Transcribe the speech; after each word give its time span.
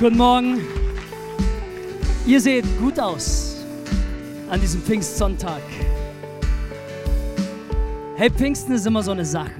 Guten 0.00 0.16
Morgen. 0.16 0.62
Ihr 2.26 2.40
seht 2.40 2.64
gut 2.78 2.98
aus 2.98 3.62
an 4.48 4.58
diesem 4.58 4.80
Pfingstsonntag. 4.80 5.60
Hey, 8.16 8.30
Pfingsten 8.30 8.72
ist 8.72 8.86
immer 8.86 9.02
so 9.02 9.10
eine 9.10 9.26
Sache. 9.26 9.52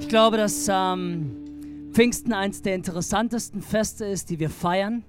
Ich 0.00 0.08
glaube, 0.08 0.38
dass 0.38 0.66
ähm, 0.70 1.90
Pfingsten 1.92 2.32
eines 2.32 2.62
der 2.62 2.74
interessantesten 2.74 3.60
Feste 3.60 4.06
ist, 4.06 4.30
die 4.30 4.38
wir 4.38 4.48
feiern 4.48 5.04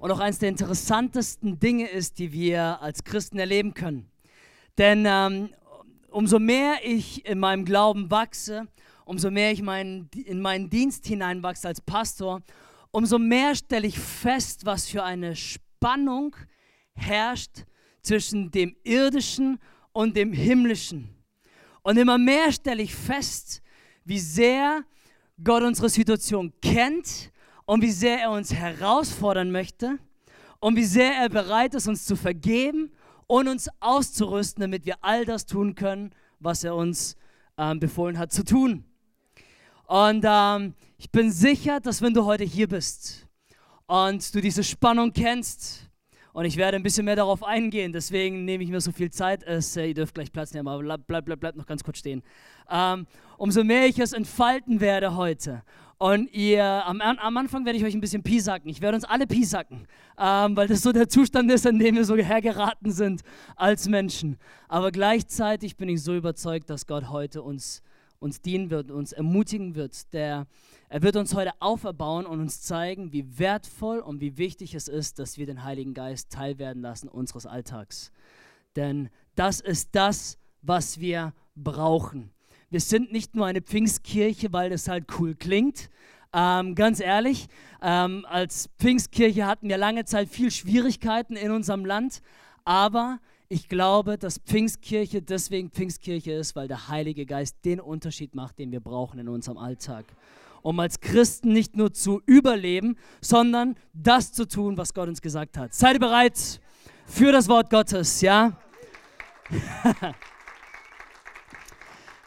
und 0.00 0.10
auch 0.10 0.18
eines 0.18 0.40
der 0.40 0.48
interessantesten 0.48 1.60
Dinge 1.60 1.88
ist, 1.88 2.18
die 2.18 2.32
wir 2.32 2.82
als 2.82 3.04
Christen 3.04 3.38
erleben 3.38 3.74
können. 3.74 4.10
Denn 4.76 5.04
ähm, 5.06 5.50
umso 6.10 6.40
mehr 6.40 6.78
ich 6.82 7.24
in 7.26 7.38
meinem 7.38 7.64
Glauben 7.64 8.10
wachse, 8.10 8.66
umso 9.04 9.30
mehr 9.30 9.52
ich 9.52 9.62
mein, 9.62 10.08
in 10.26 10.40
meinen 10.40 10.68
Dienst 10.68 11.06
hineinwachse 11.06 11.68
als 11.68 11.80
Pastor, 11.80 12.42
umso 12.92 13.18
mehr 13.18 13.56
stelle 13.56 13.88
ich 13.88 13.98
fest, 13.98 14.64
was 14.64 14.86
für 14.86 15.02
eine 15.02 15.34
Spannung 15.34 16.36
herrscht 16.94 17.64
zwischen 18.02 18.50
dem 18.50 18.76
irdischen 18.84 19.58
und 19.92 20.16
dem 20.16 20.32
himmlischen. 20.32 21.08
Und 21.82 21.96
immer 21.96 22.18
mehr 22.18 22.52
stelle 22.52 22.82
ich 22.82 22.94
fest, 22.94 23.62
wie 24.04 24.18
sehr 24.18 24.84
Gott 25.42 25.62
unsere 25.62 25.88
Situation 25.88 26.52
kennt 26.60 27.32
und 27.64 27.82
wie 27.82 27.90
sehr 27.90 28.20
er 28.20 28.30
uns 28.30 28.52
herausfordern 28.52 29.50
möchte 29.50 29.98
und 30.60 30.76
wie 30.76 30.84
sehr 30.84 31.14
er 31.14 31.28
bereit 31.28 31.74
ist, 31.74 31.88
uns 31.88 32.04
zu 32.04 32.14
vergeben 32.14 32.92
und 33.26 33.48
uns 33.48 33.68
auszurüsten, 33.80 34.60
damit 34.60 34.86
wir 34.86 34.96
all 35.00 35.24
das 35.24 35.46
tun 35.46 35.74
können, 35.74 36.14
was 36.38 36.64
er 36.64 36.76
uns 36.76 37.16
ähm, 37.56 37.80
befohlen 37.80 38.18
hat 38.18 38.32
zu 38.32 38.44
tun. 38.44 38.84
Und 39.92 40.24
ähm, 40.26 40.72
ich 40.96 41.10
bin 41.10 41.30
sicher, 41.30 41.78
dass 41.78 42.00
wenn 42.00 42.14
du 42.14 42.24
heute 42.24 42.44
hier 42.44 42.66
bist 42.66 43.26
und 43.86 44.34
du 44.34 44.40
diese 44.40 44.64
Spannung 44.64 45.12
kennst, 45.12 45.90
und 46.32 46.46
ich 46.46 46.56
werde 46.56 46.78
ein 46.78 46.82
bisschen 46.82 47.04
mehr 47.04 47.16
darauf 47.16 47.44
eingehen, 47.44 47.92
deswegen 47.92 48.46
nehme 48.46 48.64
ich 48.64 48.70
mir 48.70 48.80
so 48.80 48.90
viel 48.90 49.10
Zeit. 49.10 49.42
Es, 49.42 49.76
äh, 49.76 49.88
ihr 49.88 49.92
dürft 49.92 50.14
gleich 50.14 50.32
Platz 50.32 50.54
nehmen, 50.54 50.66
aber 50.66 50.82
bleibt 50.82 51.06
bleib, 51.06 51.40
bleib 51.40 51.56
noch 51.56 51.66
ganz 51.66 51.84
kurz 51.84 51.98
stehen. 51.98 52.22
Ähm, 52.70 53.06
umso 53.36 53.64
mehr 53.64 53.86
ich 53.86 53.98
es 53.98 54.14
entfalten 54.14 54.80
werde 54.80 55.14
heute. 55.14 55.62
Und 55.98 56.32
ihr, 56.32 56.64
am, 56.64 57.02
am 57.02 57.36
Anfang 57.36 57.66
werde 57.66 57.78
ich 57.78 57.84
euch 57.84 57.92
ein 57.92 58.00
bisschen 58.00 58.22
piesacken. 58.22 58.70
Ich 58.70 58.80
werde 58.80 58.94
uns 58.94 59.04
alle 59.04 59.26
piesacken, 59.26 59.86
ähm, 60.18 60.56
weil 60.56 60.68
das 60.68 60.80
so 60.80 60.92
der 60.92 61.10
Zustand 61.10 61.52
ist, 61.52 61.66
in 61.66 61.78
dem 61.78 61.96
wir 61.96 62.06
so 62.06 62.16
hergeraten 62.16 62.92
sind 62.92 63.20
als 63.56 63.86
Menschen. 63.90 64.38
Aber 64.68 64.90
gleichzeitig 64.90 65.76
bin 65.76 65.90
ich 65.90 66.02
so 66.02 66.14
überzeugt, 66.14 66.70
dass 66.70 66.86
Gott 66.86 67.10
heute 67.10 67.42
uns 67.42 67.82
uns 68.22 68.40
dienen 68.40 68.70
wird, 68.70 68.90
uns 68.90 69.12
ermutigen 69.12 69.74
wird. 69.74 70.12
Der, 70.12 70.46
er 70.88 71.02
wird 71.02 71.16
uns 71.16 71.34
heute 71.34 71.52
auferbauen 71.60 72.24
und 72.24 72.40
uns 72.40 72.62
zeigen, 72.62 73.12
wie 73.12 73.38
wertvoll 73.38 73.98
und 73.98 74.20
wie 74.20 74.38
wichtig 74.38 74.74
es 74.74 74.88
ist, 74.88 75.18
dass 75.18 75.38
wir 75.38 75.46
den 75.46 75.64
Heiligen 75.64 75.92
Geist 75.92 76.30
teilwerden 76.30 76.82
lassen 76.82 77.08
unseres 77.08 77.46
Alltags. 77.46 78.12
Denn 78.76 79.10
das 79.34 79.60
ist 79.60 79.90
das, 79.92 80.38
was 80.62 81.00
wir 81.00 81.34
brauchen. 81.56 82.30
Wir 82.70 82.80
sind 82.80 83.12
nicht 83.12 83.34
nur 83.34 83.46
eine 83.46 83.60
Pfingstkirche, 83.60 84.52
weil 84.52 84.70
das 84.70 84.88
halt 84.88 85.06
cool 85.18 85.34
klingt. 85.34 85.90
Ähm, 86.32 86.74
ganz 86.74 87.00
ehrlich, 87.00 87.48
ähm, 87.82 88.24
als 88.26 88.70
Pfingstkirche 88.78 89.46
hatten 89.46 89.68
wir 89.68 89.76
lange 89.76 90.04
Zeit 90.06 90.28
viel 90.28 90.50
Schwierigkeiten 90.50 91.36
in 91.36 91.50
unserem 91.50 91.84
Land, 91.84 92.22
aber 92.64 93.18
ich 93.52 93.68
glaube, 93.68 94.16
dass 94.16 94.38
Pfingstkirche 94.38 95.20
deswegen 95.20 95.68
Pfingstkirche 95.68 96.32
ist, 96.32 96.56
weil 96.56 96.68
der 96.68 96.88
Heilige 96.88 97.26
Geist 97.26 97.56
den 97.66 97.80
Unterschied 97.80 98.34
macht, 98.34 98.58
den 98.58 98.72
wir 98.72 98.80
brauchen 98.80 99.18
in 99.18 99.28
unserem 99.28 99.58
Alltag. 99.58 100.06
Um 100.62 100.80
als 100.80 101.00
Christen 101.00 101.52
nicht 101.52 101.76
nur 101.76 101.92
zu 101.92 102.22
überleben, 102.24 102.96
sondern 103.20 103.76
das 103.92 104.32
zu 104.32 104.48
tun, 104.48 104.78
was 104.78 104.94
Gott 104.94 105.08
uns 105.08 105.20
gesagt 105.20 105.58
hat. 105.58 105.74
Seid 105.74 105.96
ihr 105.96 106.00
bereit 106.00 106.60
für 107.04 107.30
das 107.30 107.46
Wort 107.46 107.68
Gottes, 107.68 108.22
ja? 108.22 108.56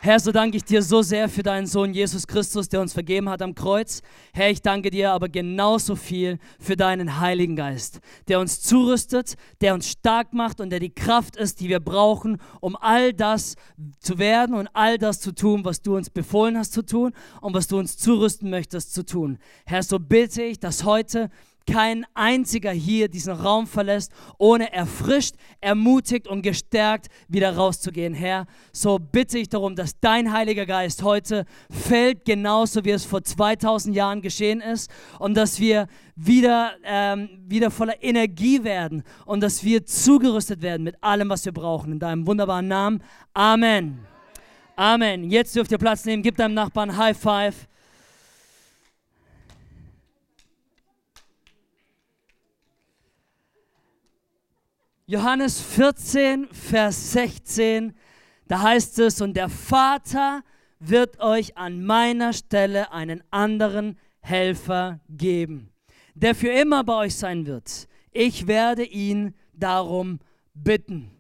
Herr, 0.06 0.20
so 0.20 0.32
danke 0.32 0.58
ich 0.58 0.64
dir 0.64 0.84
so 0.84 1.02
sehr 1.02 1.28
für 1.28 1.42
deinen 1.42 1.66
Sohn 1.66 1.92
Jesus 1.92 2.28
Christus, 2.28 2.70
der 2.70 2.80
uns 2.80 2.94
vergeben 2.94 3.28
hat 3.28 3.42
am 3.42 3.56
Kreuz. 3.56 4.04
Herr, 4.34 4.52
ich 4.52 4.62
danke 4.62 4.92
dir 4.92 5.12
aber 5.12 5.30
genauso 5.30 5.96
viel 5.96 6.38
für 6.60 6.76
deinen 6.76 7.20
Heiligen 7.20 7.56
Geist, 7.56 8.02
der 8.28 8.40
uns 8.40 8.62
zurüstet, 8.62 9.34
der 9.62 9.74
uns 9.74 9.90
stark 9.90 10.32
macht 10.32 10.62
und 10.62 10.70
der 10.70 10.80
die 10.80 10.94
Kraft 10.94 11.36
ist, 11.36 11.60
die 11.60 11.70
wir 11.70 11.80
brauchen, 11.80 12.38
um 12.62 12.76
all 12.76 13.14
das 13.14 13.56
zu 14.00 14.20
werden 14.20 14.54
und 14.54 14.68
all 14.74 15.00
das 15.00 15.22
zu 15.22 15.32
tun, 15.32 15.66
was 15.66 15.82
du 15.82 15.96
uns 15.96 16.12
befohlen 16.12 16.56
hast 16.56 16.74
zu 16.74 16.84
tun 16.84 17.12
und 17.42 17.56
was 17.56 17.66
du 17.66 17.80
uns 17.80 17.98
zurüsten 17.98 18.52
möchtest 18.52 18.94
zu 18.94 19.04
tun. 19.08 19.40
Herr, 19.66 19.82
so 19.82 19.98
bitte 19.98 20.44
ich, 20.44 20.60
dass 20.60 20.84
heute 20.84 21.32
kein 21.66 22.06
einziger 22.14 22.72
hier 22.72 23.08
diesen 23.08 23.34
Raum 23.34 23.68
verlässt, 23.68 24.12
ohne 24.38 24.72
erfrischt, 24.72 25.36
ermutigt 25.62 26.28
und 26.28 26.42
gestärkt 26.42 27.08
wieder 27.28 27.56
rauszugehen. 27.56 28.14
Herr, 28.14 28.46
so 28.72 29.00
bitte 29.00 29.38
ich 29.38 29.50
darum, 29.50 29.76
dass 29.76 30.00
dein 30.00 30.32
Heiliger 30.32 30.66
Geist 30.66 31.04
heute 31.04 31.46
fällt, 31.70 32.26
genauso 32.26 32.86
wie 32.86 32.92
es 32.92 33.06
vor 33.06 33.24
2000 33.24 33.96
Jahren 33.96 34.22
geschehen 34.22 34.62
ist, 34.62 34.92
und 35.20 35.36
dass 35.36 35.60
wir 35.60 35.88
wieder, 36.16 36.74
ähm, 36.84 37.30
wieder 37.48 37.72
voller 37.72 38.02
Energie 38.02 38.64
werden 38.64 39.04
und 39.26 39.42
dass 39.42 39.64
wir 39.64 39.86
zugerüstet 39.86 40.62
werden 40.62 40.84
mit 40.84 41.04
allem, 41.04 41.30
was 41.30 41.46
wir 41.46 41.52
brauchen. 41.52 41.94
In 41.94 42.00
deinem 42.00 42.26
wunderbaren 42.28 42.68
Namen. 42.68 43.04
Amen. 43.34 44.00
Amen. 44.76 45.30
Jetzt 45.30 45.56
dürft 45.56 45.72
ihr 45.72 45.78
Platz 45.78 46.06
nehmen. 46.06 46.22
Gib 46.22 46.36
deinem 46.36 46.54
Nachbarn 46.54 46.96
High 46.98 47.18
Five. 47.18 47.68
Johannes 55.08 55.62
14, 55.62 56.48
Vers 56.52 57.12
16, 57.12 57.94
da 58.48 58.62
heißt 58.64 58.98
es, 58.98 59.22
und 59.22 59.36
der 59.36 59.50
Vater 59.50 60.44
wird 60.80 61.20
euch 61.20 61.56
an 61.58 61.86
meiner 61.86 62.34
Stelle 62.34 62.92
einen 62.92 63.24
anderen 63.30 64.00
Helfer 64.22 65.00
geben, 65.08 65.72
der 66.16 66.34
für 66.34 66.50
immer 66.50 66.84
bei 66.84 66.96
euch 66.96 67.16
sein 67.16 67.46
wird. 67.46 67.88
Ich 68.12 68.48
werde 68.48 68.84
ihn 68.84 69.36
darum 69.54 70.20
bitten. 70.56 71.12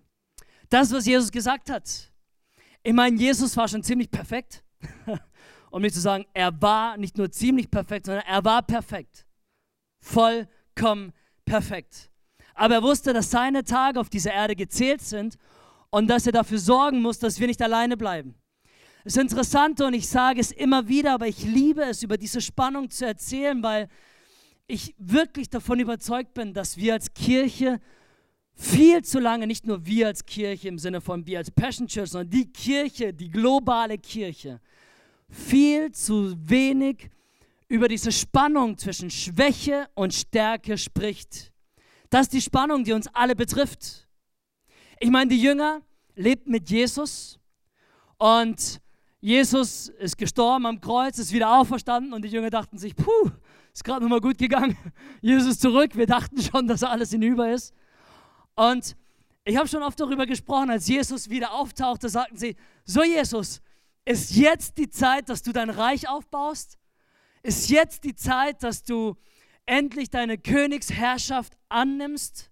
Das, 0.69 0.91
was 0.91 1.05
Jesus 1.05 1.31
gesagt 1.31 1.69
hat. 1.69 2.11
Ich 2.81 2.93
meine, 2.93 3.17
Jesus 3.17 3.55
war 3.55 3.67
schon 3.67 3.83
ziemlich 3.83 4.09
perfekt. 4.09 4.63
um 5.69 5.83
nicht 5.83 5.93
zu 5.93 6.01
sagen, 6.01 6.25
er 6.33 6.59
war 6.59 6.97
nicht 6.97 7.19
nur 7.19 7.29
ziemlich 7.31 7.69
perfekt, 7.69 8.07
sondern 8.07 8.25
er 8.25 8.43
war 8.43 8.63
perfekt. 8.63 9.27
Vollkommen 9.99 11.13
perfekt. 11.45 12.09
Aber 12.55 12.75
er 12.75 12.83
wusste, 12.83 13.13
dass 13.13 13.29
seine 13.29 13.63
Tage 13.63 13.99
auf 13.99 14.09
dieser 14.09 14.33
Erde 14.33 14.55
gezählt 14.55 15.01
sind 15.01 15.37
und 15.89 16.07
dass 16.07 16.25
er 16.25 16.31
dafür 16.31 16.57
sorgen 16.57 17.01
muss, 17.01 17.19
dass 17.19 17.39
wir 17.39 17.47
nicht 17.47 17.61
alleine 17.61 17.97
bleiben. 17.97 18.35
Es 19.03 19.15
ist 19.15 19.21
interessant 19.21 19.79
und 19.81 19.93
ich 19.93 20.07
sage 20.07 20.41
es 20.41 20.51
immer 20.51 20.87
wieder, 20.87 21.13
aber 21.13 21.27
ich 21.27 21.43
liebe 21.43 21.83
es, 21.83 22.01
über 22.01 22.17
diese 22.17 22.41
Spannung 22.41 22.89
zu 22.89 23.05
erzählen, 23.05 23.61
weil 23.61 23.87
ich 24.67 24.95
wirklich 24.97 25.49
davon 25.49 25.79
überzeugt 25.79 26.33
bin, 26.33 26.53
dass 26.53 26.77
wir 26.77 26.93
als 26.93 27.13
Kirche 27.13 27.79
viel 28.55 29.03
zu 29.03 29.19
lange, 29.19 29.45
nicht 29.45 29.67
nur 29.67 29.85
wir 29.85 30.07
als 30.07 30.25
Kirche 30.25 30.69
im 30.69 30.79
Sinne 30.79 31.01
von 31.01 31.27
wir 31.27 31.37
als 31.37 31.51
Passion 31.51 31.87
Church, 31.87 32.09
sondern 32.09 32.29
die 32.31 32.51
Kirche, 32.51 33.13
die 33.13 33.29
globale 33.29 33.97
Kirche, 33.97 34.59
viel 35.29 35.91
zu 35.91 36.35
wenig 36.37 37.09
über 37.67 37.87
diese 37.87 38.11
Spannung 38.11 38.77
zwischen 38.77 39.11
Schwäche 39.11 39.87
und 39.93 40.13
Stärke 40.13 40.77
spricht. 40.77 41.51
Das 42.15 42.27
ist 42.27 42.33
die 42.33 42.41
Spannung, 42.41 42.85
die 42.85 42.93
uns 42.93 43.07
alle 43.07 43.35
betrifft. 43.35 44.07
Ich 45.01 45.09
meine, 45.09 45.29
die 45.29 45.41
Jünger 45.41 45.81
lebten 46.15 46.49
mit 46.49 46.69
Jesus 46.69 47.37
und 48.17 48.79
Jesus 49.19 49.89
ist 49.89 50.17
gestorben 50.17 50.65
am 50.65 50.79
Kreuz, 50.79 51.19
ist 51.19 51.33
wieder 51.33 51.59
auferstanden 51.59 52.13
und 52.13 52.21
die 52.21 52.29
Jünger 52.29 52.49
dachten 52.49 52.77
sich, 52.77 52.95
puh, 52.95 53.31
ist 53.73 53.83
gerade 53.83 54.01
nochmal 54.01 54.21
gut 54.21 54.37
gegangen. 54.37 54.77
Jesus 55.21 55.59
zurück. 55.59 55.97
Wir 55.97 56.07
dachten 56.07 56.41
schon, 56.41 56.69
dass 56.69 56.83
alles 56.83 57.11
hinüber 57.11 57.51
ist. 57.51 57.73
Und 58.55 58.95
ich 59.43 59.57
habe 59.57 59.67
schon 59.67 59.83
oft 59.83 59.99
darüber 59.99 60.25
gesprochen, 60.25 60.69
als 60.69 60.87
Jesus 60.87 61.29
wieder 61.29 61.51
auftauchte, 61.51 62.07
sagten 62.07 62.37
sie, 62.37 62.55
so 62.85 63.03
Jesus, 63.03 63.61
ist 64.05 64.33
jetzt 64.37 64.77
die 64.77 64.89
Zeit, 64.89 65.27
dass 65.27 65.43
du 65.43 65.51
dein 65.51 65.69
Reich 65.69 66.07
aufbaust? 66.07 66.77
Ist 67.43 67.69
jetzt 67.69 68.05
die 68.05 68.15
Zeit, 68.15 68.63
dass 68.63 68.85
du 68.85 69.17
endlich 69.65 70.09
deine 70.09 70.37
Königsherrschaft 70.37 71.57
annimmst? 71.69 72.51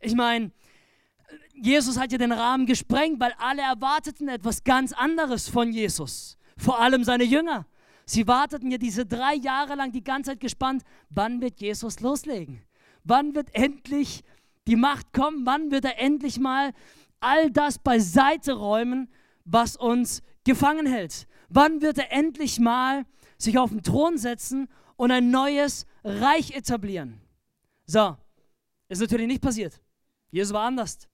Ich 0.00 0.14
meine, 0.14 0.52
Jesus 1.54 1.98
hat 1.98 2.12
ja 2.12 2.18
den 2.18 2.32
Rahmen 2.32 2.66
gesprengt, 2.66 3.20
weil 3.20 3.34
alle 3.38 3.62
erwarteten 3.62 4.28
etwas 4.28 4.64
ganz 4.64 4.92
anderes 4.92 5.48
von 5.48 5.72
Jesus. 5.72 6.38
Vor 6.56 6.80
allem 6.80 7.04
seine 7.04 7.24
Jünger. 7.24 7.66
Sie 8.06 8.26
warteten 8.26 8.70
ja 8.70 8.78
diese 8.78 9.04
drei 9.04 9.34
Jahre 9.34 9.74
lang 9.74 9.92
die 9.92 10.02
ganze 10.02 10.30
Zeit 10.30 10.40
gespannt, 10.40 10.82
wann 11.10 11.42
wird 11.42 11.60
Jesus 11.60 12.00
loslegen? 12.00 12.62
Wann 13.04 13.34
wird 13.34 13.54
endlich 13.54 14.24
die 14.66 14.76
Macht 14.76 15.12
kommen? 15.12 15.44
Wann 15.44 15.70
wird 15.70 15.84
er 15.84 15.98
endlich 15.98 16.38
mal 16.38 16.72
all 17.20 17.50
das 17.50 17.78
beiseite 17.78 18.54
räumen, 18.54 19.10
was 19.44 19.76
uns 19.76 20.22
gefangen 20.44 20.86
hält? 20.86 21.26
Wann 21.48 21.82
wird 21.82 21.98
er 21.98 22.12
endlich 22.12 22.58
mal 22.58 23.04
sich 23.36 23.58
auf 23.58 23.70
den 23.70 23.82
Thron 23.82 24.16
setzen 24.16 24.68
und 24.96 25.10
ein 25.10 25.30
neues 25.30 25.86
Reich 26.08 26.50
etablieren. 26.50 27.20
So, 27.86 28.16
ist 28.88 29.00
natürlich 29.00 29.26
nicht 29.26 29.42
passiert. 29.42 29.80
Jesus 30.30 30.52
war 30.52 30.66
anders. 30.66 31.08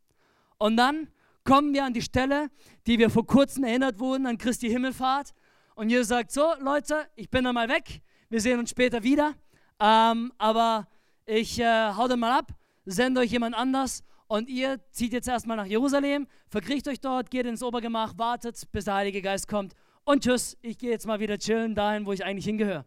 Und 0.58 0.76
dann 0.76 1.08
kommen 1.44 1.72
wir 1.74 1.84
an 1.84 1.92
die 1.92 2.02
Stelle, 2.02 2.50
die 2.86 2.98
wir 2.98 3.10
vor 3.10 3.26
kurzem 3.26 3.64
erinnert 3.64 3.98
wurden, 3.98 4.26
an 4.26 4.38
Christi 4.38 4.68
Himmelfahrt. 4.68 5.32
Und 5.74 5.90
Jesus 5.90 6.08
sagt, 6.08 6.32
so 6.32 6.54
Leute, 6.60 7.06
ich 7.16 7.30
bin 7.30 7.44
dann 7.44 7.54
mal 7.54 7.68
weg, 7.68 8.00
wir 8.28 8.40
sehen 8.40 8.58
uns 8.58 8.70
später 8.70 9.02
wieder, 9.02 9.34
ähm, 9.80 10.32
aber 10.38 10.88
ich 11.26 11.58
äh, 11.58 11.92
hau 11.92 12.06
dann 12.08 12.20
mal 12.20 12.38
ab, 12.38 12.52
sende 12.84 13.20
euch 13.20 13.30
jemand 13.30 13.56
anders 13.56 14.04
und 14.28 14.48
ihr 14.48 14.80
zieht 14.90 15.12
jetzt 15.12 15.28
erstmal 15.28 15.56
nach 15.56 15.66
Jerusalem, 15.66 16.26
verkriecht 16.48 16.86
euch 16.88 17.00
dort, 17.00 17.30
geht 17.30 17.46
ins 17.46 17.62
Obergemach, 17.62 18.14
wartet, 18.16 18.70
bis 18.70 18.84
der 18.84 18.94
Heilige 18.94 19.20
Geist 19.20 19.48
kommt 19.48 19.74
und 20.04 20.22
tschüss, 20.22 20.56
ich 20.62 20.78
gehe 20.78 20.90
jetzt 20.90 21.06
mal 21.06 21.18
wieder 21.18 21.38
chillen 21.38 21.74
dahin, 21.74 22.06
wo 22.06 22.12
ich 22.12 22.24
eigentlich 22.24 22.44
hingehöre. 22.44 22.84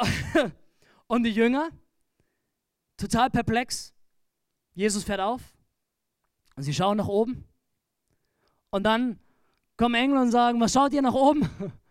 und 1.06 1.22
die 1.24 1.30
Jünger, 1.30 1.70
total 2.96 3.30
perplex, 3.30 3.92
Jesus 4.74 5.04
fährt 5.04 5.20
auf 5.20 5.42
und 6.56 6.62
sie 6.62 6.74
schauen 6.74 6.96
nach 6.96 7.08
oben 7.08 7.44
und 8.70 8.84
dann 8.84 9.18
kommen 9.76 9.94
Engel 9.94 10.18
und 10.18 10.30
sagen, 10.30 10.60
was 10.60 10.72
schaut 10.72 10.92
ihr 10.92 11.02
nach 11.02 11.14
oben? 11.14 11.48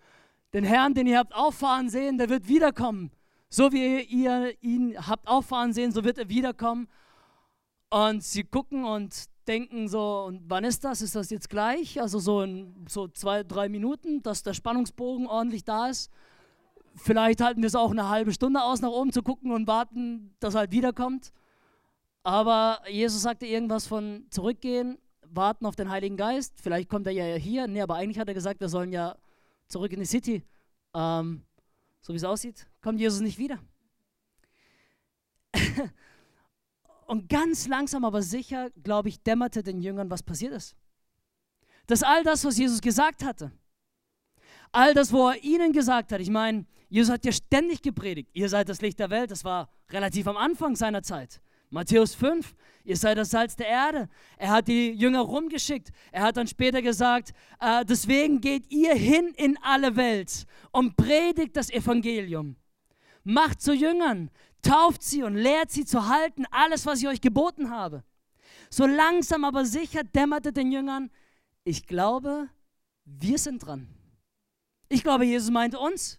Den 0.53 0.63
Herrn, 0.63 0.93
den 0.93 1.05
ihr 1.05 1.19
habt 1.19 1.35
auffahren 1.35 1.89
sehen, 1.89 2.17
der 2.17 2.29
wird 2.29 2.47
wiederkommen. 2.47 3.11
So 3.49 3.71
wie 3.71 4.01
ihr 4.01 4.53
ihn 4.63 4.95
habt 5.07 5.27
auffahren 5.27 5.73
sehen, 5.73 5.91
so 5.91 6.03
wird 6.03 6.17
er 6.17 6.29
wiederkommen. 6.29 6.87
Und 7.89 8.23
sie 8.23 8.43
gucken 8.43 8.83
und 8.83 9.25
denken 9.47 9.87
so, 9.87 10.25
und 10.27 10.43
wann 10.47 10.63
ist 10.63 10.83
das? 10.83 11.01
Ist 11.01 11.15
das 11.15 11.29
jetzt 11.29 11.49
gleich? 11.49 11.99
Also 11.99 12.19
so 12.19 12.41
in 12.41 12.85
so 12.87 13.07
zwei, 13.07 13.43
drei 13.43 13.69
Minuten, 13.69 14.21
dass 14.21 14.43
der 14.43 14.53
Spannungsbogen 14.53 15.27
ordentlich 15.27 15.63
da 15.63 15.87
ist. 15.89 16.11
Vielleicht 17.01 17.41
halten 17.41 17.61
wir 17.61 17.67
es 17.67 17.75
auch 17.75 17.91
eine 17.91 18.09
halbe 18.09 18.33
Stunde 18.33 18.61
aus, 18.61 18.81
nach 18.81 18.89
oben 18.89 19.11
zu 19.11 19.23
gucken 19.23 19.51
und 19.51 19.67
warten, 19.67 20.35
dass 20.39 20.53
er 20.53 20.61
halt 20.61 20.71
wiederkommt. 20.71 21.31
Aber 22.23 22.81
Jesus 22.89 23.21
sagte 23.21 23.45
irgendwas 23.45 23.87
von 23.87 24.25
zurückgehen, 24.29 24.97
warten 25.23 25.65
auf 25.65 25.75
den 25.75 25.89
Heiligen 25.89 26.17
Geist. 26.17 26.59
Vielleicht 26.61 26.89
kommt 26.89 27.07
er 27.07 27.13
ja 27.13 27.35
hier. 27.35 27.67
Nee, 27.67 27.81
aber 27.81 27.95
eigentlich 27.95 28.19
hat 28.19 28.27
er 28.27 28.33
gesagt, 28.33 28.59
wir 28.59 28.69
sollen 28.69 28.91
ja 28.91 29.15
zurück 29.67 29.93
in 29.93 29.99
die 29.99 30.05
City. 30.05 30.43
Ähm, 30.93 31.43
so 32.01 32.13
wie 32.13 32.17
es 32.17 32.23
aussieht, 32.23 32.67
kommt 32.81 32.99
Jesus 32.99 33.21
nicht 33.21 33.37
wieder. 33.37 33.59
Und 37.05 37.29
ganz 37.29 37.67
langsam, 37.67 38.05
aber 38.05 38.21
sicher, 38.21 38.69
glaube 38.83 39.09
ich, 39.09 39.23
dämmerte 39.23 39.63
den 39.63 39.81
Jüngern, 39.81 40.09
was 40.09 40.21
passiert 40.21 40.53
ist. 40.53 40.75
Dass 41.87 42.03
all 42.03 42.23
das, 42.23 42.45
was 42.45 42.57
Jesus 42.57 42.81
gesagt 42.81 43.23
hatte, 43.23 43.51
all 44.71 44.93
das, 44.93 45.11
wo 45.11 45.29
er 45.29 45.43
ihnen 45.43 45.73
gesagt 45.73 46.11
hat, 46.11 46.21
ich 46.21 46.29
meine, 46.29 46.65
Jesus 46.89 47.11
hat 47.11 47.23
ja 47.23 47.31
ständig 47.31 47.81
gepredigt, 47.81 48.29
ihr 48.33 48.49
seid 48.49 48.67
das 48.67 48.81
Licht 48.81 48.99
der 48.99 49.09
Welt, 49.09 49.31
das 49.31 49.43
war 49.43 49.69
relativ 49.91 50.27
am 50.27 50.37
Anfang 50.37 50.75
seiner 50.75 51.03
Zeit. 51.03 51.39
Matthäus 51.69 52.15
5, 52.15 52.55
ihr 52.83 52.97
seid 52.97 53.19
das 53.19 53.29
Salz 53.29 53.55
der 53.55 53.67
Erde. 53.67 54.09
Er 54.37 54.49
hat 54.49 54.67
die 54.67 54.91
Jünger 54.91 55.21
rumgeschickt. 55.21 55.91
Er 56.11 56.23
hat 56.23 56.37
dann 56.37 56.47
später 56.47 56.81
gesagt, 56.81 57.31
äh, 57.59 57.85
deswegen 57.85 58.41
geht 58.41 58.71
ihr 58.71 58.95
hin 58.95 59.33
in 59.37 59.55
alle 59.61 59.95
Welt 59.95 60.45
und 60.71 60.97
predigt 60.97 61.55
das 61.55 61.69
Evangelium. 61.69 62.55
Macht 63.23 63.61
zu 63.61 63.73
Jüngern, 63.73 64.31
tauft 64.63 65.03
sie 65.03 65.21
und 65.21 65.35
lehrt 65.35 65.69
sie 65.69 65.85
zu 65.85 66.07
halten, 66.07 66.45
alles, 66.49 66.87
was 66.87 67.01
ich 67.01 67.07
euch 67.07 67.21
geboten 67.21 67.69
habe. 67.69 68.03
So 68.71 68.87
langsam 68.87 69.43
aber 69.43 69.65
sicher 69.65 70.03
dämmerte 70.03 70.51
den 70.51 70.71
Jüngern, 70.71 71.11
ich 71.63 71.85
glaube, 71.85 72.49
wir 73.05 73.37
sind 73.37 73.59
dran. 73.59 73.87
Ich 74.87 75.03
glaube, 75.03 75.25
Jesus 75.25 75.51
meint 75.51 75.75
uns. 75.75 76.18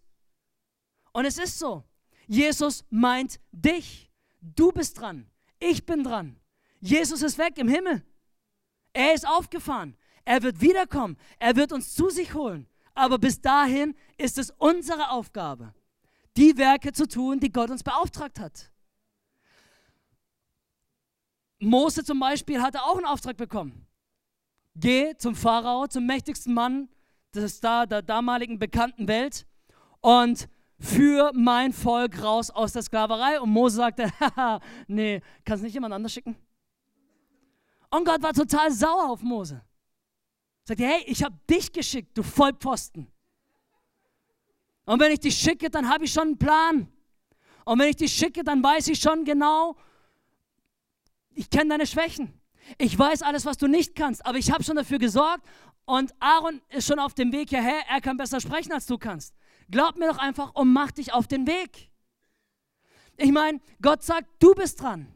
Und 1.12 1.25
es 1.25 1.39
ist 1.39 1.59
so. 1.59 1.85
Jesus 2.27 2.85
meint 2.91 3.41
dich. 3.51 4.11
Du 4.41 4.73
bist 4.73 5.01
dran. 5.01 5.31
Ich 5.59 5.85
bin 5.85 6.05
dran. 6.05 6.39
Jesus 6.81 7.23
ist 7.23 7.39
weg 7.39 7.59
im 7.59 7.69
Himmel. 7.69 8.05
Er 8.93 9.15
ist 9.15 9.27
aufgefahren. 9.27 9.97
Er 10.25 10.43
wird 10.43 10.61
wiederkommen. 10.61 11.17
Er 11.39 11.57
wird 11.57 11.73
uns 11.73 11.95
zu 11.95 12.09
sich 12.09 12.35
holen. 12.35 12.67
Aber 12.95 13.19
bis 13.19 13.41
dahin 13.41 13.95
ist 14.17 14.39
es 14.39 14.51
unsere 14.59 15.11
Aufgabe, 15.11 15.75
die 16.37 16.57
Werke 16.57 16.93
zu 16.93 17.07
tun, 17.07 17.41
die 17.41 17.53
Gott 17.53 17.71
uns 17.71 17.83
beauftragt 17.83 18.39
hat. 18.39 18.71
Mose 21.61 22.05
zum 22.05 22.19
Beispiel 22.19 22.62
hatte 22.62 22.83
auch 22.83 22.97
einen 22.97 23.07
Auftrag 23.07 23.37
bekommen. 23.37 23.87
Geh 24.75 25.17
zum 25.17 25.35
Pharao, 25.35 25.87
zum 25.87 26.07
mächtigsten 26.07 26.55
Mann 26.55 26.89
des 27.35 27.61
der 27.61 28.03
damaligen 28.03 28.59
bekannten 28.59 29.09
Welt 29.09 29.47
und 30.01 30.49
für 30.81 31.31
mein 31.35 31.73
Volk 31.73 32.23
raus 32.23 32.50
aus 32.50 32.73
der 32.73 32.82
Sklaverei. 32.82 33.41
Und 33.41 33.50
Mose 33.50 33.77
sagte, 33.77 34.11
haha, 34.21 34.61
nee, 34.88 35.21
kannst 35.44 35.62
nicht 35.62 35.75
jemand 35.75 35.94
anders 35.94 36.12
schicken? 36.12 36.37
Und 37.91 38.05
Gott 38.05 38.23
war 38.23 38.32
total 38.32 38.71
sauer 38.73 39.11
auf 39.11 39.23
Mose. 39.23 39.61
Sagte, 40.65 40.85
hey, 40.85 41.03
ich 41.06 41.23
habe 41.23 41.37
dich 41.49 41.71
geschickt, 41.73 42.17
du 42.17 42.23
Vollpfosten. 42.23 43.06
Und 44.87 45.00
wenn 45.00 45.12
ich 45.12 45.21
dich 45.21 45.37
schicke, 45.37 45.69
dann 45.71 45.88
habe 45.88 46.05
ich 46.05 46.12
schon 46.12 46.29
einen 46.29 46.38
Plan. 46.38 46.88
Und 47.65 47.79
wenn 47.79 47.91
ich 47.91 47.97
dich 47.97 48.12
schicke, 48.12 48.43
dann 48.43 48.62
weiß 48.62 48.88
ich 48.88 48.99
schon 48.99 49.25
genau, 49.25 49.76
ich 51.35 51.50
kenne 51.50 51.71
deine 51.71 51.87
Schwächen. 51.87 52.41
Ich 52.79 52.99
weiß 52.99 53.23
alles, 53.23 53.44
was 53.44 53.56
du 53.56 53.67
nicht 53.67 53.94
kannst, 53.94 54.25
aber 54.25 54.38
ich 54.38 54.50
habe 54.50 54.62
schon 54.62 54.76
dafür 54.76 54.99
gesorgt 54.99 55.44
und 55.85 56.15
Aaron 56.21 56.61
ist 56.69 56.87
schon 56.87 56.99
auf 56.99 57.15
dem 57.15 57.33
Weg 57.33 57.50
hierher. 57.50 57.83
Er 57.88 58.00
kann 58.00 58.17
besser 58.17 58.41
sprechen, 58.41 58.73
als 58.73 58.87
du 58.87 58.97
kannst. 58.97 59.35
Glaub 59.71 59.97
mir 59.97 60.09
doch 60.09 60.19
einfach 60.19 60.55
und 60.55 60.73
mach 60.73 60.91
dich 60.91 61.13
auf 61.13 61.27
den 61.29 61.47
Weg. 61.47 61.91
Ich 63.17 63.33
meine, 63.33 63.61
Gott 63.83 64.03
sagt, 64.03 64.27
du 64.39 64.55
bist 64.55 64.81
dran. 64.81 65.13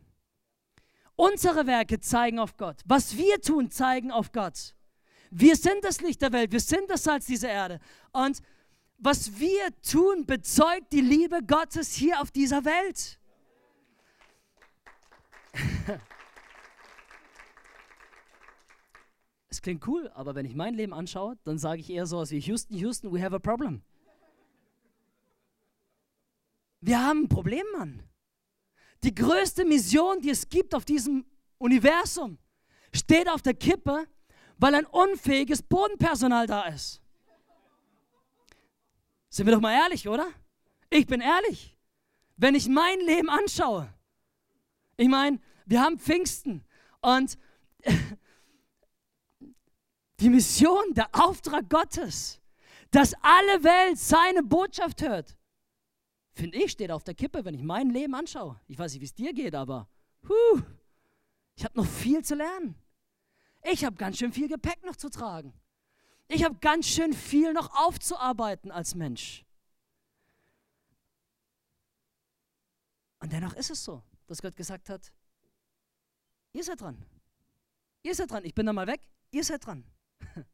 Unsere 1.17 1.67
Werke 1.67 2.01
zeigen 2.01 2.39
auf 2.39 2.57
Gott. 2.57 2.81
Was 2.85 3.17
wir 3.17 3.41
tun, 3.41 3.71
zeigen 3.71 4.11
auf 4.11 4.33
Gott. 4.33 4.75
Wir 5.31 5.57
sind 5.57 5.85
das 5.85 6.01
Licht 6.01 6.23
der 6.23 6.33
Welt, 6.33 6.53
wir 6.53 6.61
sind 6.61 6.91
das 6.91 7.05
Salz 7.05 7.27
dieser 7.27 7.49
Erde. 7.49 7.81
Und 8.13 8.41
was 8.99 9.39
wir 9.39 9.71
tun, 9.83 10.27
bezeugt 10.27 10.93
die 10.93 11.01
Liebe 11.01 11.41
Gottes 11.45 11.95
hier 11.95 12.21
auf 12.21 12.31
dieser 12.31 12.65
Welt. 12.65 13.19
Es 19.51 19.63
klingt 19.63 19.87
cool, 19.87 20.11
aber 20.15 20.35
wenn 20.35 20.47
ich 20.47 20.57
mein 20.57 20.75
Leben 20.75 20.93
anschaue, 20.93 21.39
dann 21.45 21.59
sage 21.59 21.81
ich 21.81 21.89
eher 21.89 22.07
so 22.07 22.19
was 22.19 22.33
wie 22.33 22.41
Houston, 22.41 22.75
Houston, 22.77 23.13
we 23.13 23.23
have 23.23 23.37
a 23.37 23.39
problem. 23.39 23.85
Wir 26.87 27.03
haben 27.03 27.23
ein 27.23 27.29
Problem, 27.31 27.65
Mann. 27.79 28.03
Die 29.05 29.15
größte 29.15 29.65
Mission, 29.65 30.21
die 30.21 30.29
es 30.29 30.51
gibt 30.51 30.75
auf 30.75 30.85
diesem 30.85 31.25
Universum, 31.57 32.37
steht 32.93 33.27
auf 33.27 33.41
der 33.41 33.55
Kippe, 33.55 34.07
weil 34.59 34.75
ein 34.75 34.85
unfähiges 34.85 35.63
Bodenpersonal 35.63 36.47
da 36.47 36.65
ist. 36.65 37.01
Sind 39.31 39.47
wir 39.47 39.55
doch 39.55 39.63
mal 39.63 39.73
ehrlich, 39.73 40.07
oder? 40.07 40.29
Ich 40.91 41.07
bin 41.07 41.23
ehrlich. 41.23 41.75
Wenn 42.37 42.55
ich 42.55 42.69
mein 42.69 43.01
Leben 43.01 43.31
anschaue, 43.31 43.89
ich 44.99 45.09
meine, 45.09 45.41
wir 45.65 45.81
haben 45.81 45.99
Pfingsten 45.99 46.67
und 47.01 47.39
die 50.21 50.29
Mission, 50.29 50.93
der 50.93 51.09
Auftrag 51.13 51.71
Gottes, 51.71 52.43
dass 52.91 53.15
alle 53.23 53.65
Welt 53.65 53.99
seine 53.99 54.43
Botschaft 54.43 55.01
hört, 55.01 55.35
finde 56.35 56.59
ich, 56.59 56.73
steht 56.73 56.91
auf 56.91 57.05
der 57.05 57.15
Kippe, 57.15 57.45
wenn 57.45 57.55
ich 57.55 57.63
mein 57.63 57.91
Leben 57.91 58.15
anschaue. 58.15 58.61
Ich 58.67 58.79
weiß 58.79 58.93
nicht, 58.93 59.01
wie 59.01 59.07
es 59.07 59.15
dir 59.15 59.33
geht, 59.33 59.55
aber 59.55 59.89
huh, 60.29 60.63
ich 61.57 61.65
habe 61.65 61.77
noch 61.77 61.87
viel 61.87 62.23
zu 62.25 62.35
lernen. 62.35 62.75
Ich 63.63 63.85
habe 63.85 63.97
ganz 63.97 64.19
schön 64.19 64.33
viel 64.33 64.49
Gepäck 64.49 64.85
noch 64.85 64.97
zu 64.97 65.09
tragen. 65.09 65.55
Ich 66.29 66.45
habe 66.45 66.57
ganz 66.57 66.87
schön 66.87 67.13
viel 67.13 67.53
noch 67.53 67.75
aufzuarbeiten 67.75 68.71
als 68.71 68.95
Mensch. 68.95 69.45
Und 73.21 73.33
dennoch 73.33 73.55
ist 73.55 73.71
es 73.71 73.83
so, 73.83 74.03
dass 74.27 74.43
Gott 74.43 74.57
gesagt 74.57 74.91
hat, 74.91 75.13
ihr 76.53 76.65
seid 76.65 76.81
dran. 76.81 77.03
Ihr 78.03 78.15
seid 78.15 78.31
dran. 78.31 78.45
Ich 78.45 78.55
bin 78.55 78.67
da 78.67 78.73
mal 78.73 78.87
weg. 78.87 79.01
Ihr 79.31 79.45
seid 79.45 79.65
dran. 79.65 79.85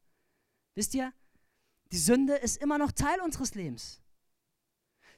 Wisst 0.75 0.93
ihr, 0.93 1.13
die 1.91 1.97
Sünde 1.97 2.35
ist 2.35 2.57
immer 2.61 2.77
noch 2.77 2.93
Teil 2.93 3.19
unseres 3.21 3.55
Lebens. 3.55 4.00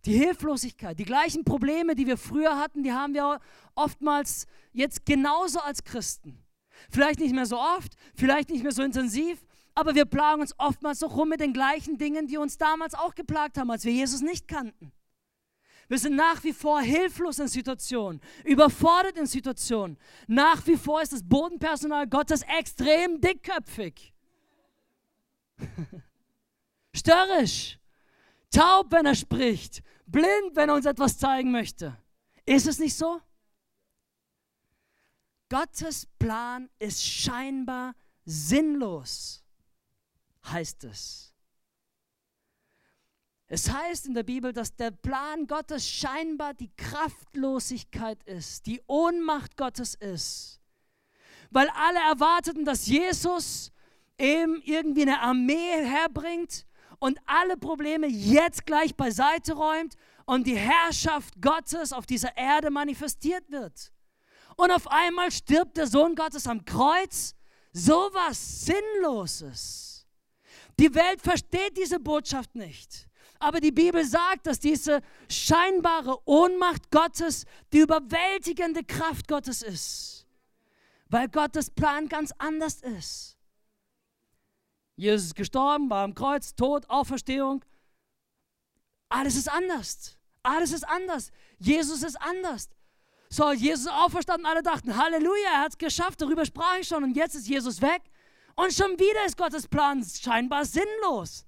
Die 0.05 0.17
Hilflosigkeit, 0.17 0.99
die 0.99 1.05
gleichen 1.05 1.45
Probleme, 1.45 1.95
die 1.95 2.07
wir 2.07 2.17
früher 2.17 2.57
hatten, 2.57 2.83
die 2.83 2.91
haben 2.91 3.13
wir 3.13 3.39
oftmals 3.75 4.47
jetzt 4.73 5.05
genauso 5.05 5.59
als 5.59 5.83
Christen. 5.83 6.43
Vielleicht 6.89 7.19
nicht 7.19 7.33
mehr 7.33 7.45
so 7.45 7.57
oft, 7.57 7.93
vielleicht 8.13 8.49
nicht 8.49 8.63
mehr 8.63 8.73
so 8.73 8.83
intensiv, 8.83 9.45
aber 9.75 9.95
wir 9.95 10.05
plagen 10.05 10.41
uns 10.41 10.53
oftmals 10.59 11.01
noch 11.01 11.15
rum 11.15 11.29
mit 11.29 11.39
den 11.39 11.53
gleichen 11.53 11.97
Dingen, 11.97 12.27
die 12.27 12.37
uns 12.37 12.57
damals 12.57 12.93
auch 12.93 13.15
geplagt 13.15 13.57
haben, 13.57 13.71
als 13.71 13.85
wir 13.85 13.93
Jesus 13.93 14.21
nicht 14.21 14.47
kannten. 14.47 14.91
Wir 15.87 15.97
sind 15.97 16.15
nach 16.15 16.43
wie 16.43 16.53
vor 16.53 16.81
hilflos 16.81 17.39
in 17.39 17.47
Situationen, 17.47 18.21
überfordert 18.45 19.17
in 19.17 19.25
Situationen. 19.25 19.97
Nach 20.27 20.65
wie 20.65 20.77
vor 20.77 21.01
ist 21.01 21.13
das 21.13 21.23
Bodenpersonal 21.23 22.07
Gottes 22.07 22.41
extrem 22.57 23.19
dickköpfig. 23.19 24.13
Störrisch, 26.95 27.79
taub, 28.49 28.91
wenn 28.91 29.05
er 29.05 29.15
spricht, 29.15 29.83
blind, 30.13 30.55
wenn 30.55 30.69
er 30.69 30.75
uns 30.75 30.85
etwas 30.85 31.17
zeigen 31.17 31.51
möchte. 31.51 31.97
Ist 32.45 32.67
es 32.67 32.79
nicht 32.79 32.95
so? 32.95 33.21
Gottes 35.49 36.07
Plan 36.17 36.69
ist 36.79 37.05
scheinbar 37.05 37.93
sinnlos, 38.23 39.43
heißt 40.45 40.85
es. 40.85 41.33
Es 43.47 43.71
heißt 43.71 44.07
in 44.07 44.13
der 44.13 44.23
Bibel, 44.23 44.51
dass 44.51 44.75
der 44.75 44.91
Plan 44.91 45.45
Gottes 45.45 45.87
scheinbar 45.87 46.53
die 46.53 46.71
Kraftlosigkeit 46.75 48.23
ist, 48.23 48.65
die 48.65 48.81
Ohnmacht 48.87 49.57
Gottes 49.57 49.93
ist. 49.93 50.59
Weil 51.51 51.69
alle 51.75 51.99
erwarteten, 51.99 52.65
dass 52.65 52.87
Jesus 52.87 53.71
eben 54.17 54.61
irgendwie 54.63 55.03
eine 55.03 55.19
Armee 55.19 55.85
herbringt 55.85 56.65
und 57.03 57.19
alle 57.25 57.57
Probleme 57.57 58.07
jetzt 58.07 58.65
gleich 58.65 58.95
beiseite 58.95 59.55
räumt 59.55 59.97
und 60.25 60.47
die 60.47 60.55
Herrschaft 60.55 61.33
Gottes 61.41 61.91
auf 61.91 62.05
dieser 62.05 62.37
Erde 62.37 62.69
manifestiert 62.69 63.51
wird. 63.51 63.91
Und 64.55 64.71
auf 64.71 64.87
einmal 64.87 65.29
stirbt 65.29 65.75
der 65.75 65.87
Sohn 65.87 66.15
Gottes 66.15 66.47
am 66.47 66.63
Kreuz. 66.63 67.35
Sowas 67.73 68.65
Sinnloses. 68.67 70.07
Die 70.79 70.95
Welt 70.95 71.21
versteht 71.21 71.75
diese 71.75 71.99
Botschaft 71.99 72.55
nicht. 72.55 73.09
Aber 73.37 73.59
die 73.59 73.73
Bibel 73.73 74.05
sagt, 74.05 74.47
dass 74.47 74.61
diese 74.61 75.01
scheinbare 75.29 76.17
Ohnmacht 76.25 76.89
Gottes 76.89 77.43
die 77.73 77.79
überwältigende 77.79 78.81
Kraft 78.85 79.27
Gottes 79.27 79.61
ist. 79.61 80.25
Weil 81.09 81.27
Gottes 81.27 81.69
Plan 81.69 82.07
ganz 82.07 82.31
anders 82.37 82.75
ist. 82.75 83.32
Jesus 84.95 85.27
ist 85.27 85.35
gestorben, 85.35 85.89
war 85.89 86.03
am 86.03 86.13
Kreuz, 86.13 86.55
Tod, 86.55 86.89
Auferstehung. 86.89 87.63
Alles 89.09 89.35
ist 89.35 89.49
anders. 89.49 90.17
Alles 90.43 90.71
ist 90.71 90.87
anders. 90.87 91.31
Jesus 91.57 92.03
ist 92.03 92.19
anders. 92.21 92.69
So, 93.29 93.51
Jesus 93.51 93.85
ist 93.85 93.91
auferstanden, 93.91 94.45
alle 94.45 94.61
dachten, 94.61 94.95
Halleluja, 94.95 95.49
er 95.53 95.61
hat 95.61 95.71
es 95.71 95.77
geschafft, 95.77 96.21
darüber 96.21 96.45
sprach 96.45 96.77
ich 96.79 96.87
schon 96.87 97.03
und 97.03 97.15
jetzt 97.15 97.33
ist 97.33 97.47
Jesus 97.47 97.81
weg. 97.81 98.03
Und 98.55 98.73
schon 98.73 98.99
wieder 98.99 99.25
ist 99.25 99.37
Gottes 99.37 99.67
Plan 99.67 100.03
scheinbar 100.03 100.65
sinnlos. 100.65 101.47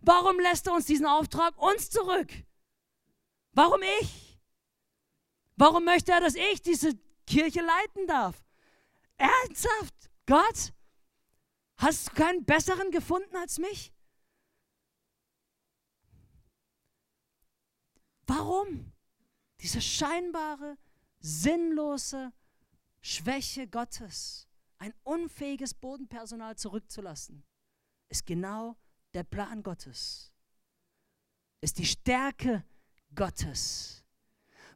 Warum 0.00 0.40
lässt 0.40 0.66
er 0.66 0.72
uns 0.72 0.86
diesen 0.86 1.04
Auftrag 1.04 1.60
uns 1.60 1.90
zurück? 1.90 2.32
Warum 3.52 3.80
ich? 4.00 4.40
Warum 5.56 5.84
möchte 5.84 6.12
er, 6.12 6.20
dass 6.20 6.34
ich 6.34 6.62
diese 6.62 6.92
Kirche 7.26 7.60
leiten 7.60 8.06
darf? 8.06 8.36
Ernsthaft? 9.16 9.94
Gott? 10.26 10.72
Hast 11.78 12.08
du 12.08 12.14
keinen 12.14 12.44
besseren 12.44 12.90
gefunden 12.90 13.36
als 13.36 13.58
mich? 13.58 13.92
Warum? 18.26 18.92
Diese 19.60 19.80
scheinbare, 19.80 20.78
sinnlose 21.20 22.32
Schwäche 23.00 23.68
Gottes, 23.68 24.48
ein 24.78 24.92
unfähiges 25.04 25.74
Bodenpersonal 25.74 26.56
zurückzulassen, 26.56 27.44
ist 28.08 28.26
genau 28.26 28.76
der 29.14 29.24
Plan 29.24 29.62
Gottes, 29.62 30.32
ist 31.60 31.78
die 31.78 31.86
Stärke 31.86 32.64
Gottes, 33.14 34.04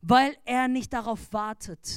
weil 0.01 0.37
er 0.45 0.69
nicht 0.69 0.93
darauf 0.93 1.33
wartet, 1.33 1.91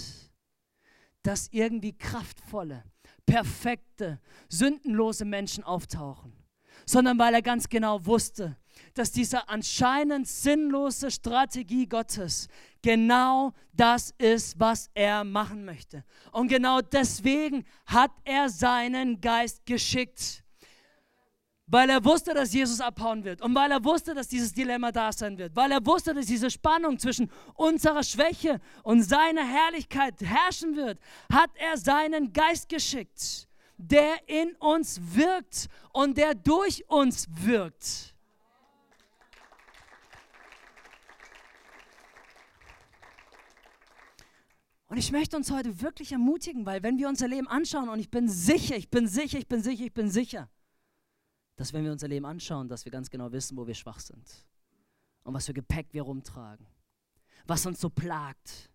dass 1.22 1.48
irgendwie 1.50 1.98
kraftvolle, 1.98 2.84
perfekte, 3.26 4.20
sündenlose 4.50 5.26
Menschen 5.26 5.64
auftauchen, 5.64 6.34
sondern 6.86 7.18
weil 7.18 7.34
er 7.34 7.42
ganz 7.42 7.70
genau 7.70 8.06
wusste, 8.06 8.58
dass 8.94 9.12
diese 9.12 9.48
anscheinend 9.50 10.28
sinnlose 10.28 11.12
Strategie 11.12 11.88
Gottes 11.88 12.48
genau 12.82 13.54
das 13.74 14.14
ist, 14.18 14.60
was 14.60 14.90
er 14.94 15.24
machen 15.24 15.66
möchte. 15.66 16.04
Und 16.32 16.48
genau 16.48 16.82
deswegen 16.82 17.66
hat 17.86 18.12
er 18.24 18.50
seinen 18.50 19.22
Geist 19.22 19.66
geschickt 19.66 20.43
weil 21.74 21.90
er 21.90 22.06
wusste, 22.06 22.36
dass 22.36 22.54
Jesus 22.54 22.80
abhauen 22.80 23.24
wird 23.24 23.42
und 23.42 23.56
weil 23.56 23.72
er 23.72 23.84
wusste, 23.84 24.14
dass 24.14 24.28
dieses 24.28 24.54
Dilemma 24.54 24.92
da 24.92 25.12
sein 25.12 25.40
wird, 25.40 25.56
weil 25.56 25.72
er 25.72 25.84
wusste, 25.84 26.14
dass 26.14 26.28
diese 26.28 26.52
Spannung 26.52 27.00
zwischen 27.00 27.32
unserer 27.56 28.04
Schwäche 28.04 28.62
und 28.84 29.02
seiner 29.02 29.44
Herrlichkeit 29.44 30.22
herrschen 30.22 30.76
wird, 30.76 31.00
hat 31.32 31.50
er 31.56 31.76
seinen 31.78 32.32
Geist 32.32 32.70
geschickt, 32.70 33.48
der 33.78 34.14
in 34.28 34.56
uns 34.58 35.02
wirkt 35.16 35.68
und 35.92 36.16
der 36.16 36.36
durch 36.36 36.88
uns 36.90 37.28
wirkt. 37.42 38.14
Und 44.90 44.98
ich 45.00 45.12
möchte 45.12 45.36
uns 45.36 45.50
heute 45.50 45.82
wirklich 45.82 46.12
ermutigen, 46.12 46.68
weil 46.68 46.84
wenn 46.84 47.00
wir 47.00 47.08
unser 47.10 47.28
Leben 47.28 47.48
anschauen, 47.48 47.90
und 47.90 47.98
ich 47.98 48.12
bin 48.12 48.30
sicher, 48.30 48.76
ich 48.76 48.92
bin 48.92 49.08
sicher, 49.08 49.40
ich 49.40 49.48
bin 49.48 49.64
sicher, 49.64 49.86
ich 49.86 49.94
bin 49.94 50.12
sicher, 50.12 50.50
dass 51.56 51.74
wenn 51.74 51.84
wir 51.84 51.92
unser 51.92 52.08
Leben 52.08 52.26
anschauen, 52.26 52.68
dass 52.68 52.86
wir 52.86 52.92
ganz 52.92 53.10
genau 53.10 53.32
wissen, 53.32 53.58
wo 53.58 53.68
wir 53.68 53.76
schwach 53.76 54.00
sind 54.00 54.46
und 55.24 55.34
was 55.34 55.46
für 55.46 55.54
Gepäck 55.54 55.88
wir 55.92 56.04
rumtragen, 56.04 56.66
was 57.46 57.66
uns 57.66 57.80
so 57.80 57.90
plagt, 57.90 58.72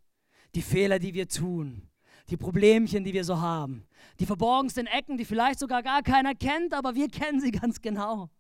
die 0.55 0.63
Fehler, 0.63 0.99
die 0.99 1.15
wir 1.15 1.29
tun, 1.29 1.89
die 2.31 2.37
Problemchen, 2.37 3.05
die 3.05 3.13
wir 3.13 3.25
so 3.25 3.41
haben, 3.41 3.87
die 4.21 4.27
verborgensten 4.27 4.87
Ecken, 4.87 5.17
die 5.17 5.25
vielleicht 5.25 5.59
sogar 5.59 5.83
gar 5.83 6.03
keiner 6.03 6.35
kennt, 6.35 6.75
aber 6.75 6.95
wir 6.95 7.09
kennen 7.09 7.41
sie 7.41 7.51
ganz 7.51 7.81
genau. 7.81 8.31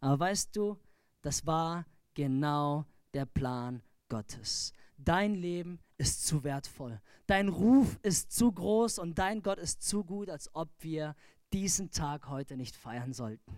Aber 0.00 0.20
weißt 0.20 0.54
du, 0.56 0.78
das 1.22 1.44
war 1.44 1.84
genau 2.14 2.84
der 3.14 3.26
Plan 3.26 3.82
Gottes. 4.08 4.72
Dein 4.96 5.34
Leben 5.34 5.80
ist 5.96 6.26
zu 6.26 6.44
wertvoll. 6.44 7.00
Dein 7.26 7.48
Ruf 7.48 7.98
ist 8.02 8.32
zu 8.32 8.52
groß 8.52 8.98
und 8.98 9.18
dein 9.18 9.42
Gott 9.42 9.58
ist 9.58 9.82
zu 9.82 10.04
gut, 10.04 10.30
als 10.30 10.54
ob 10.54 10.68
wir 10.80 11.14
diesen 11.52 11.90
Tag 11.90 12.28
heute 12.28 12.56
nicht 12.56 12.76
feiern 12.76 13.12
sollten, 13.12 13.56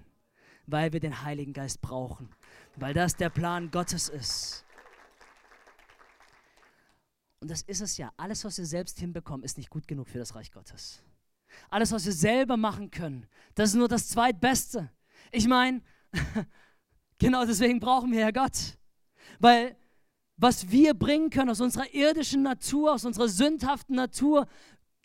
weil 0.66 0.92
wir 0.92 1.00
den 1.00 1.22
Heiligen 1.22 1.52
Geist 1.52 1.80
brauchen, 1.80 2.28
weil 2.76 2.94
das 2.94 3.16
der 3.16 3.30
Plan 3.30 3.70
Gottes 3.70 4.08
ist. 4.08 4.64
Und 7.40 7.50
das 7.50 7.62
ist 7.62 7.80
es 7.80 7.96
ja. 7.96 8.12
Alles, 8.16 8.44
was 8.44 8.58
wir 8.58 8.66
selbst 8.66 8.98
hinbekommen, 8.98 9.44
ist 9.44 9.56
nicht 9.56 9.70
gut 9.70 9.88
genug 9.88 10.08
für 10.08 10.18
das 10.18 10.34
Reich 10.34 10.52
Gottes. 10.52 11.02
Alles, 11.70 11.90
was 11.90 12.04
wir 12.04 12.12
selber 12.12 12.56
machen 12.56 12.90
können, 12.90 13.26
das 13.54 13.70
ist 13.70 13.76
nur 13.76 13.88
das 13.88 14.08
Zweitbeste. 14.08 14.90
Ich 15.32 15.48
meine, 15.48 15.82
genau 17.18 17.44
deswegen 17.44 17.80
brauchen 17.80 18.12
wir 18.12 18.20
ja 18.20 18.30
Gott. 18.30 18.78
Weil 19.38 19.76
was 20.36 20.70
wir 20.70 20.94
bringen 20.94 21.28
können 21.28 21.50
aus 21.50 21.60
unserer 21.60 21.92
irdischen 21.92 22.42
Natur, 22.42 22.94
aus 22.94 23.04
unserer 23.04 23.28
sündhaften 23.28 23.94
Natur, 23.94 24.46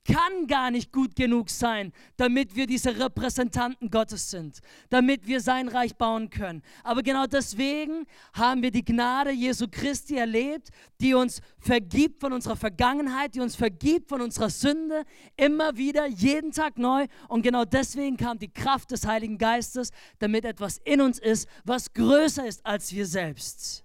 kann 0.06 0.48
gar 0.48 0.72
nicht 0.72 0.92
gut 0.92 1.16
genug 1.16 1.50
sein, 1.50 1.92
damit 2.18 2.56
wir 2.56 2.68
diese 2.68 2.98
Repräsentanten 2.98 3.90
Gottes 3.90 4.30
sind, 4.30 4.60
damit 4.90 5.26
wir 5.28 5.42
sein 5.42 5.68
Reich 5.68 5.96
bauen 5.96 6.30
können. 6.30 6.62
Aber 6.84 7.02
genau 7.02 7.26
deswegen 7.26 8.06
haben 8.34 8.62
wir 8.62 8.72
die 8.72 8.86
Gnade 8.86 9.32
Jesu 9.32 9.66
Christi 9.70 10.18
erlebt, 10.18 10.70
die 11.02 11.14
uns 11.14 11.42
vergibt 11.60 12.22
von 12.22 12.34
unserer 12.34 12.56
Vergangenheit, 12.56 13.36
die 13.36 13.42
uns 13.42 13.56
vergibt 13.56 14.10
von 14.10 14.22
unserer 14.22 14.50
Sünde, 14.50 15.04
immer 15.36 15.76
wieder, 15.76 16.06
jeden 16.06 16.52
Tag 16.52 16.78
neu. 16.78 17.08
Und 17.28 17.42
genau 17.42 17.66
deswegen 17.66 18.18
kam 18.18 18.38
die 18.38 18.52
Kraft 18.52 18.92
des 18.92 19.08
Heiligen 19.08 19.38
Geistes, 19.38 19.90
damit 20.20 20.46
etwas 20.46 20.80
in 20.86 21.02
uns 21.02 21.20
ist, 21.20 21.50
was 21.64 21.92
größer 21.94 22.46
ist 22.46 22.66
als 22.66 22.94
wir 22.94 23.06
selbst. 23.06 23.85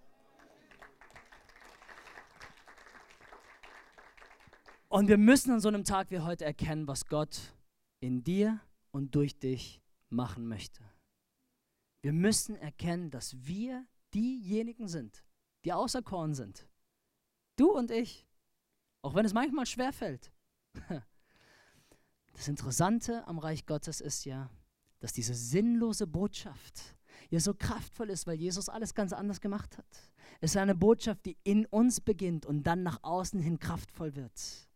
Und 4.92 5.06
wir 5.06 5.18
müssen 5.18 5.52
an 5.52 5.60
so 5.60 5.68
einem 5.68 5.84
Tag 5.84 6.10
wie 6.10 6.18
heute 6.18 6.44
erkennen, 6.44 6.88
was 6.88 7.06
Gott 7.06 7.54
in 8.00 8.24
dir 8.24 8.60
und 8.90 9.14
durch 9.14 9.38
dich 9.38 9.80
machen 10.08 10.48
möchte. 10.48 10.82
Wir 12.02 12.12
müssen 12.12 12.56
erkennen, 12.56 13.12
dass 13.12 13.46
wir 13.46 13.86
diejenigen 14.12 14.88
sind, 14.88 15.22
die 15.64 15.72
auserkoren 15.72 16.34
sind. 16.34 16.66
Du 17.56 17.70
und 17.70 17.92
ich. 17.92 18.26
Auch 19.02 19.14
wenn 19.14 19.24
es 19.24 19.32
manchmal 19.32 19.66
schwer 19.66 19.92
fällt. 19.92 20.32
Das 22.34 22.48
Interessante 22.48 23.26
am 23.26 23.38
Reich 23.38 23.66
Gottes 23.66 24.00
ist 24.00 24.24
ja, 24.24 24.48
dass 25.00 25.12
diese 25.12 25.34
sinnlose 25.34 26.06
Botschaft 26.06 26.96
ja 27.28 27.38
so 27.38 27.52
kraftvoll 27.52 28.08
ist, 28.08 28.26
weil 28.26 28.40
Jesus 28.40 28.70
alles 28.70 28.94
ganz 28.94 29.12
anders 29.12 29.42
gemacht 29.42 29.76
hat. 29.76 30.10
Es 30.40 30.52
ist 30.52 30.56
eine 30.56 30.76
Botschaft, 30.76 31.26
die 31.26 31.36
in 31.42 31.66
uns 31.66 32.00
beginnt 32.00 32.46
und 32.46 32.62
dann 32.62 32.82
nach 32.82 33.02
außen 33.02 33.40
hin 33.40 33.58
kraftvoll 33.58 34.14
wird. 34.14 34.69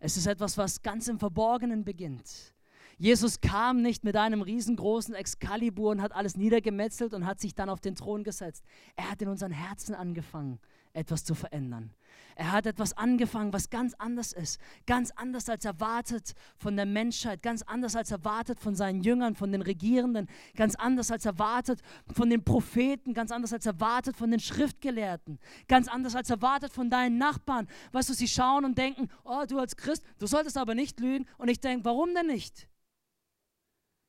Es 0.00 0.16
ist 0.16 0.26
etwas, 0.26 0.56
was 0.56 0.82
ganz 0.82 1.08
im 1.08 1.18
Verborgenen 1.18 1.84
beginnt. 1.84 2.54
Jesus 3.00 3.40
kam 3.40 3.80
nicht 3.80 4.02
mit 4.02 4.16
einem 4.16 4.42
riesengroßen 4.42 5.14
Exkalibur 5.14 5.92
und 5.92 6.02
hat 6.02 6.12
alles 6.12 6.36
niedergemetzelt 6.36 7.14
und 7.14 7.26
hat 7.26 7.38
sich 7.38 7.54
dann 7.54 7.70
auf 7.70 7.80
den 7.80 7.94
Thron 7.94 8.24
gesetzt. 8.24 8.64
Er 8.96 9.08
hat 9.12 9.22
in 9.22 9.28
unseren 9.28 9.52
Herzen 9.52 9.94
angefangen, 9.94 10.58
etwas 10.94 11.22
zu 11.22 11.36
verändern. 11.36 11.94
Er 12.34 12.50
hat 12.50 12.66
etwas 12.66 12.96
angefangen, 12.96 13.52
was 13.52 13.70
ganz 13.70 13.94
anders 13.94 14.32
ist, 14.32 14.60
ganz 14.84 15.12
anders 15.12 15.48
als 15.48 15.64
erwartet 15.64 16.32
von 16.56 16.74
der 16.74 16.86
Menschheit, 16.86 17.40
ganz 17.40 17.62
anders 17.62 17.94
als 17.94 18.10
erwartet 18.10 18.58
von 18.58 18.74
seinen 18.74 19.02
Jüngern, 19.04 19.36
von 19.36 19.52
den 19.52 19.62
Regierenden, 19.62 20.26
ganz 20.56 20.74
anders 20.74 21.12
als 21.12 21.24
erwartet 21.24 21.80
von 22.12 22.30
den 22.30 22.42
Propheten, 22.42 23.14
ganz 23.14 23.30
anders 23.30 23.52
als 23.52 23.66
erwartet 23.66 24.16
von 24.16 24.32
den 24.32 24.40
Schriftgelehrten, 24.40 25.38
ganz 25.68 25.86
anders 25.86 26.16
als 26.16 26.30
erwartet 26.30 26.72
von 26.72 26.90
deinen 26.90 27.16
Nachbarn. 27.16 27.68
Weißt 27.92 28.08
du, 28.08 28.14
sie 28.14 28.28
schauen 28.28 28.64
und 28.64 28.76
denken, 28.76 29.08
oh, 29.24 29.44
du 29.46 29.58
als 29.60 29.76
Christ, 29.76 30.04
du 30.18 30.26
solltest 30.26 30.56
aber 30.56 30.74
nicht 30.74 30.98
lügen. 30.98 31.26
Und 31.38 31.48
ich 31.48 31.60
denke, 31.60 31.84
warum 31.84 32.12
denn 32.12 32.26
nicht? 32.26 32.68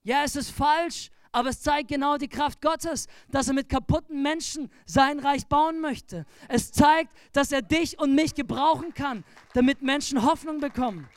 Ja, 0.04 0.24
es 0.24 0.36
ist 0.36 0.52
falsch, 0.52 1.10
aber 1.32 1.50
es 1.50 1.62
zeigt 1.62 1.90
genau 1.90 2.18
die 2.18 2.28
Kraft 2.28 2.62
Gottes, 2.62 3.08
dass 3.30 3.48
er 3.48 3.54
mit 3.54 3.70
kaputten 3.70 4.22
Menschen 4.22 4.70
sein 4.86 5.20
Reich 5.20 5.46
bauen 5.48 5.82
möchte. 5.82 6.26
Es 6.48 6.72
zeigt, 6.72 7.14
dass 7.34 7.52
er 7.52 7.62
dich 7.62 8.00
und 8.00 8.16
mich 8.16 8.34
gebrauchen 8.34 8.94
kann, 8.94 9.24
damit 9.54 9.82
Menschen 9.82 10.24
Hoffnung 10.24 10.60
bekommen. 10.60 11.08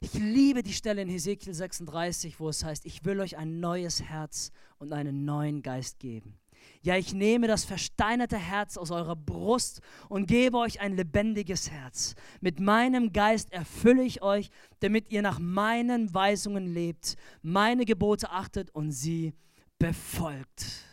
Ich 0.00 0.14
liebe 0.14 0.62
die 0.62 0.72
Stelle 0.72 1.02
in 1.02 1.08
Hesekiel 1.08 1.54
36, 1.54 2.38
wo 2.38 2.48
es 2.48 2.62
heißt, 2.62 2.86
ich 2.86 3.04
will 3.04 3.20
euch 3.20 3.36
ein 3.36 3.58
neues 3.58 4.02
Herz 4.02 4.52
und 4.78 4.92
einen 4.92 5.24
neuen 5.24 5.62
Geist 5.62 5.98
geben. 5.98 6.38
Ja, 6.82 6.96
ich 6.96 7.12
nehme 7.12 7.48
das 7.48 7.64
versteinerte 7.64 8.36
Herz 8.36 8.76
aus 8.76 8.90
eurer 8.90 9.16
Brust 9.16 9.80
und 10.08 10.26
gebe 10.26 10.58
euch 10.58 10.80
ein 10.80 10.96
lebendiges 10.96 11.70
Herz. 11.70 12.14
Mit 12.40 12.60
meinem 12.60 13.12
Geist 13.12 13.52
erfülle 13.52 14.04
ich 14.04 14.22
euch, 14.22 14.50
damit 14.80 15.10
ihr 15.10 15.22
nach 15.22 15.40
meinen 15.40 16.14
Weisungen 16.14 16.72
lebt, 16.72 17.16
meine 17.42 17.84
Gebote 17.84 18.30
achtet 18.30 18.70
und 18.70 18.92
sie 18.92 19.34
befolgt. 19.78 20.84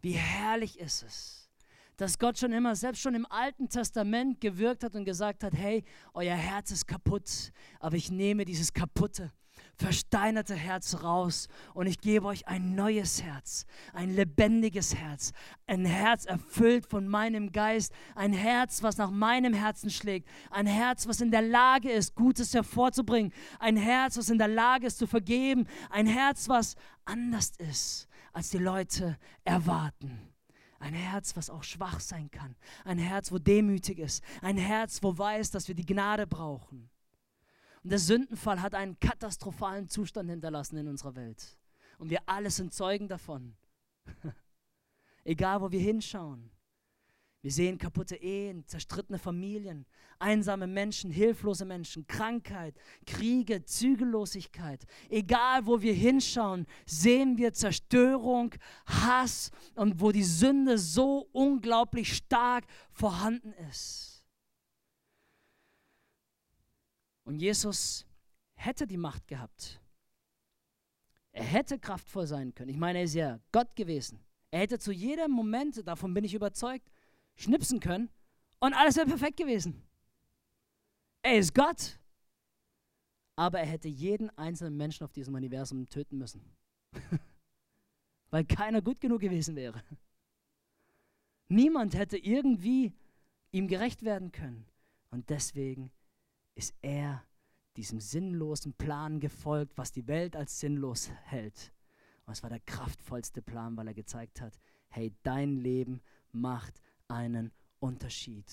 Wie 0.00 0.12
herrlich 0.12 0.78
ist 0.78 1.02
es, 1.02 1.50
dass 1.96 2.18
Gott 2.18 2.38
schon 2.38 2.52
immer, 2.52 2.74
selbst 2.74 3.02
schon 3.02 3.14
im 3.14 3.26
Alten 3.30 3.68
Testament 3.68 4.40
gewirkt 4.40 4.82
hat 4.82 4.94
und 4.94 5.04
gesagt 5.04 5.44
hat, 5.44 5.54
hey, 5.54 5.84
euer 6.14 6.34
Herz 6.36 6.70
ist 6.70 6.86
kaputt, 6.86 7.52
aber 7.80 7.96
ich 7.96 8.10
nehme 8.10 8.44
dieses 8.44 8.72
kaputte 8.72 9.30
versteinerte 9.76 10.54
Herz 10.54 11.02
raus 11.02 11.48
und 11.74 11.86
ich 11.86 12.00
gebe 12.00 12.26
euch 12.26 12.46
ein 12.46 12.74
neues 12.74 13.22
Herz, 13.22 13.66
ein 13.92 14.10
lebendiges 14.14 14.94
Herz, 14.94 15.32
ein 15.66 15.84
Herz 15.84 16.24
erfüllt 16.24 16.86
von 16.86 17.08
meinem 17.08 17.52
Geist, 17.52 17.92
ein 18.14 18.32
Herz, 18.32 18.82
was 18.82 18.96
nach 18.96 19.10
meinem 19.10 19.54
Herzen 19.54 19.90
schlägt, 19.90 20.28
ein 20.50 20.66
Herz, 20.66 21.06
was 21.06 21.20
in 21.20 21.30
der 21.30 21.42
Lage 21.42 21.90
ist, 21.90 22.14
Gutes 22.14 22.54
hervorzubringen, 22.54 23.32
ein 23.58 23.76
Herz, 23.76 24.16
was 24.16 24.30
in 24.30 24.38
der 24.38 24.48
Lage 24.48 24.86
ist 24.86 24.98
zu 24.98 25.06
vergeben, 25.06 25.66
ein 25.90 26.06
Herz, 26.06 26.48
was 26.48 26.74
anders 27.04 27.52
ist, 27.58 28.08
als 28.32 28.50
die 28.50 28.58
Leute 28.58 29.18
erwarten. 29.44 30.34
Ein 30.78 30.94
Herz, 30.94 31.34
was 31.34 31.48
auch 31.48 31.62
schwach 31.62 31.98
sein 32.00 32.30
kann. 32.30 32.56
Ein 32.84 32.98
Herz, 32.98 33.32
wo 33.32 33.38
demütig 33.38 33.98
ist. 33.98 34.22
Ein 34.42 34.58
Herz, 34.58 35.02
wo 35.02 35.16
weiß, 35.16 35.50
dass 35.50 35.66
wir 35.66 35.74
die 35.74 35.86
Gnade 35.86 36.26
brauchen. 36.26 36.90
Und 37.84 37.90
der 37.90 37.98
Sündenfall 37.98 38.62
hat 38.62 38.74
einen 38.74 38.98
katastrophalen 38.98 39.88
Zustand 39.88 40.30
hinterlassen 40.30 40.78
in 40.78 40.88
unserer 40.88 41.14
Welt. 41.16 41.58
Und 41.98 42.08
wir 42.08 42.20
alle 42.26 42.50
sind 42.50 42.72
Zeugen 42.72 43.08
davon. 43.08 43.54
Egal, 45.24 45.60
wo 45.60 45.70
wir 45.70 45.80
hinschauen. 45.80 46.50
Wir 47.42 47.52
sehen 47.52 47.76
kaputte 47.76 48.16
Ehen, 48.16 48.66
zerstrittene 48.66 49.18
Familien, 49.18 49.84
einsame 50.18 50.66
Menschen, 50.66 51.10
hilflose 51.10 51.66
Menschen, 51.66 52.06
Krankheit, 52.06 52.74
Kriege, 53.06 53.62
Zügellosigkeit. 53.62 54.86
Egal, 55.10 55.66
wo 55.66 55.82
wir 55.82 55.92
hinschauen, 55.92 56.66
sehen 56.86 57.36
wir 57.36 57.52
Zerstörung, 57.52 58.54
Hass 58.86 59.50
und 59.74 60.00
wo 60.00 60.10
die 60.10 60.24
Sünde 60.24 60.78
so 60.78 61.28
unglaublich 61.32 62.16
stark 62.16 62.64
vorhanden 62.90 63.52
ist. 63.68 64.13
Und 67.24 67.40
Jesus 67.40 68.06
hätte 68.54 68.86
die 68.86 68.96
Macht 68.96 69.26
gehabt. 69.26 69.80
Er 71.32 71.44
hätte 71.44 71.78
kraftvoll 71.78 72.26
sein 72.26 72.54
können. 72.54 72.70
Ich 72.70 72.76
meine, 72.76 72.98
er 72.98 73.04
ist 73.04 73.14
ja 73.14 73.40
Gott 73.50 73.74
gewesen. 73.74 74.20
Er 74.50 74.60
hätte 74.60 74.78
zu 74.78 74.92
jedem 74.92 75.32
Moment, 75.32 75.86
davon 75.86 76.14
bin 76.14 76.22
ich 76.22 76.34
überzeugt, 76.34 76.88
schnipsen 77.34 77.80
können 77.80 78.08
und 78.60 78.72
alles 78.72 78.96
wäre 78.96 79.06
perfekt 79.06 79.36
gewesen. 79.36 79.82
Er 81.22 81.38
ist 81.38 81.54
Gott. 81.54 81.98
Aber 83.36 83.58
er 83.58 83.66
hätte 83.66 83.88
jeden 83.88 84.30
einzelnen 84.38 84.76
Menschen 84.76 85.04
auf 85.04 85.12
diesem 85.12 85.34
Universum 85.34 85.88
töten 85.88 86.18
müssen. 86.18 86.54
Weil 88.30 88.44
keiner 88.44 88.80
gut 88.80 89.00
genug 89.00 89.20
gewesen 89.20 89.56
wäre. 89.56 89.82
Niemand 91.48 91.94
hätte 91.94 92.16
irgendwie 92.16 92.92
ihm 93.50 93.66
gerecht 93.66 94.04
werden 94.04 94.30
können. 94.30 94.66
Und 95.10 95.30
deswegen 95.30 95.90
ist 96.54 96.74
er 96.82 97.24
diesem 97.76 98.00
sinnlosen 98.00 98.72
Plan 98.74 99.20
gefolgt, 99.20 99.76
was 99.76 99.92
die 99.92 100.06
Welt 100.06 100.36
als 100.36 100.60
sinnlos 100.60 101.10
hält. 101.24 101.72
Und 102.26 102.32
es 102.32 102.42
war 102.42 102.50
der 102.50 102.60
kraftvollste 102.60 103.42
Plan, 103.42 103.76
weil 103.76 103.88
er 103.88 103.94
gezeigt 103.94 104.40
hat, 104.40 104.58
hey, 104.88 105.12
dein 105.22 105.56
Leben 105.56 106.00
macht 106.32 106.80
einen 107.08 107.52
Unterschied. 107.80 108.50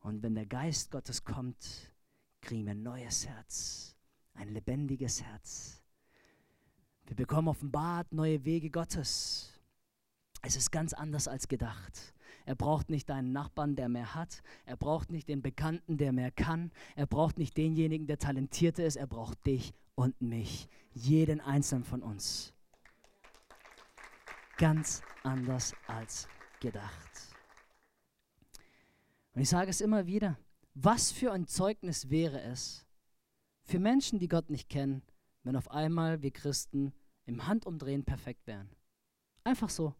Und 0.00 0.22
wenn 0.22 0.34
der 0.34 0.46
Geist 0.46 0.90
Gottes 0.90 1.24
kommt, 1.24 1.92
kriegen 2.40 2.64
wir 2.64 2.72
ein 2.72 2.82
neues 2.82 3.26
Herz, 3.26 3.96
ein 4.34 4.48
lebendiges 4.48 5.22
Herz. 5.22 5.82
Wir 7.04 7.16
bekommen 7.16 7.48
offenbart 7.48 8.12
neue 8.12 8.44
Wege 8.44 8.70
Gottes. 8.70 9.52
Es 10.42 10.56
ist 10.56 10.70
ganz 10.70 10.92
anders 10.92 11.28
als 11.28 11.48
gedacht. 11.48 12.14
Er 12.48 12.54
braucht 12.54 12.88
nicht 12.88 13.10
deinen 13.10 13.30
Nachbarn, 13.30 13.76
der 13.76 13.90
mehr 13.90 14.14
hat. 14.14 14.42
Er 14.64 14.78
braucht 14.78 15.10
nicht 15.10 15.28
den 15.28 15.42
Bekannten, 15.42 15.98
der 15.98 16.12
mehr 16.12 16.30
kann. 16.30 16.72
Er 16.96 17.06
braucht 17.06 17.36
nicht 17.36 17.58
denjenigen, 17.58 18.06
der 18.06 18.18
talentierter 18.18 18.86
ist. 18.86 18.96
Er 18.96 19.06
braucht 19.06 19.44
dich 19.44 19.74
und 19.96 20.18
mich. 20.22 20.66
Jeden 20.94 21.42
einzelnen 21.42 21.84
von 21.84 22.02
uns. 22.02 22.54
Ganz 24.56 25.02
anders 25.22 25.74
als 25.88 26.26
gedacht. 26.58 27.36
Und 29.34 29.42
ich 29.42 29.50
sage 29.50 29.68
es 29.68 29.82
immer 29.82 30.06
wieder. 30.06 30.38
Was 30.72 31.12
für 31.12 31.32
ein 31.32 31.46
Zeugnis 31.46 32.08
wäre 32.08 32.40
es 32.40 32.86
für 33.62 33.78
Menschen, 33.78 34.20
die 34.20 34.28
Gott 34.28 34.48
nicht 34.48 34.70
kennen, 34.70 35.02
wenn 35.42 35.54
auf 35.54 35.70
einmal 35.70 36.22
wir 36.22 36.30
Christen 36.30 36.94
im 37.26 37.46
Handumdrehen 37.46 38.04
perfekt 38.04 38.46
wären? 38.46 38.70
Einfach 39.44 39.68
so. 39.68 39.94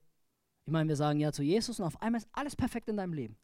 Ich 0.68 0.72
meine, 0.72 0.86
wir 0.86 0.96
sagen 0.96 1.18
ja 1.18 1.32
zu 1.32 1.42
Jesus 1.42 1.80
und 1.80 1.86
auf 1.86 2.02
einmal 2.02 2.20
ist 2.20 2.28
alles 2.30 2.54
perfekt 2.54 2.90
in 2.90 2.98
deinem 2.98 3.14
Leben. 3.14 3.38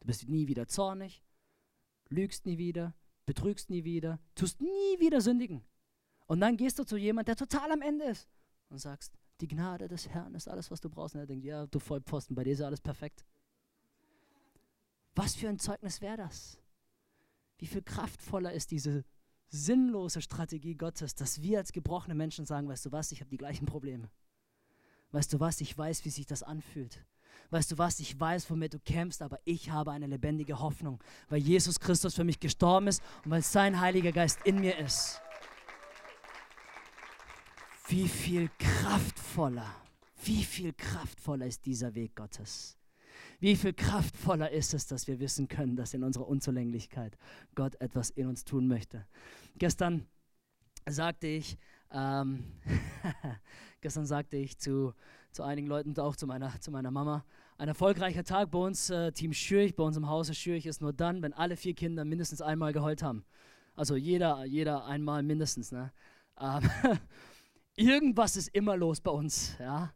Du 0.00 0.06
bist 0.06 0.28
nie 0.28 0.48
wieder 0.48 0.68
zornig, 0.68 1.24
lügst 2.10 2.44
nie 2.44 2.58
wieder, 2.58 2.92
betrügst 3.24 3.70
nie 3.70 3.84
wieder, 3.84 4.20
tust 4.34 4.60
nie 4.60 4.98
wieder 4.98 5.22
sündigen. 5.22 5.64
Und 6.26 6.40
dann 6.40 6.58
gehst 6.58 6.78
du 6.78 6.84
zu 6.84 6.98
jemandem, 6.98 7.34
der 7.34 7.48
total 7.48 7.72
am 7.72 7.80
Ende 7.80 8.04
ist 8.04 8.28
und 8.68 8.76
sagst, 8.76 9.14
die 9.40 9.48
Gnade 9.48 9.88
des 9.88 10.10
Herrn 10.10 10.34
ist 10.34 10.46
alles, 10.46 10.70
was 10.70 10.82
du 10.82 10.90
brauchst. 10.90 11.14
Und 11.14 11.22
er 11.22 11.26
denkt, 11.26 11.46
ja, 11.46 11.66
du 11.66 11.78
Vollpfosten, 11.78 12.36
bei 12.36 12.44
dir 12.44 12.52
ist 12.52 12.60
alles 12.60 12.82
perfekt. 12.82 13.24
Was 15.14 15.34
für 15.34 15.48
ein 15.48 15.58
Zeugnis 15.58 16.02
wäre 16.02 16.18
das? 16.18 16.60
Wie 17.56 17.66
viel 17.66 17.80
kraftvoller 17.80 18.52
ist 18.52 18.72
diese 18.72 19.06
sinnlose 19.48 20.20
Strategie 20.20 20.74
Gottes, 20.74 21.14
dass 21.14 21.40
wir 21.40 21.56
als 21.56 21.72
gebrochene 21.72 22.14
Menschen 22.14 22.44
sagen, 22.44 22.68
weißt 22.68 22.84
du 22.84 22.92
was, 22.92 23.10
ich 23.10 23.20
habe 23.20 23.30
die 23.30 23.38
gleichen 23.38 23.64
Probleme. 23.64 24.10
Weißt 25.12 25.32
du 25.32 25.40
was, 25.40 25.60
ich 25.60 25.76
weiß, 25.76 26.04
wie 26.04 26.10
sich 26.10 26.26
das 26.26 26.42
anfühlt. 26.42 27.04
Weißt 27.50 27.70
du 27.70 27.78
was, 27.78 28.00
ich 28.00 28.18
weiß, 28.18 28.50
womit 28.50 28.72
du 28.72 28.78
kämpfst, 28.78 29.20
aber 29.20 29.38
ich 29.44 29.70
habe 29.70 29.92
eine 29.92 30.06
lebendige 30.06 30.58
Hoffnung, 30.60 30.98
weil 31.28 31.38
Jesus 31.38 31.78
Christus 31.78 32.14
für 32.14 32.24
mich 32.24 32.40
gestorben 32.40 32.88
ist 32.88 33.02
und 33.24 33.30
weil 33.30 33.42
sein 33.42 33.78
Heiliger 33.78 34.12
Geist 34.12 34.38
in 34.44 34.60
mir 34.60 34.78
ist. 34.78 35.20
Wie 37.88 38.08
viel 38.08 38.48
kraftvoller, 38.58 39.70
wie 40.24 40.44
viel 40.44 40.72
kraftvoller 40.72 41.46
ist 41.46 41.66
dieser 41.66 41.94
Weg 41.94 42.16
Gottes. 42.16 42.78
Wie 43.38 43.56
viel 43.56 43.74
kraftvoller 43.74 44.50
ist 44.50 44.72
es, 44.72 44.86
dass 44.86 45.06
wir 45.06 45.20
wissen 45.20 45.48
können, 45.48 45.76
dass 45.76 45.92
in 45.92 46.04
unserer 46.04 46.28
Unzulänglichkeit 46.28 47.18
Gott 47.54 47.78
etwas 47.80 48.08
in 48.10 48.28
uns 48.28 48.44
tun 48.44 48.66
möchte. 48.66 49.04
Gestern 49.58 50.06
sagte 50.88 51.26
ich, 51.26 51.58
ähm, 51.90 52.44
gestern 53.82 54.06
sagte 54.06 54.36
ich 54.36 54.58
zu, 54.58 54.94
zu 55.32 55.42
einigen 55.42 55.66
Leuten, 55.66 55.98
auch 55.98 56.16
zu 56.16 56.26
meiner, 56.26 56.58
zu 56.60 56.70
meiner 56.70 56.90
Mama, 56.90 57.24
ein 57.58 57.68
erfolgreicher 57.68 58.24
Tag 58.24 58.50
bei 58.50 58.58
uns, 58.58 58.88
äh, 58.90 59.12
Team 59.12 59.32
Schürich, 59.32 59.76
bei 59.76 59.84
uns 59.84 59.96
im 59.96 60.08
Hause 60.08 60.34
Schürich 60.34 60.66
ist 60.66 60.80
nur 60.80 60.92
dann, 60.92 61.20
wenn 61.22 61.32
alle 61.34 61.56
vier 61.56 61.74
Kinder 61.74 62.04
mindestens 62.04 62.40
einmal 62.40 62.72
geheult 62.72 63.02
haben. 63.02 63.24
Also 63.74 63.96
jeder, 63.96 64.44
jeder 64.44 64.86
einmal 64.86 65.22
mindestens. 65.22 65.72
Ne? 65.72 65.92
Ähm, 66.40 66.62
irgendwas 67.76 68.36
ist 68.36 68.48
immer 68.48 68.76
los 68.76 69.00
bei 69.00 69.10
uns. 69.10 69.56
Ja? 69.58 69.92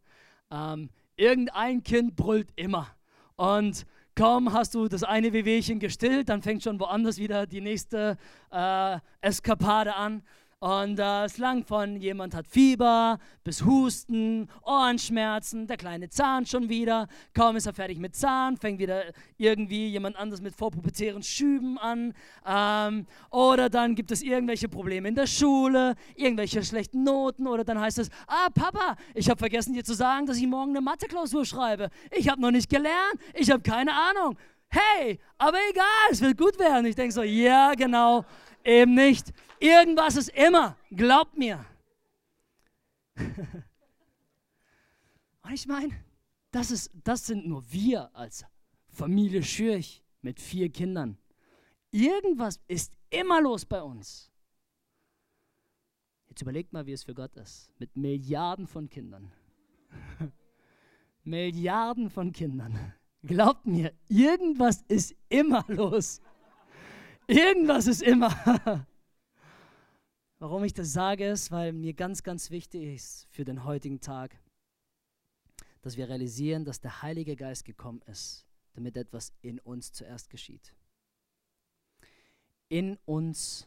Ähm, 0.50 0.90
irgendein 1.16 1.82
Kind 1.82 2.16
brüllt 2.16 2.50
immer. 2.56 2.88
Und 3.36 3.86
Kaum 4.16 4.54
hast 4.54 4.74
du 4.74 4.88
das 4.88 5.02
eine 5.02 5.34
Wehwehchen 5.34 5.78
gestillt, 5.78 6.30
dann 6.30 6.40
fängt 6.40 6.62
schon 6.62 6.80
woanders 6.80 7.18
wieder 7.18 7.46
die 7.46 7.60
nächste 7.60 8.16
äh, 8.50 8.98
Eskapade 9.20 9.94
an. 9.94 10.22
Und 10.58 10.98
äh, 10.98 11.24
es 11.26 11.36
langt 11.36 11.68
von 11.68 11.96
jemand 11.96 12.34
hat 12.34 12.46
Fieber 12.46 13.18
bis 13.44 13.62
Husten, 13.62 14.48
Ohrenschmerzen, 14.62 15.66
der 15.66 15.76
kleine 15.76 16.08
Zahn 16.08 16.46
schon 16.46 16.70
wieder. 16.70 17.08
Kaum 17.34 17.56
ist 17.56 17.66
er 17.66 17.74
fertig 17.74 17.98
mit 17.98 18.16
Zahn, 18.16 18.56
fängt 18.56 18.78
wieder 18.78 19.04
irgendwie 19.36 19.88
jemand 19.88 20.16
anders 20.16 20.40
mit 20.40 20.54
vorpubertären 20.54 21.22
Schüben 21.22 21.76
an. 21.76 22.14
Ähm, 22.46 23.06
oder 23.30 23.68
dann 23.68 23.94
gibt 23.94 24.10
es 24.10 24.22
irgendwelche 24.22 24.66
Probleme 24.70 25.08
in 25.08 25.14
der 25.14 25.26
Schule, 25.26 25.94
irgendwelche 26.14 26.64
schlechten 26.64 27.04
Noten. 27.04 27.46
Oder 27.46 27.62
dann 27.62 27.78
heißt 27.78 27.98
es, 27.98 28.08
ah 28.26 28.48
Papa, 28.48 28.96
ich 29.12 29.28
habe 29.28 29.38
vergessen 29.38 29.74
dir 29.74 29.84
zu 29.84 29.92
sagen, 29.92 30.24
dass 30.24 30.38
ich 30.38 30.46
morgen 30.46 30.70
eine 30.70 30.80
Mathe-Klausur 30.80 31.44
schreibe. 31.44 31.90
Ich 32.10 32.30
habe 32.30 32.40
noch 32.40 32.50
nicht 32.50 32.70
gelernt, 32.70 33.20
ich 33.34 33.50
habe 33.50 33.62
keine 33.62 33.92
Ahnung. 33.92 34.38
Hey, 34.68 35.18
aber 35.36 35.58
egal, 35.70 36.08
es 36.10 36.22
wird 36.22 36.38
gut 36.38 36.58
werden. 36.58 36.86
Ich 36.86 36.96
denke 36.96 37.12
so, 37.12 37.22
ja 37.22 37.74
genau, 37.74 38.24
eben 38.64 38.94
nicht. 38.94 39.34
Irgendwas 39.60 40.16
ist 40.16 40.30
immer, 40.30 40.76
glaubt 40.90 41.36
mir. 41.36 41.64
Und 45.42 45.52
ich 45.52 45.66
meine, 45.66 45.92
das, 46.50 46.90
das 47.04 47.26
sind 47.26 47.46
nur 47.46 47.70
wir 47.70 48.14
als 48.14 48.44
Familie 48.88 49.42
Schürch 49.42 50.02
mit 50.22 50.40
vier 50.40 50.70
Kindern. 50.70 51.18
Irgendwas 51.90 52.60
ist 52.66 52.92
immer 53.10 53.40
los 53.40 53.64
bei 53.64 53.82
uns. 53.82 54.30
Jetzt 56.28 56.42
überlegt 56.42 56.72
mal, 56.72 56.86
wie 56.86 56.92
es 56.92 57.04
für 57.04 57.14
Gott 57.14 57.34
ist. 57.36 57.72
Mit 57.78 57.96
Milliarden 57.96 58.66
von 58.66 58.88
Kindern. 58.88 59.32
Milliarden 61.24 62.10
von 62.10 62.32
Kindern. 62.32 62.94
Glaubt 63.22 63.66
mir, 63.66 63.92
irgendwas 64.08 64.82
ist 64.88 65.14
immer 65.28 65.64
los. 65.68 66.20
Irgendwas 67.26 67.86
ist 67.86 68.02
immer. 68.02 68.86
Warum 70.38 70.64
ich 70.64 70.74
das 70.74 70.92
sage, 70.92 71.26
ist, 71.26 71.50
weil 71.50 71.72
mir 71.72 71.94
ganz, 71.94 72.22
ganz 72.22 72.50
wichtig 72.50 72.94
ist 72.94 73.26
für 73.30 73.44
den 73.44 73.64
heutigen 73.64 74.00
Tag, 74.00 74.38
dass 75.80 75.96
wir 75.96 76.08
realisieren, 76.08 76.64
dass 76.66 76.78
der 76.78 77.00
Heilige 77.00 77.36
Geist 77.36 77.64
gekommen 77.64 78.02
ist, 78.02 78.44
damit 78.74 78.98
etwas 78.98 79.32
in 79.40 79.58
uns 79.60 79.92
zuerst 79.92 80.28
geschieht. 80.28 80.74
In 82.68 82.98
uns 83.06 83.66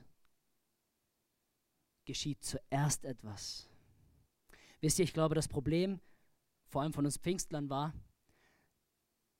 geschieht 2.05 2.43
zuerst 2.43 3.03
etwas. 3.03 3.67
Wisst 4.81 4.99
ihr, 4.99 5.05
ich 5.05 5.13
glaube, 5.13 5.33
das 5.33 5.47
Problem, 5.47 5.99
vor 6.67 6.83
allem 6.83 6.93
von 6.93 7.05
uns 7.05 7.17
Pfingstlern, 7.17 7.69
war, 7.69 7.93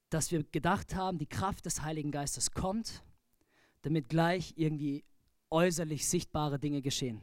dass 0.10 0.32
wir 0.32 0.44
gedacht 0.44 0.96
haben, 0.96 1.20
die 1.20 1.30
Kraft 1.30 1.66
des 1.68 1.84
Heiligen 1.84 2.12
Geistes 2.12 2.52
kommt, 2.52 3.04
damit 3.84 4.10
gleich 4.10 4.54
irgendwie 4.58 5.04
äußerlich 5.50 6.08
sichtbare 6.08 6.60
Dinge 6.60 6.82
geschehen. 6.82 7.22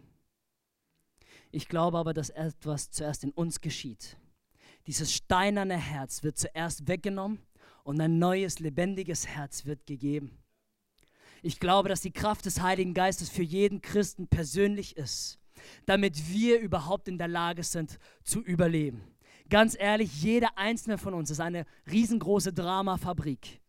Ich 1.50 1.68
glaube 1.68 1.98
aber, 1.98 2.12
dass 2.12 2.30
etwas 2.30 2.90
zuerst 2.90 3.24
in 3.24 3.30
uns 3.30 3.60
geschieht. 3.60 4.16
Dieses 4.86 5.12
steinerne 5.12 5.76
Herz 5.76 6.22
wird 6.22 6.38
zuerst 6.38 6.86
weggenommen 6.86 7.38
und 7.82 8.00
ein 8.00 8.18
neues, 8.18 8.58
lebendiges 8.58 9.26
Herz 9.26 9.64
wird 9.64 9.86
gegeben. 9.86 10.38
Ich 11.42 11.60
glaube, 11.60 11.88
dass 11.88 12.00
die 12.00 12.12
Kraft 12.12 12.44
des 12.46 12.60
Heiligen 12.60 12.94
Geistes 12.94 13.28
für 13.28 13.42
jeden 13.42 13.80
Christen 13.80 14.26
persönlich 14.26 14.96
ist, 14.96 15.38
damit 15.84 16.28
wir 16.30 16.60
überhaupt 16.60 17.08
in 17.08 17.18
der 17.18 17.28
Lage 17.28 17.62
sind 17.62 17.98
zu 18.24 18.40
überleben. 18.40 19.02
Ganz 19.48 19.76
ehrlich, 19.78 20.22
jeder 20.22 20.58
einzelne 20.58 20.98
von 20.98 21.14
uns 21.14 21.30
ist 21.30 21.40
eine 21.40 21.66
riesengroße 21.90 22.52
Dramafabrik. 22.52 23.60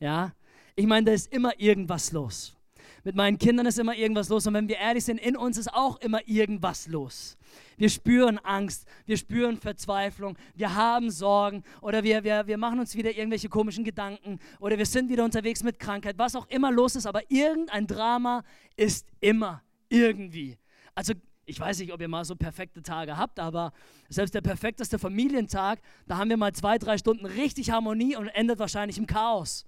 Ja? 0.00 0.32
Ich 0.74 0.86
meine, 0.86 1.06
da 1.06 1.12
ist 1.12 1.30
immer 1.32 1.58
irgendwas 1.60 2.12
los. 2.12 2.56
Mit 3.06 3.14
meinen 3.14 3.38
Kindern 3.38 3.66
ist 3.66 3.78
immer 3.78 3.94
irgendwas 3.94 4.28
los 4.30 4.48
und 4.48 4.54
wenn 4.54 4.66
wir 4.66 4.78
ehrlich 4.78 5.04
sind, 5.04 5.20
in 5.20 5.36
uns 5.36 5.58
ist 5.58 5.72
auch 5.72 6.00
immer 6.00 6.26
irgendwas 6.26 6.88
los. 6.88 7.38
Wir 7.76 7.88
spüren 7.88 8.38
Angst, 8.38 8.84
wir 9.04 9.16
spüren 9.16 9.58
Verzweiflung, 9.58 10.36
wir 10.56 10.74
haben 10.74 11.12
Sorgen 11.12 11.62
oder 11.82 12.02
wir, 12.02 12.24
wir, 12.24 12.48
wir 12.48 12.58
machen 12.58 12.80
uns 12.80 12.96
wieder 12.96 13.16
irgendwelche 13.16 13.48
komischen 13.48 13.84
Gedanken 13.84 14.40
oder 14.58 14.76
wir 14.76 14.86
sind 14.86 15.08
wieder 15.08 15.24
unterwegs 15.24 15.62
mit 15.62 15.78
Krankheit, 15.78 16.18
was 16.18 16.34
auch 16.34 16.48
immer 16.48 16.72
los 16.72 16.96
ist, 16.96 17.06
aber 17.06 17.22
irgendein 17.30 17.86
Drama 17.86 18.42
ist 18.74 19.06
immer 19.20 19.62
irgendwie. 19.88 20.58
Also 20.96 21.12
ich 21.44 21.60
weiß 21.60 21.78
nicht, 21.78 21.92
ob 21.92 22.00
ihr 22.00 22.08
mal 22.08 22.24
so 22.24 22.34
perfekte 22.34 22.82
Tage 22.82 23.16
habt, 23.16 23.38
aber 23.38 23.72
selbst 24.08 24.34
der 24.34 24.40
perfekteste 24.40 24.98
Familientag, 24.98 25.78
da 26.08 26.16
haben 26.16 26.28
wir 26.28 26.36
mal 26.38 26.52
zwei, 26.54 26.76
drei 26.76 26.98
Stunden 26.98 27.24
richtig 27.24 27.70
Harmonie 27.70 28.16
und 28.16 28.26
endet 28.26 28.58
wahrscheinlich 28.58 28.98
im 28.98 29.06
Chaos. 29.06 29.64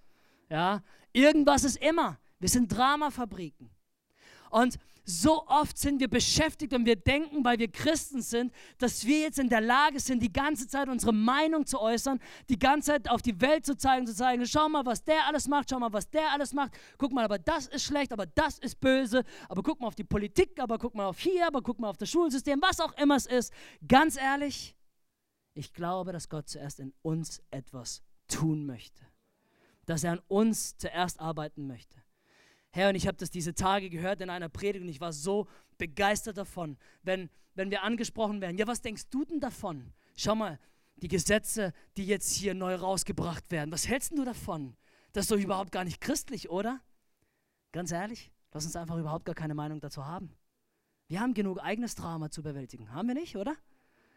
Ja, 0.50 0.82
irgendwas 1.12 1.62
ist 1.62 1.76
immer. 1.76 2.18
Wir 2.38 2.48
sind 2.48 2.68
Dramafabriken. 2.68 3.70
Und 4.50 4.78
so 5.10 5.46
oft 5.46 5.78
sind 5.78 6.00
wir 6.00 6.08
beschäftigt 6.08 6.74
und 6.74 6.84
wir 6.84 6.96
denken, 6.96 7.42
weil 7.42 7.58
wir 7.58 7.68
Christen 7.68 8.20
sind, 8.20 8.52
dass 8.76 9.06
wir 9.06 9.20
jetzt 9.20 9.38
in 9.38 9.48
der 9.48 9.62
Lage 9.62 10.00
sind, 10.00 10.22
die 10.22 10.32
ganze 10.32 10.68
Zeit 10.68 10.86
unsere 10.90 11.14
Meinung 11.14 11.64
zu 11.64 11.80
äußern, 11.80 12.20
die 12.50 12.58
ganze 12.58 12.92
Zeit 12.92 13.08
auf 13.08 13.22
die 13.22 13.40
Welt 13.40 13.64
zu 13.64 13.74
zeigen, 13.74 14.06
zu 14.06 14.14
zeigen, 14.14 14.44
schau 14.46 14.68
mal, 14.68 14.84
was 14.84 15.02
der 15.02 15.26
alles 15.26 15.48
macht, 15.48 15.70
schau 15.70 15.78
mal, 15.78 15.94
was 15.94 16.10
der 16.10 16.30
alles 16.32 16.52
macht, 16.52 16.72
guck 16.98 17.12
mal, 17.12 17.24
aber 17.24 17.38
das 17.38 17.68
ist 17.68 17.84
schlecht, 17.84 18.12
aber 18.12 18.26
das 18.26 18.58
ist 18.58 18.80
böse, 18.80 19.24
aber 19.48 19.62
guck 19.62 19.80
mal 19.80 19.86
auf 19.86 19.94
die 19.94 20.04
Politik, 20.04 20.60
aber 20.60 20.76
guck 20.76 20.94
mal 20.94 21.06
auf 21.06 21.18
hier, 21.18 21.46
aber 21.46 21.62
guck 21.62 21.78
mal 21.78 21.88
auf 21.88 21.96
das 21.96 22.10
Schulsystem, 22.10 22.60
was 22.60 22.78
auch 22.78 22.92
immer 22.98 23.16
es 23.16 23.24
ist. 23.24 23.50
Ganz 23.88 24.18
ehrlich, 24.18 24.76
ich 25.54 25.72
glaube, 25.72 26.12
dass 26.12 26.28
Gott 26.28 26.50
zuerst 26.50 26.80
in 26.80 26.92
uns 27.00 27.40
etwas 27.50 28.02
tun 28.28 28.66
möchte, 28.66 29.06
dass 29.86 30.04
er 30.04 30.12
an 30.12 30.22
uns 30.28 30.76
zuerst 30.76 31.18
arbeiten 31.18 31.66
möchte. 31.66 32.02
Herr, 32.70 32.90
und 32.90 32.94
ich 32.94 33.06
habe 33.06 33.16
das 33.16 33.30
diese 33.30 33.54
Tage 33.54 33.90
gehört 33.90 34.20
in 34.20 34.30
einer 34.30 34.48
Predigt 34.48 34.82
und 34.82 34.88
ich 34.88 35.00
war 35.00 35.12
so 35.12 35.46
begeistert 35.78 36.36
davon, 36.36 36.76
wenn, 37.02 37.30
wenn 37.54 37.70
wir 37.70 37.82
angesprochen 37.82 38.40
werden. 38.40 38.58
Ja, 38.58 38.66
was 38.66 38.82
denkst 38.82 39.04
du 39.10 39.24
denn 39.24 39.40
davon? 39.40 39.92
Schau 40.16 40.34
mal, 40.34 40.58
die 40.96 41.08
Gesetze, 41.08 41.72
die 41.96 42.06
jetzt 42.06 42.32
hier 42.32 42.54
neu 42.54 42.74
rausgebracht 42.74 43.50
werden, 43.50 43.72
was 43.72 43.88
hältst 43.88 44.12
du 44.12 44.24
davon? 44.24 44.76
Das 45.12 45.24
ist 45.24 45.30
doch 45.30 45.38
überhaupt 45.38 45.72
gar 45.72 45.84
nicht 45.84 46.00
christlich, 46.00 46.50
oder? 46.50 46.80
Ganz 47.72 47.92
ehrlich, 47.92 48.30
lass 48.52 48.64
uns 48.64 48.76
einfach 48.76 48.96
überhaupt 48.98 49.24
gar 49.24 49.34
keine 49.34 49.54
Meinung 49.54 49.80
dazu 49.80 50.06
haben. 50.06 50.34
Wir 51.06 51.20
haben 51.20 51.34
genug 51.34 51.60
eigenes 51.60 51.94
Drama 51.94 52.30
zu 52.30 52.42
bewältigen, 52.42 52.92
haben 52.92 53.08
wir 53.08 53.14
nicht, 53.14 53.36
oder? 53.36 53.56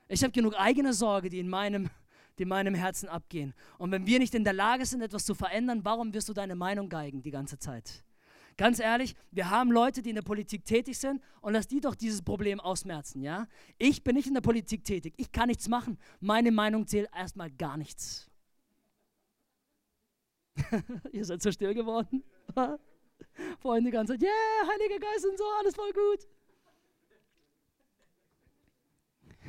Ich 0.07 0.23
habe 0.23 0.33
genug 0.33 0.55
eigene 0.55 0.93
Sorge, 0.93 1.29
die 1.29 1.39
in 1.39 1.47
meinem, 1.47 1.89
die 2.37 2.43
in 2.43 2.49
meinem 2.49 2.75
Herzen 2.75 3.07
abgehen. 3.07 3.53
Und 3.77 3.91
wenn 3.91 4.05
wir 4.05 4.19
nicht 4.19 4.35
in 4.35 4.43
der 4.43 4.53
Lage 4.53 4.85
sind, 4.85 5.01
etwas 5.01 5.23
zu 5.23 5.35
verändern, 5.35 5.85
warum 5.85 6.13
wirst 6.13 6.27
du 6.27 6.33
deine 6.33 6.55
Meinung 6.55 6.89
geigen 6.89 7.21
die 7.23 7.31
ganze 7.31 7.57
Zeit? 7.59 8.03
Ganz 8.61 8.77
ehrlich, 8.77 9.15
wir 9.31 9.49
haben 9.49 9.71
Leute, 9.71 10.03
die 10.03 10.09
in 10.09 10.15
der 10.15 10.21
Politik 10.21 10.63
tätig 10.65 10.99
sind 10.99 11.19
und 11.41 11.53
lass 11.53 11.67
die 11.67 11.81
doch 11.81 11.95
dieses 11.95 12.21
Problem 12.21 12.59
ausmerzen, 12.59 13.23
ja? 13.23 13.47
Ich 13.79 14.03
bin 14.03 14.13
nicht 14.15 14.27
in 14.27 14.35
der 14.35 14.41
Politik 14.41 14.83
tätig, 14.83 15.15
ich 15.17 15.31
kann 15.31 15.47
nichts 15.47 15.67
machen. 15.67 15.97
Meine 16.19 16.51
Meinung 16.51 16.85
zählt 16.85 17.09
erstmal 17.11 17.49
gar 17.49 17.75
nichts. 17.75 18.29
Ihr 21.11 21.25
seid 21.25 21.41
so 21.41 21.51
still 21.51 21.73
geworden. 21.73 22.23
Vorhin 23.61 23.83
die 23.83 23.89
ganze 23.89 24.13
Zeit, 24.13 24.21
yeah, 24.21 24.71
Heiliger 24.71 24.99
Geist 24.99 25.25
und 25.25 25.39
so, 25.39 25.43
alles 25.59 25.73
voll 25.73 25.91
gut. 25.93 26.27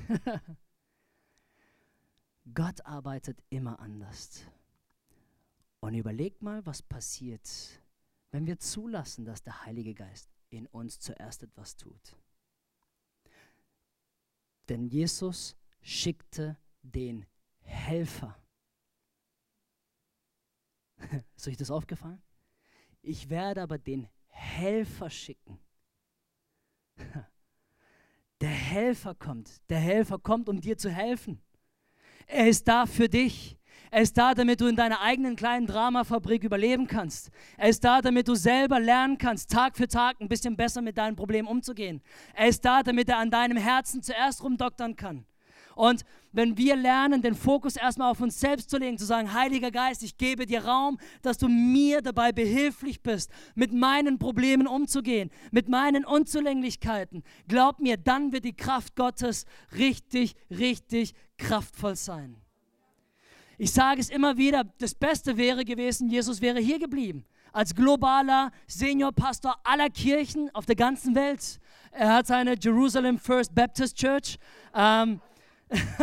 Gott 2.54 2.80
arbeitet 2.86 3.36
immer 3.50 3.78
anders. 3.78 4.42
Und 5.80 5.92
überlegt 5.92 6.40
mal, 6.40 6.64
was 6.64 6.80
passiert, 6.80 7.81
wenn 8.32 8.46
wir 8.46 8.58
zulassen, 8.58 9.24
dass 9.24 9.42
der 9.42 9.64
Heilige 9.64 9.94
Geist 9.94 10.28
in 10.50 10.66
uns 10.66 10.98
zuerst 10.98 11.42
etwas 11.42 11.76
tut. 11.76 12.16
Denn 14.68 14.86
Jesus 14.86 15.56
schickte 15.80 16.56
den 16.82 17.26
Helfer. 17.60 18.36
Ist 21.36 21.46
euch 21.46 21.56
das 21.56 21.70
aufgefallen? 21.70 22.22
Ich 23.02 23.28
werde 23.28 23.62
aber 23.62 23.78
den 23.78 24.08
Helfer 24.26 25.10
schicken. 25.10 25.60
Der 28.40 28.50
Helfer 28.50 29.14
kommt. 29.14 29.60
Der 29.70 29.78
Helfer 29.78 30.18
kommt, 30.18 30.48
um 30.48 30.60
dir 30.60 30.76
zu 30.76 30.90
helfen. 30.90 31.40
Er 32.26 32.48
ist 32.48 32.66
da 32.66 32.86
für 32.86 33.08
dich. 33.08 33.56
Er 33.92 34.00
ist 34.00 34.16
da, 34.16 34.32
damit 34.32 34.58
du 34.62 34.68
in 34.68 34.74
deiner 34.74 35.02
eigenen 35.02 35.36
kleinen 35.36 35.66
Dramafabrik 35.66 36.44
überleben 36.44 36.86
kannst. 36.86 37.30
Er 37.58 37.68
ist 37.68 37.84
da, 37.84 38.00
damit 38.00 38.26
du 38.26 38.34
selber 38.34 38.80
lernen 38.80 39.18
kannst, 39.18 39.50
Tag 39.50 39.76
für 39.76 39.86
Tag 39.86 40.16
ein 40.18 40.30
bisschen 40.30 40.56
besser 40.56 40.80
mit 40.80 40.96
deinen 40.96 41.14
Problemen 41.14 41.46
umzugehen. 41.46 42.00
Er 42.32 42.48
ist 42.48 42.64
da, 42.64 42.82
damit 42.82 43.10
er 43.10 43.18
an 43.18 43.30
deinem 43.30 43.58
Herzen 43.58 44.02
zuerst 44.02 44.42
rumdoktern 44.42 44.96
kann. 44.96 45.26
Und 45.74 46.06
wenn 46.32 46.56
wir 46.56 46.74
lernen, 46.74 47.20
den 47.20 47.34
Fokus 47.34 47.76
erstmal 47.76 48.10
auf 48.10 48.22
uns 48.22 48.40
selbst 48.40 48.70
zu 48.70 48.78
legen, 48.78 48.96
zu 48.96 49.04
sagen, 49.04 49.34
Heiliger 49.34 49.70
Geist, 49.70 50.02
ich 50.02 50.16
gebe 50.16 50.46
dir 50.46 50.64
Raum, 50.64 50.98
dass 51.20 51.36
du 51.36 51.48
mir 51.48 52.00
dabei 52.00 52.32
behilflich 52.32 53.02
bist, 53.02 53.30
mit 53.54 53.74
meinen 53.74 54.18
Problemen 54.18 54.66
umzugehen, 54.66 55.30
mit 55.50 55.68
meinen 55.68 56.06
Unzulänglichkeiten, 56.06 57.22
glaub 57.46 57.78
mir, 57.78 57.98
dann 57.98 58.32
wird 58.32 58.46
die 58.46 58.56
Kraft 58.56 58.96
Gottes 58.96 59.44
richtig, 59.76 60.34
richtig 60.48 61.12
kraftvoll 61.36 61.96
sein. 61.96 62.42
Ich 63.62 63.70
sage 63.70 64.00
es 64.00 64.10
immer 64.10 64.36
wieder, 64.36 64.64
das 64.78 64.92
Beste 64.92 65.36
wäre 65.36 65.64
gewesen, 65.64 66.08
Jesus 66.08 66.40
wäre 66.40 66.58
hier 66.58 66.80
geblieben. 66.80 67.24
Als 67.52 67.72
globaler 67.72 68.50
Seniorpastor 68.66 69.56
aller 69.62 69.88
Kirchen 69.88 70.50
auf 70.52 70.66
der 70.66 70.74
ganzen 70.74 71.14
Welt. 71.14 71.60
Er 71.92 72.12
hat 72.12 72.26
seine 72.26 72.56
Jerusalem 72.60 73.20
First 73.20 73.54
Baptist 73.54 73.96
Church 73.96 74.36
ähm, 74.74 75.20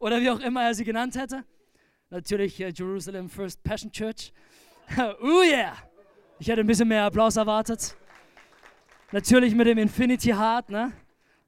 oder 0.00 0.20
wie 0.20 0.30
auch 0.30 0.40
immer 0.40 0.64
er 0.64 0.74
sie 0.74 0.82
genannt 0.82 1.14
hätte. 1.14 1.44
Natürlich 2.10 2.60
äh, 2.60 2.72
Jerusalem 2.74 3.30
First 3.30 3.62
Passion 3.62 3.92
Church. 3.92 4.32
oh 5.22 5.42
yeah! 5.42 5.74
Ich 6.40 6.48
hätte 6.48 6.62
ein 6.62 6.66
bisschen 6.66 6.88
mehr 6.88 7.04
Applaus 7.04 7.36
erwartet. 7.36 7.96
Natürlich 9.12 9.54
mit 9.54 9.68
dem 9.68 9.78
Infinity 9.78 10.30
Heart, 10.30 10.70
ne? 10.70 10.92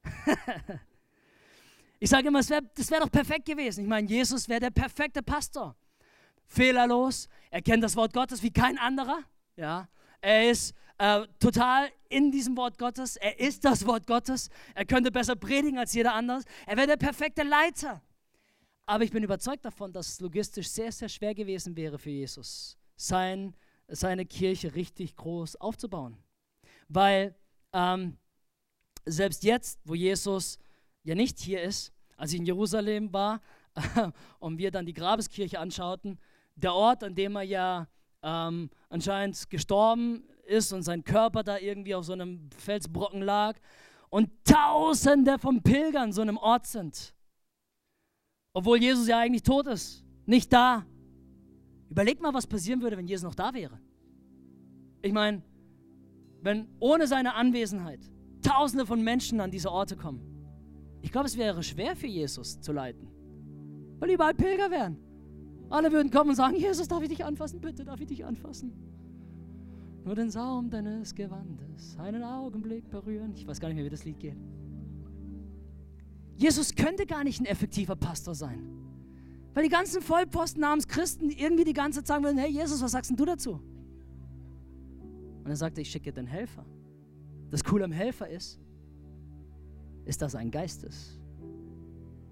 ich 1.99 2.11
sage 2.11 2.29
immer, 2.29 2.47
wär, 2.49 2.61
das 2.61 2.91
wäre 2.91 3.03
doch 3.03 3.11
perfekt 3.11 3.47
gewesen. 3.47 3.83
Ich 3.83 3.89
meine, 3.89 4.09
Jesus 4.09 4.49
wäre 4.49 4.61
der 4.61 4.71
perfekte 4.71 5.23
Pastor. 5.23 5.77
Fehlerlos, 6.47 7.29
er 7.51 7.61
kennt 7.63 7.83
das 7.83 7.97
Wort 7.97 8.13
Gottes 8.13 8.43
wie 8.43 8.53
kein 8.53 8.79
anderer. 8.79 9.19
Ja? 9.57 9.89
Er 10.21 10.51
ist 10.51 10.75
äh, 10.99 11.27
total 11.39 11.91
in 12.09 12.31
diesem 12.31 12.57
Wort 12.57 12.79
Gottes. 12.79 13.17
Er 13.17 13.39
ist 13.39 13.65
das 13.65 13.87
Wort 13.87 14.07
Gottes. 14.07 14.49
Er 14.75 14.85
könnte 14.85 15.11
besser 15.11 15.37
predigen 15.37 15.79
als 15.79 15.93
jeder 15.93 16.15
andere. 16.15 16.43
Er 16.67 16.77
wäre 16.77 16.87
der 16.87 16.97
perfekte 16.97 17.43
Leiter. 17.43 18.03
Aber 18.87 19.05
ich 19.05 19.11
bin 19.11 19.23
überzeugt 19.23 19.65
davon, 19.65 19.93
dass 19.93 20.09
es 20.09 20.21
logistisch 20.21 20.69
sehr, 20.69 20.91
sehr 20.91 21.09
schwer 21.09 21.35
gewesen 21.35 21.77
wäre 21.77 21.99
für 21.99 22.11
Jesus, 22.11 22.79
sein, 22.97 23.55
seine 23.87 24.25
Kirche 24.25 24.75
richtig 24.75 25.15
groß 25.15 25.57
aufzubauen. 25.57 26.17
Weil 26.89 27.35
ähm, 27.75 28.17
selbst 29.05 29.45
jetzt, 29.45 29.79
wo 29.85 29.95
Jesus 29.95 30.59
ja 31.09 31.15
nicht 31.15 31.39
hier 31.41 31.63
ist, 31.63 31.93
als 32.17 32.33
ich 32.33 32.39
in 32.39 32.47
Jerusalem 32.47 33.13
war 33.13 33.41
und 34.39 34.59
wir 34.59 34.71
dann 34.71 34.85
die 34.85 34.93
Grabeskirche 34.93 35.59
anschauten, 35.59 36.19
der 36.55 36.75
Ort, 36.75 37.03
an 37.03 37.15
dem 37.15 37.37
er 37.37 37.43
ja 37.43 37.89
ähm, 38.23 38.69
anscheinend 38.91 39.49
gestorben 39.49 40.25
ist 40.47 40.73
und 40.73 40.83
sein 40.83 41.05
Körper 41.05 41.43
da 41.43 41.59
irgendwie 41.59 41.95
auf 41.95 42.05
so 42.05 42.13
einem 42.13 42.51
Felsbrocken 42.57 43.23
lag 43.23 43.57
und 44.11 44.31
Tausende 44.45 45.39
von 45.39 45.63
Pilgern 45.63 46.13
so 46.13 46.21
einem 46.21 46.37
Ort 46.37 46.67
sind. 46.67 47.15
Obwohl 48.53 48.79
Jesus 48.79 49.09
ja 49.09 49.19
eigentlich 49.19 49.43
tot 49.43 49.67
ist, 49.67 50.05
nicht 50.27 50.53
da. 50.53 50.85
Überleg 51.89 52.21
mal, 52.21 52.35
was 52.35 52.47
passieren 52.47 52.83
würde, 52.83 52.99
wenn 52.99 53.07
Jesus 53.07 53.25
noch 53.25 53.35
da 53.35 53.55
wäre. 53.55 53.81
Ich 55.01 55.13
meine, 55.13 55.43
wenn 56.43 56.69
ohne 56.81 57.07
seine 57.07 57.35
Anwesenheit 57.35 58.01
Tausende 58.43 58.87
von 58.87 59.03
Menschen 59.03 59.41
an 59.41 59.51
diese 59.51 59.71
Orte 59.71 59.97
kommen. 59.97 60.38
Ich 61.03 61.13
glaube, 61.13 61.27
es 61.27 61.37
wäre 61.37 61.63
schwer 61.63 61.97
für 61.97 62.07
Jesus 62.07 62.61
zu 62.61 62.73
leiten, 62.73 63.09
weil 63.99 64.11
überall 64.11 64.35
Pilger 64.35 64.71
wären. 64.71 64.97
Alle 65.71 65.93
würden 65.93 66.11
kommen 66.11 66.31
und 66.31 66.37
sagen, 66.37 66.57
Jesus, 66.57 66.89
darf 66.89 67.03
ich 67.03 67.09
dich 67.09 67.25
anfassen? 67.25 67.61
Bitte, 67.61 67.85
darf 67.85 68.01
ich 68.01 68.07
dich 68.07 68.25
anfassen? 68.25 68.73
Nur 70.05 70.15
den 70.15 70.31
Saum 70.31 70.71
deines 70.71 71.15
Gewandes, 71.15 71.97
einen 71.99 72.23
Augenblick 72.25 72.89
berühren. 72.91 73.35
Ich 73.35 73.47
weiß 73.47 73.61
gar 73.61 73.69
nicht 73.69 73.77
mehr, 73.77 73.85
wie 73.85 73.91
das 73.91 74.05
Lied 74.05 74.19
geht. 74.19 74.39
Jesus 76.37 76.75
könnte 76.75 77.05
gar 77.05 77.25
nicht 77.25 77.41
ein 77.41 77.47
effektiver 77.47 77.97
Pastor 77.97 78.35
sein. 78.35 78.79
Weil 79.55 79.65
die 79.65 79.69
ganzen 79.69 80.01
Vollposten 80.01 80.61
namens 80.61 80.87
Christen 80.87 81.31
irgendwie 81.31 81.65
die 81.65 81.73
ganze 81.73 81.99
Zeit 81.99 82.07
sagen 82.07 82.25
würden, 82.25 82.39
hey 82.39 82.51
Jesus, 82.51 82.81
was 82.81 82.93
sagst 82.93 83.11
denn 83.11 83.17
du 83.17 83.25
dazu? 83.25 83.61
Und 85.43 85.51
er 85.51 85.57
sagte, 85.57 85.81
ich 85.81 85.91
schicke 85.91 86.13
den 86.13 86.27
Helfer. 86.27 86.65
Das 87.51 87.65
Coole 87.65 87.85
am 87.85 87.93
Helfer 87.93 88.29
ist, 88.29 88.61
ist, 90.09 90.23
dass 90.23 90.35
er 90.35 90.41
ein 90.41 90.51
Geist 90.51 90.83
ist. 90.85 91.21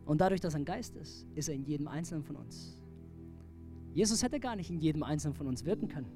Und 0.06 0.20
dadurch, 0.20 0.40
dass 0.40 0.54
er 0.54 0.60
ein 0.60 0.64
Geist 0.64 0.96
ist, 0.96 1.26
ist 1.34 1.48
er 1.48 1.54
in 1.54 1.64
jedem 1.64 1.88
Einzelnen 1.88 2.24
von 2.24 2.36
uns. 2.36 2.80
Jesus 3.92 4.22
hätte 4.22 4.40
gar 4.40 4.56
nicht 4.56 4.70
in 4.70 4.78
jedem 4.78 5.02
Einzelnen 5.02 5.34
von 5.34 5.46
uns 5.46 5.64
wirken 5.64 5.88
können. 5.88 6.10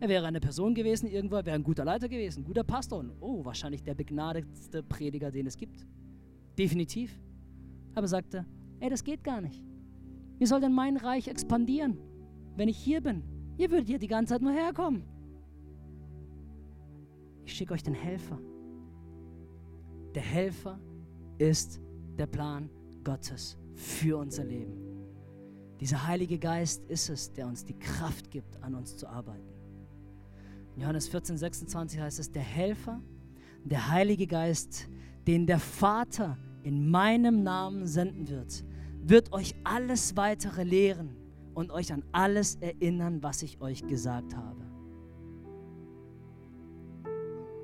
Er 0.00 0.08
wäre 0.08 0.26
eine 0.26 0.40
Person 0.40 0.74
gewesen 0.74 1.06
irgendwo, 1.06 1.36
er 1.36 1.46
wäre 1.46 1.56
ein 1.56 1.62
guter 1.62 1.84
Leiter 1.84 2.08
gewesen, 2.08 2.42
guter 2.42 2.64
Pastor 2.64 3.00
und 3.00 3.12
oh, 3.20 3.44
wahrscheinlich 3.44 3.82
der 3.82 3.94
begnadetste 3.94 4.82
Prediger, 4.82 5.30
den 5.30 5.46
es 5.46 5.56
gibt. 5.56 5.86
Definitiv. 6.58 7.20
Aber 7.94 8.04
er 8.04 8.08
sagte, 8.08 8.46
ey, 8.80 8.88
das 8.88 9.04
geht 9.04 9.22
gar 9.22 9.40
nicht. 9.40 9.62
Wie 10.38 10.46
soll 10.46 10.60
denn 10.60 10.72
mein 10.72 10.96
Reich 10.96 11.28
expandieren, 11.28 11.98
wenn 12.56 12.68
ich 12.68 12.78
hier 12.78 13.02
bin? 13.02 13.22
Ihr 13.58 13.70
würdet 13.70 13.88
hier 13.88 13.98
die 13.98 14.08
ganze 14.08 14.34
Zeit 14.34 14.42
nur 14.42 14.52
herkommen. 14.52 15.02
Ich 17.44 17.52
schicke 17.52 17.74
euch 17.74 17.82
den 17.82 17.94
Helfer. 17.94 18.38
Der 20.14 20.22
Helfer 20.22 20.78
ist 21.38 21.80
der 22.18 22.26
Plan 22.26 22.68
Gottes 23.04 23.56
für 23.74 24.18
unser 24.18 24.44
Leben. 24.44 24.90
Dieser 25.80 26.06
Heilige 26.06 26.38
Geist 26.38 26.84
ist 26.86 27.08
es, 27.08 27.32
der 27.32 27.46
uns 27.46 27.64
die 27.64 27.78
Kraft 27.78 28.30
gibt, 28.30 28.62
an 28.62 28.74
uns 28.74 28.96
zu 28.96 29.06
arbeiten. 29.06 29.48
In 30.76 30.82
Johannes 30.82 31.08
14, 31.08 31.38
26 31.38 32.00
heißt 32.00 32.18
es, 32.18 32.30
der 32.30 32.42
Helfer, 32.42 33.00
der 33.64 33.88
Heilige 33.88 34.26
Geist, 34.26 34.88
den 35.26 35.46
der 35.46 35.58
Vater 35.58 36.36
in 36.62 36.90
meinem 36.90 37.42
Namen 37.42 37.86
senden 37.86 38.28
wird, 38.28 38.64
wird 39.02 39.32
euch 39.32 39.54
alles 39.64 40.16
weitere 40.16 40.62
lehren 40.62 41.16
und 41.54 41.70
euch 41.70 41.92
an 41.92 42.04
alles 42.12 42.56
erinnern, 42.56 43.22
was 43.22 43.42
ich 43.42 43.60
euch 43.60 43.86
gesagt 43.86 44.36
habe. 44.36 44.60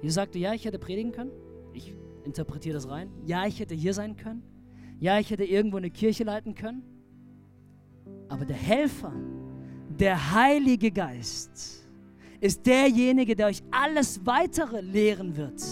Jesus 0.00 0.14
sagte, 0.14 0.38
ja, 0.38 0.54
ich 0.54 0.64
hätte 0.64 0.78
predigen 0.78 1.12
können. 1.12 1.32
Ich 1.72 1.94
interpretiere 2.26 2.74
das 2.74 2.88
rein. 2.88 3.08
Ja, 3.24 3.46
ich 3.46 3.58
hätte 3.60 3.74
hier 3.74 3.94
sein 3.94 4.16
können. 4.16 4.42
Ja, 5.00 5.18
ich 5.18 5.30
hätte 5.30 5.44
irgendwo 5.44 5.78
eine 5.78 5.90
Kirche 5.90 6.24
leiten 6.24 6.54
können. 6.54 6.82
Aber 8.28 8.44
der 8.44 8.56
Helfer, 8.56 9.12
der 9.88 10.32
Heilige 10.32 10.90
Geist, 10.90 11.86
ist 12.40 12.66
derjenige, 12.66 13.34
der 13.34 13.46
euch 13.46 13.62
alles 13.70 14.24
weitere 14.26 14.80
lehren 14.80 15.36
wird 15.36 15.62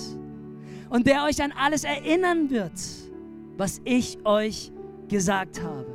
und 0.89 1.07
der 1.07 1.25
euch 1.25 1.43
an 1.43 1.53
alles 1.53 1.85
erinnern 1.85 2.49
wird, 2.51 2.81
was 3.57 3.81
ich 3.85 4.25
euch 4.25 4.73
gesagt 5.09 5.63
habe. 5.63 5.93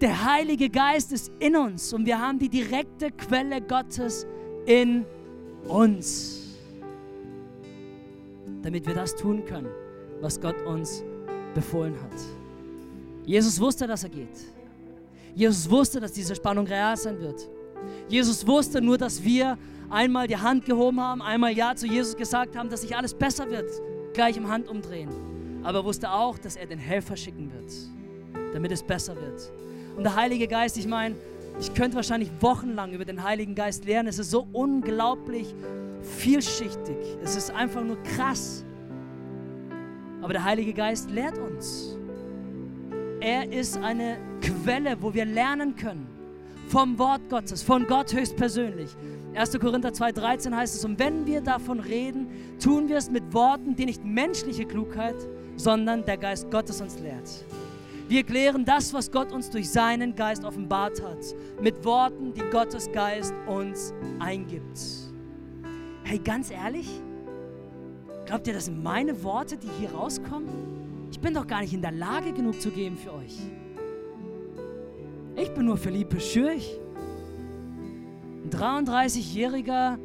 Der 0.00 0.24
Heilige 0.24 0.68
Geist 0.68 1.12
ist 1.12 1.30
in 1.38 1.56
uns 1.56 1.92
und 1.92 2.06
wir 2.06 2.18
haben 2.18 2.38
die 2.38 2.48
direkte 2.48 3.10
Quelle 3.10 3.60
Gottes 3.60 4.26
in 4.66 5.04
uns 5.68 6.39
damit 8.62 8.86
wir 8.86 8.94
das 8.94 9.16
tun 9.16 9.44
können, 9.44 9.68
was 10.20 10.40
Gott 10.40 10.60
uns 10.66 11.02
befohlen 11.54 11.94
hat. 12.02 12.18
Jesus 13.24 13.60
wusste, 13.60 13.86
dass 13.86 14.04
er 14.04 14.10
geht. 14.10 14.28
Jesus 15.34 15.70
wusste, 15.70 16.00
dass 16.00 16.12
diese 16.12 16.34
Spannung 16.34 16.66
real 16.66 16.96
sein 16.96 17.20
wird. 17.20 17.48
Jesus 18.08 18.46
wusste 18.46 18.80
nur, 18.80 18.98
dass 18.98 19.22
wir 19.22 19.56
einmal 19.88 20.26
die 20.26 20.36
Hand 20.36 20.64
gehoben 20.64 21.00
haben, 21.00 21.22
einmal 21.22 21.52
Ja 21.52 21.74
zu 21.74 21.86
Jesus 21.86 22.16
gesagt 22.16 22.56
haben, 22.56 22.68
dass 22.68 22.82
sich 22.82 22.96
alles 22.96 23.14
besser 23.14 23.48
wird, 23.50 23.70
gleich 24.12 24.36
im 24.36 24.48
Handumdrehen. 24.48 25.10
Aber 25.62 25.78
er 25.78 25.84
wusste 25.84 26.10
auch, 26.10 26.38
dass 26.38 26.56
er 26.56 26.66
den 26.66 26.78
Helfer 26.78 27.16
schicken 27.16 27.50
wird, 27.52 28.52
damit 28.52 28.72
es 28.72 28.82
besser 28.82 29.14
wird. 29.16 29.52
Und 29.96 30.04
der 30.04 30.16
Heilige 30.16 30.48
Geist, 30.48 30.76
ich 30.76 30.86
meine, 30.86 31.14
ich 31.60 31.74
könnte 31.74 31.96
wahrscheinlich 31.96 32.30
wochenlang 32.40 32.92
über 32.92 33.04
den 33.04 33.22
Heiligen 33.22 33.54
Geist 33.54 33.84
lernen. 33.84 34.08
Es 34.08 34.18
ist 34.18 34.30
so 34.30 34.46
unglaublich 34.52 35.54
vielschichtig. 36.02 36.96
Es 37.22 37.36
ist 37.36 37.50
einfach 37.50 37.82
nur 37.82 38.02
krass. 38.02 38.64
Aber 40.22 40.32
der 40.32 40.44
Heilige 40.44 40.72
Geist 40.72 41.10
lehrt 41.10 41.38
uns. 41.38 41.96
Er 43.20 43.52
ist 43.52 43.76
eine 43.78 44.18
Quelle, 44.40 44.96
wo 45.00 45.12
wir 45.12 45.24
lernen 45.24 45.76
können. 45.76 46.06
Vom 46.68 46.98
Wort 46.98 47.28
Gottes, 47.28 47.62
von 47.62 47.86
Gott 47.86 48.12
höchstpersönlich. 48.12 48.90
1. 49.34 49.58
Korinther 49.58 49.90
2,13 49.90 50.54
heißt 50.54 50.76
es, 50.76 50.84
und 50.84 50.98
wenn 50.98 51.26
wir 51.26 51.40
davon 51.40 51.80
reden, 51.80 52.28
tun 52.62 52.88
wir 52.88 52.96
es 52.96 53.10
mit 53.10 53.32
Worten, 53.32 53.74
die 53.74 53.86
nicht 53.86 54.04
menschliche 54.04 54.64
Klugheit, 54.64 55.16
sondern 55.56 56.04
der 56.04 56.16
Geist 56.16 56.50
Gottes 56.50 56.80
uns 56.80 56.98
lehrt. 57.00 57.44
Wir 58.08 58.24
klären 58.24 58.64
das, 58.64 58.92
was 58.92 59.10
Gott 59.10 59.32
uns 59.32 59.50
durch 59.50 59.70
seinen 59.70 60.16
Geist 60.16 60.44
offenbart 60.44 61.00
hat, 61.02 61.24
mit 61.62 61.84
Worten, 61.84 62.34
die 62.34 62.42
Gottes 62.50 62.90
Geist 62.90 63.32
uns 63.46 63.94
eingibt. 64.18 64.99
Hey, 66.10 66.18
ganz 66.18 66.50
ehrlich, 66.50 66.88
glaubt 68.26 68.44
ihr, 68.48 68.52
das 68.52 68.64
sind 68.64 68.82
meine 68.82 69.22
Worte, 69.22 69.56
die 69.56 69.68
hier 69.78 69.92
rauskommen? 69.92 70.48
Ich 71.12 71.20
bin 71.20 71.34
doch 71.34 71.46
gar 71.46 71.60
nicht 71.60 71.72
in 71.72 71.82
der 71.82 71.92
Lage, 71.92 72.32
genug 72.32 72.60
zu 72.60 72.72
geben 72.72 72.96
für 72.96 73.14
euch. 73.14 73.38
Ich 75.36 75.54
bin 75.54 75.66
nur 75.66 75.76
Philippe 75.76 76.18
Schürch, 76.18 76.80
ein 78.42 78.50
33-jähriger 78.50 80.00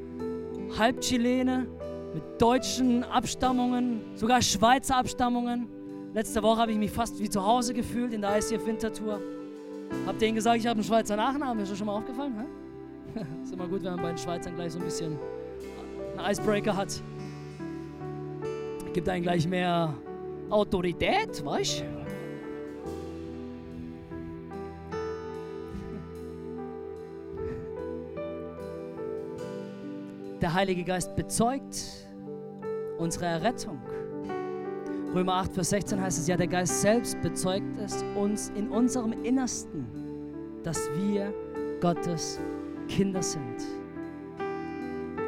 Halbchilene 0.77 1.65
mit 2.13 2.39
deutschen 2.39 3.03
Abstammungen, 3.03 4.01
sogar 4.13 4.43
Schweizer 4.43 4.97
Abstammungen. 4.97 5.67
Letzte 6.13 6.43
Woche 6.43 6.61
habe 6.61 6.71
ich 6.71 6.77
mich 6.77 6.91
fast 6.91 7.19
wie 7.19 7.31
zu 7.31 7.43
Hause 7.43 7.73
gefühlt 7.73 8.13
in 8.13 8.21
der 8.21 8.37
ICF 8.37 8.63
Wintertour. 8.63 9.19
Habt 10.05 10.21
ihr 10.21 10.27
ihnen 10.27 10.35
gesagt, 10.35 10.59
ich 10.59 10.67
habe 10.67 10.77
einen 10.77 10.83
Schweizer 10.83 11.15
Nachnamen? 11.15 11.63
Ist 11.63 11.71
das 11.71 11.79
schon 11.79 11.87
mal 11.87 11.95
aufgefallen? 11.97 12.35
Hä? 13.15 13.21
ist 13.43 13.53
immer 13.53 13.67
gut, 13.67 13.81
wenn 13.81 13.93
man 13.93 14.03
bei 14.03 14.09
den 14.09 14.19
Schweizern 14.19 14.53
gleich 14.53 14.71
so 14.71 14.77
ein 14.77 14.85
bisschen 14.85 15.17
einen 16.17 16.31
Icebreaker 16.31 16.75
hat. 16.75 17.01
Gibt 18.93 19.09
einen 19.09 19.23
gleich 19.23 19.47
mehr 19.47 19.93
Autorität, 20.49 21.43
weißt 21.43 21.81
du? 21.81 22.05
Der 30.41 30.53
Heilige 30.53 30.83
Geist 30.83 31.15
bezeugt 31.15 32.05
unsere 32.97 33.25
Errettung. 33.25 33.79
Römer 35.13 35.35
8, 35.35 35.53
Vers 35.53 35.69
16 35.69 36.01
heißt 36.01 36.19
es 36.19 36.27
ja, 36.27 36.37
der 36.37 36.47
Geist 36.47 36.81
selbst 36.81 37.19
bezeugt 37.21 37.77
es 37.83 38.03
uns 38.15 38.49
in 38.49 38.69
unserem 38.69 39.13
Innersten, 39.23 39.87
dass 40.63 40.89
wir 40.97 41.33
Gottes 41.79 42.39
Kinder 42.87 43.23
sind. 43.23 43.84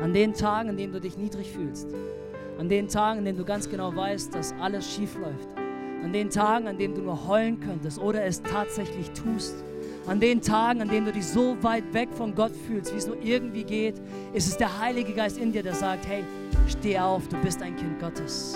An 0.01 0.13
den 0.13 0.33
Tagen, 0.33 0.69
in 0.69 0.77
denen 0.77 0.93
du 0.93 1.01
dich 1.01 1.17
niedrig 1.17 1.51
fühlst, 1.51 1.88
an 2.60 2.69
den 2.69 2.88
Tagen, 2.88 3.19
in 3.19 3.25
denen 3.25 3.38
du 3.38 3.45
ganz 3.45 3.69
genau 3.69 3.95
weißt, 3.95 4.33
dass 4.33 4.53
alles 4.62 4.93
schief 4.93 5.15
läuft, 5.15 5.47
an 6.03 6.13
den 6.13 6.29
Tagen, 6.29 6.67
an 6.67 6.77
denen 6.77 6.93
du 6.93 7.01
nur 7.01 7.27
heulen 7.27 7.60
könntest 7.60 7.99
oder 7.99 8.23
es 8.23 8.41
tatsächlich 8.43 9.10
tust, 9.12 9.55
an 10.05 10.19
den 10.19 10.41
Tagen, 10.41 10.81
an 10.81 10.88
denen 10.88 11.07
du 11.07 11.12
dich 11.12 11.25
so 11.25 11.57
weit 11.62 11.93
weg 11.93 12.10
von 12.13 12.36
Gott 12.36 12.53
fühlst, 12.55 12.93
wie 12.93 12.97
es 12.97 13.07
nur 13.07 13.21
irgendwie 13.21 13.63
geht, 13.63 13.95
ist 14.33 14.47
es 14.47 14.55
der 14.55 14.79
Heilige 14.79 15.13
Geist 15.13 15.38
in 15.38 15.51
dir, 15.51 15.63
der 15.63 15.73
sagt, 15.73 16.07
hey, 16.07 16.23
steh 16.67 16.99
auf, 16.99 17.27
du 17.27 17.38
bist 17.38 17.62
ein 17.62 17.75
Kind 17.75 17.99
Gottes. 17.99 18.55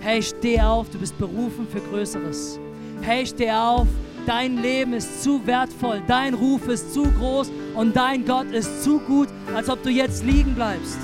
Hey, 0.00 0.22
steh 0.22 0.60
auf, 0.60 0.90
du 0.90 0.98
bist 0.98 1.16
berufen 1.18 1.66
für 1.68 1.80
Größeres. 1.80 2.58
Hey, 3.00 3.24
steh 3.24 3.50
auf, 3.50 3.86
dein 4.26 4.56
Leben 4.58 4.92
ist 4.92 5.22
zu 5.22 5.46
wertvoll, 5.46 6.02
dein 6.06 6.34
Ruf 6.34 6.68
ist 6.68 6.92
zu 6.92 7.04
groß 7.04 7.50
und 7.74 7.96
dein 7.96 8.24
Gott 8.24 8.50
ist 8.50 8.82
zu 8.82 8.98
gut, 9.00 9.28
als 9.54 9.68
ob 9.68 9.82
du 9.82 9.90
jetzt 9.90 10.24
liegen 10.24 10.54
bleibst. 10.54 10.98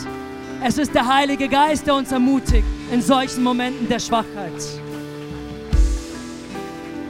Es 0.62 0.78
ist 0.78 0.94
der 0.94 1.06
Heilige 1.06 1.48
Geist, 1.48 1.87
der 1.87 1.94
uns 1.94 2.12
ermutigt 2.12 2.66
in 2.92 3.00
solchen 3.00 3.42
Momenten 3.42 3.88
der 3.88 3.98
Schwachheit. 3.98 4.52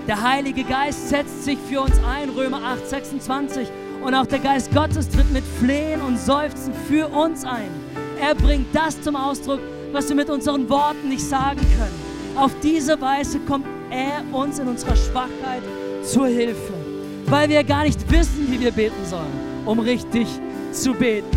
Der 0.06 0.22
Heilige 0.22 0.64
Geist 0.64 1.08
setzt 1.08 1.44
sich 1.44 1.58
für 1.58 1.82
uns 1.82 1.96
ein, 2.04 2.30
Römer 2.30 2.62
8, 2.62 2.88
26. 2.88 3.68
Und 4.02 4.14
auch 4.14 4.26
der 4.26 4.38
Geist 4.38 4.72
Gottes 4.72 5.08
tritt 5.08 5.30
mit 5.32 5.44
Flehen 5.60 6.00
und 6.00 6.18
Seufzen 6.18 6.72
für 6.88 7.06
uns 7.08 7.44
ein. 7.44 7.70
Er 8.20 8.34
bringt 8.34 8.74
das 8.74 9.00
zum 9.00 9.14
Ausdruck, 9.14 9.60
was 9.92 10.08
wir 10.08 10.16
mit 10.16 10.30
unseren 10.30 10.68
Worten 10.68 11.08
nicht 11.08 11.24
sagen 11.24 11.60
können. 11.60 12.36
Auf 12.36 12.52
diese 12.62 13.00
Weise 13.00 13.40
kommt 13.40 13.66
er 13.90 14.22
uns 14.32 14.58
in 14.58 14.68
unserer 14.68 14.96
Schwachheit 14.96 15.62
zur 16.02 16.26
Hilfe, 16.26 16.72
weil 17.26 17.48
wir 17.48 17.64
gar 17.64 17.84
nicht 17.84 18.10
wissen, 18.10 18.50
wie 18.50 18.60
wir 18.60 18.72
beten 18.72 19.04
sollen, 19.04 19.32
um 19.66 19.78
richtig 19.78 20.26
zu 20.72 20.94
beten. 20.94 21.36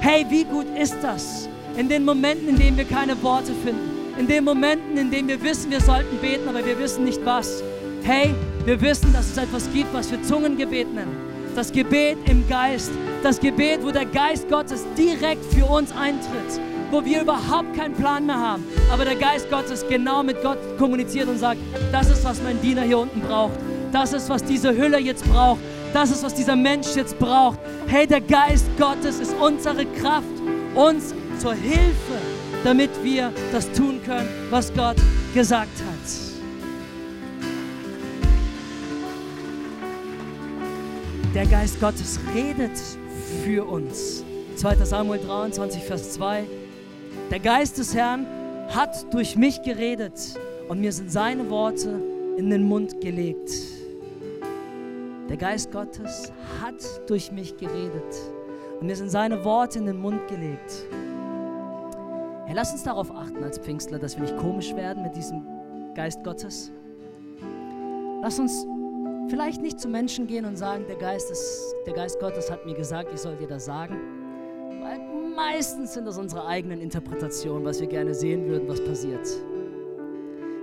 Hey, 0.00 0.24
wie 0.28 0.44
gut 0.44 0.66
ist 0.78 0.96
das? 1.02 1.48
In 1.76 1.88
den 1.88 2.04
Momenten, 2.04 2.48
in 2.48 2.56
denen 2.56 2.76
wir 2.76 2.84
keine 2.84 3.20
Worte 3.22 3.52
finden, 3.64 3.96
in 4.18 4.26
den 4.26 4.44
Momenten, 4.44 4.96
in 4.96 5.10
denen 5.10 5.28
wir 5.28 5.42
wissen, 5.42 5.70
wir 5.70 5.80
sollten 5.80 6.16
beten, 6.18 6.48
aber 6.48 6.64
wir 6.64 6.78
wissen 6.78 7.04
nicht 7.04 7.24
was. 7.24 7.62
Hey, 8.02 8.34
wir 8.64 8.80
wissen, 8.80 9.12
dass 9.12 9.30
es 9.30 9.36
etwas 9.36 9.70
gibt, 9.72 9.92
was 9.92 10.10
wir 10.10 10.22
Zungengebet 10.22 10.92
nennen. 10.94 11.16
Das 11.54 11.72
Gebet 11.72 12.18
im 12.28 12.48
Geist. 12.48 12.90
Das 13.22 13.40
Gebet, 13.40 13.82
wo 13.82 13.90
der 13.90 14.04
Geist 14.04 14.48
Gottes 14.48 14.84
direkt 14.96 15.44
für 15.52 15.66
uns 15.66 15.90
eintritt. 15.92 16.60
Wo 16.90 17.04
wir 17.04 17.22
überhaupt 17.22 17.74
keinen 17.74 17.94
Plan 17.94 18.26
mehr 18.26 18.38
haben. 18.38 18.64
Aber 18.92 19.04
der 19.04 19.16
Geist 19.16 19.50
Gottes 19.50 19.84
genau 19.88 20.22
mit 20.22 20.42
Gott 20.42 20.58
kommuniziert 20.78 21.28
und 21.28 21.38
sagt, 21.38 21.58
das 21.92 22.10
ist, 22.10 22.24
was 22.24 22.42
mein 22.42 22.60
Diener 22.62 22.82
hier 22.82 22.98
unten 22.98 23.20
braucht. 23.20 23.58
Das 23.96 24.12
ist, 24.12 24.28
was 24.28 24.44
diese 24.44 24.76
Hülle 24.76 24.98
jetzt 25.00 25.24
braucht. 25.24 25.60
Das 25.94 26.10
ist, 26.10 26.22
was 26.22 26.34
dieser 26.34 26.54
Mensch 26.54 26.94
jetzt 26.96 27.18
braucht. 27.18 27.58
Hey, 27.86 28.06
der 28.06 28.20
Geist 28.20 28.66
Gottes 28.78 29.20
ist 29.20 29.34
unsere 29.40 29.86
Kraft, 29.86 30.26
uns 30.74 31.14
zur 31.38 31.54
Hilfe, 31.54 32.18
damit 32.62 32.90
wir 33.02 33.32
das 33.52 33.72
tun 33.72 33.98
können, 34.04 34.28
was 34.50 34.70
Gott 34.74 34.96
gesagt 35.32 35.70
hat. 35.80 36.34
Der 41.34 41.46
Geist 41.46 41.80
Gottes 41.80 42.20
redet 42.34 42.78
für 43.42 43.64
uns. 43.64 44.22
2. 44.56 44.76
Samuel 44.84 45.20
23, 45.20 45.82
Vers 45.82 46.12
2. 46.12 46.44
Der 47.30 47.40
Geist 47.40 47.78
des 47.78 47.94
Herrn 47.94 48.26
hat 48.68 49.14
durch 49.14 49.36
mich 49.36 49.62
geredet 49.62 50.38
und 50.68 50.82
mir 50.82 50.92
sind 50.92 51.10
seine 51.10 51.48
Worte 51.48 51.98
in 52.36 52.50
den 52.50 52.64
Mund 52.64 53.00
gelegt. 53.00 53.75
Der 55.28 55.36
Geist 55.36 55.72
Gottes 55.72 56.32
hat 56.62 56.82
durch 57.08 57.32
mich 57.32 57.56
geredet 57.56 58.14
und 58.80 58.86
mir 58.86 58.96
sind 58.96 59.10
seine 59.10 59.44
Worte 59.44 59.78
in 59.78 59.86
den 59.86 59.98
Mund 59.98 60.26
gelegt. 60.28 60.86
Herr, 62.46 62.54
lass 62.54 62.72
uns 62.72 62.84
darauf 62.84 63.10
achten 63.10 63.42
als 63.42 63.58
Pfingstler, 63.58 63.98
dass 63.98 64.16
wir 64.16 64.22
nicht 64.22 64.36
komisch 64.36 64.74
werden 64.76 65.02
mit 65.02 65.16
diesem 65.16 65.44
Geist 65.94 66.22
Gottes. 66.22 66.70
Lass 68.22 68.38
uns 68.38 68.66
Vielleicht 69.28 69.60
nicht 69.60 69.80
zu 69.80 69.88
Menschen 69.88 70.28
gehen 70.28 70.44
und 70.44 70.56
sagen, 70.56 70.84
der 70.86 70.96
Geist, 70.96 71.30
ist, 71.32 71.74
der 71.84 71.94
Geist 71.94 72.20
Gottes 72.20 72.50
hat 72.50 72.64
mir 72.64 72.74
gesagt, 72.74 73.12
ich 73.12 73.20
soll 73.20 73.36
dir 73.36 73.48
das 73.48 73.64
sagen. 73.64 73.96
Weil 74.80 75.00
meistens 75.34 75.94
sind 75.94 76.06
das 76.06 76.16
unsere 76.16 76.46
eigenen 76.46 76.80
Interpretationen, 76.80 77.64
was 77.64 77.80
wir 77.80 77.88
gerne 77.88 78.14
sehen 78.14 78.46
würden, 78.46 78.68
was 78.68 78.82
passiert. 78.84 79.26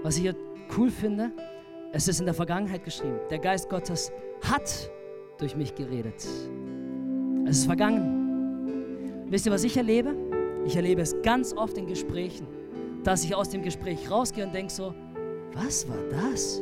Was 0.02 0.16
ich 0.16 0.22
hier 0.22 0.36
cool 0.78 0.90
finde, 0.90 1.32
es 1.92 2.08
ist 2.08 2.22
in 2.22 2.26
der 2.26 2.34
Vergangenheit 2.34 2.86
geschrieben. 2.86 3.20
Der 3.30 3.40
Geist 3.40 3.70
Gottes 3.70 4.14
hat 4.50 4.92
durch 5.38 5.56
mich 5.56 5.76
geredet. 5.76 6.26
Es 7.46 7.58
ist 7.60 7.66
vergangen. 7.66 9.26
Wisst 9.30 9.46
ihr, 9.46 9.52
was 9.52 9.64
ich 9.64 9.76
erlebe? 9.76 10.16
Ich 10.66 10.76
erlebe 10.76 11.02
es 11.02 11.16
ganz 11.24 11.54
oft 11.54 11.78
in 11.78 11.88
Gesprächen, 11.88 12.48
dass 13.04 13.24
ich 13.24 13.36
aus 13.36 13.50
dem 13.50 13.62
Gespräch 13.62 14.10
rausgehe 14.10 14.46
und 14.46 14.54
denke 14.54 14.72
so, 14.72 14.94
was 15.54 15.88
war 15.88 15.98
das? 16.10 16.62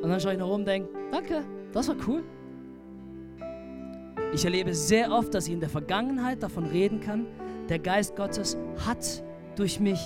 Und 0.00 0.08
dann 0.08 0.18
schaue 0.20 0.32
ich 0.32 0.38
nach 0.38 0.46
oben 0.46 0.60
und 0.60 0.66
denke, 0.66 0.88
danke, 1.10 1.44
das 1.72 1.88
war 1.88 1.96
cool. 2.06 2.22
Ich 4.32 4.44
erlebe 4.44 4.72
sehr 4.74 5.10
oft, 5.10 5.34
dass 5.34 5.46
ich 5.48 5.52
in 5.52 5.60
der 5.60 5.68
Vergangenheit 5.68 6.42
davon 6.42 6.64
reden 6.64 7.00
kann, 7.00 7.26
der 7.68 7.78
Geist 7.78 8.16
Gottes 8.16 8.56
hat 8.86 9.24
durch 9.56 9.80
mich 9.80 10.00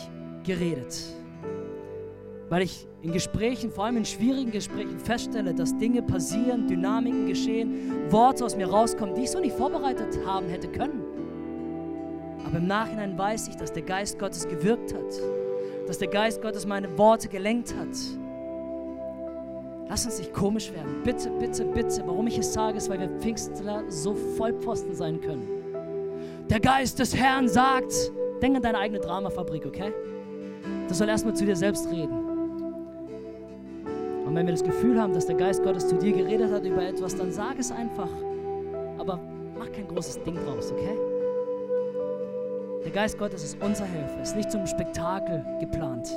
geredet. 0.45 0.97
Weil 2.49 2.63
ich 2.63 2.87
in 3.03 3.13
Gesprächen, 3.13 3.71
vor 3.71 3.85
allem 3.85 3.99
in 3.99 4.05
schwierigen 4.05 4.51
Gesprächen, 4.51 4.99
feststelle, 4.99 5.55
dass 5.55 5.77
Dinge 5.79 6.03
passieren, 6.03 6.67
Dynamiken 6.67 7.27
geschehen, 7.27 8.11
Worte 8.11 8.45
aus 8.45 8.57
mir 8.57 8.69
rauskommen, 8.69 9.15
die 9.15 9.23
ich 9.23 9.31
so 9.31 9.41
nicht 9.41 9.57
vorbereitet 9.57 10.19
haben 10.27 10.49
hätte 10.49 10.69
können. 10.69 11.03
Aber 12.47 12.59
im 12.59 12.67
Nachhinein 12.67 13.17
weiß 13.17 13.49
ich, 13.49 13.57
dass 13.57 13.73
der 13.73 13.83
Geist 13.83 14.19
Gottes 14.19 14.47
gewirkt 14.47 14.95
hat, 14.95 15.21
dass 15.87 15.99
der 15.99 16.09
Geist 16.09 16.43
Gottes 16.43 16.67
meine 16.67 16.99
Worte 16.99 17.29
gelenkt 17.29 17.75
hat 17.75 17.97
Lass 19.89 20.07
uns 20.07 20.19
nicht 20.19 20.33
komisch 20.33 20.73
werden. 20.73 21.03
Bitte, 21.05 21.31
bitte, 21.31 21.65
bitte. 21.65 22.03
Warum 22.07 22.27
ich 22.27 22.39
es 22.39 22.53
sage, 22.53 22.79
ist, 22.79 22.89
weil 22.89 23.01
wir 23.01 23.09
Pfingstler 23.21 23.85
so 23.89 24.15
Vollpfosten 24.37 24.95
sein 24.95 25.21
können. 25.21 25.47
Der 26.49 26.61
Geist 26.61 26.99
des 26.99 27.15
Herrn 27.15 27.49
sagt, 27.49 27.93
denk 28.41 28.57
an 28.57 28.63
deine 28.63 28.79
eigene 28.79 29.01
Dramafabrik, 29.01 29.67
okay? 29.67 29.93
Das 30.89 30.99
soll 30.99 31.09
erstmal 31.09 31.35
zu 31.35 31.45
dir 31.45 31.57
selbst 31.57 31.89
reden. 31.91 32.24
Und 34.35 34.41
wenn 34.41 34.47
wir 34.47 34.55
das 34.55 34.65
Gefühl 34.65 35.01
haben, 35.01 35.15
dass 35.15 35.27
der 35.27 35.37
Geist 35.37 35.63
Gottes 35.63 35.87
zu 35.87 35.95
dir 35.95 36.11
geredet 36.11 36.51
hat 36.51 36.65
über 36.65 36.85
etwas, 36.85 37.15
dann 37.15 37.31
sag 37.31 37.57
es 37.57 37.71
einfach. 37.71 38.09
Aber 38.99 39.21
mach 39.57 39.71
kein 39.71 39.87
großes 39.87 40.25
Ding 40.25 40.35
draus, 40.35 40.73
okay? 40.73 40.99
Der 42.85 42.91
Geist 42.91 43.17
Gottes 43.17 43.45
ist 43.45 43.57
unser 43.63 43.85
Helfer, 43.85 44.21
ist 44.21 44.35
nicht 44.35 44.51
zum 44.51 44.67
Spektakel 44.67 45.45
geplant. 45.61 46.09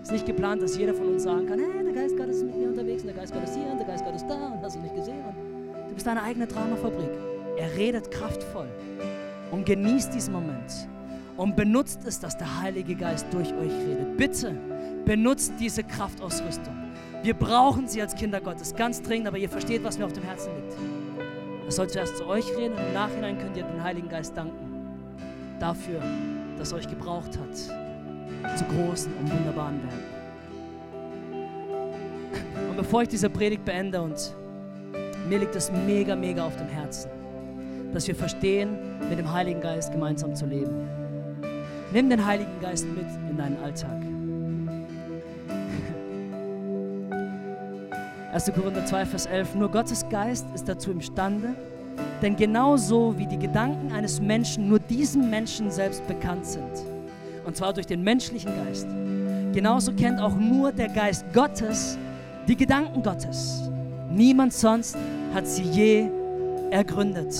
Ist 0.00 0.12
nicht 0.12 0.24
geplant, 0.24 0.62
dass 0.62 0.78
jeder 0.78 0.94
von 0.94 1.08
uns 1.08 1.24
sagen 1.24 1.48
kann, 1.48 1.58
hey, 1.58 1.82
der 1.82 1.94
Geist 1.94 2.16
Gottes 2.16 2.36
ist 2.36 2.44
mit 2.44 2.56
mir 2.58 2.68
unterwegs 2.68 3.02
und 3.02 3.08
der 3.08 3.16
Geist 3.16 3.34
Gottes 3.34 3.56
hier 3.56 3.72
und 3.72 3.78
der 3.78 3.88
Geist 3.88 4.04
Gottes 4.04 4.24
da 4.28 4.34
und 4.34 4.62
hast 4.62 4.76
du 4.76 4.80
nicht 4.80 4.94
gesehen. 4.94 5.24
Und 5.26 5.88
du 5.88 5.94
bist 5.94 6.06
deine 6.06 6.22
eigene 6.22 6.46
Dramafabrik. 6.46 7.10
Er 7.56 7.76
redet 7.76 8.08
kraftvoll 8.12 8.68
und 9.50 9.66
genießt 9.66 10.14
diesen 10.14 10.32
Moment 10.32 10.88
und 11.36 11.56
benutzt 11.56 12.02
es, 12.06 12.20
dass 12.20 12.38
der 12.38 12.62
Heilige 12.62 12.94
Geist 12.94 13.26
durch 13.32 13.52
euch 13.52 13.72
redet. 13.84 14.16
Bitte 14.16 14.54
benutzt 15.04 15.54
diese 15.58 15.82
Kraftausrüstung. 15.82 16.87
Wir 17.22 17.34
brauchen 17.34 17.88
sie 17.88 18.00
als 18.00 18.14
Kinder 18.14 18.40
Gottes 18.40 18.74
ganz 18.74 19.02
dringend, 19.02 19.28
aber 19.28 19.38
ihr 19.38 19.48
versteht, 19.48 19.82
was 19.82 19.98
mir 19.98 20.04
auf 20.04 20.12
dem 20.12 20.22
Herzen 20.22 20.50
liegt. 20.54 20.76
Er 21.66 21.72
soll 21.72 21.88
zuerst 21.88 22.16
zu 22.16 22.26
euch 22.26 22.46
reden 22.56 22.74
und 22.74 22.80
im 22.80 22.92
Nachhinein 22.94 23.38
könnt 23.38 23.56
ihr 23.56 23.64
den 23.64 23.82
Heiligen 23.82 24.08
Geist 24.08 24.36
danken 24.36 24.68
dafür, 25.58 26.00
dass 26.56 26.72
er 26.72 26.78
euch 26.78 26.88
gebraucht 26.88 27.36
hat 27.38 27.56
zu 28.56 28.64
großen 28.64 29.12
und 29.14 29.30
wunderbaren 29.30 29.80
Werken. 29.82 30.18
Und 32.70 32.76
bevor 32.76 33.02
ich 33.02 33.08
diese 33.08 33.28
Predigt 33.28 33.64
beende 33.64 34.00
und 34.00 34.34
mir 35.28 35.38
liegt 35.38 35.56
es 35.56 35.70
mega, 35.72 36.14
mega 36.14 36.46
auf 36.46 36.56
dem 36.56 36.68
Herzen, 36.68 37.10
dass 37.92 38.06
wir 38.06 38.14
verstehen, 38.14 38.78
mit 39.08 39.18
dem 39.18 39.30
Heiligen 39.30 39.60
Geist 39.60 39.92
gemeinsam 39.92 40.34
zu 40.34 40.46
leben. 40.46 40.88
Nimm 41.92 42.08
den 42.08 42.24
Heiligen 42.24 42.60
Geist 42.60 42.86
mit 42.86 43.06
in 43.28 43.36
deinen 43.36 43.62
Alltag. 43.62 44.17
1. 48.38 48.52
Korinther 48.54 48.86
2, 48.86 49.04
Vers 49.04 49.26
11. 49.26 49.56
Nur 49.56 49.68
Gottes 49.68 50.08
Geist 50.08 50.46
ist 50.54 50.68
dazu 50.68 50.92
imstande, 50.92 51.56
denn 52.22 52.36
genauso 52.36 53.18
wie 53.18 53.26
die 53.26 53.36
Gedanken 53.36 53.90
eines 53.90 54.20
Menschen 54.20 54.68
nur 54.68 54.78
diesem 54.78 55.28
Menschen 55.28 55.72
selbst 55.72 56.06
bekannt 56.06 56.46
sind, 56.46 56.70
und 57.44 57.56
zwar 57.56 57.72
durch 57.72 57.86
den 57.86 58.00
menschlichen 58.04 58.52
Geist. 58.64 58.86
Genauso 59.52 59.92
kennt 59.92 60.20
auch 60.20 60.36
nur 60.36 60.70
der 60.70 60.86
Geist 60.86 61.24
Gottes 61.32 61.98
die 62.46 62.54
Gedanken 62.54 63.02
Gottes. 63.02 63.68
Niemand 64.08 64.52
sonst 64.52 64.96
hat 65.34 65.48
sie 65.48 65.64
je 65.64 66.06
ergründet. 66.70 67.34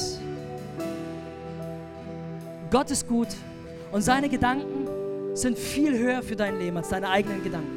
Gott 2.73 2.91
ist 2.91 3.07
gut 3.07 3.29
und 3.93 4.03
seine 4.03 4.29
Gedanken 4.29 4.89
sind 5.35 5.57
viel 5.57 5.97
höher 5.97 6.25
für 6.25 6.35
dein 6.35 6.59
Leben 6.59 6.77
als 6.77 6.89
deine 6.89 7.09
eigenen 7.09 7.45
Gedanken. 7.45 7.71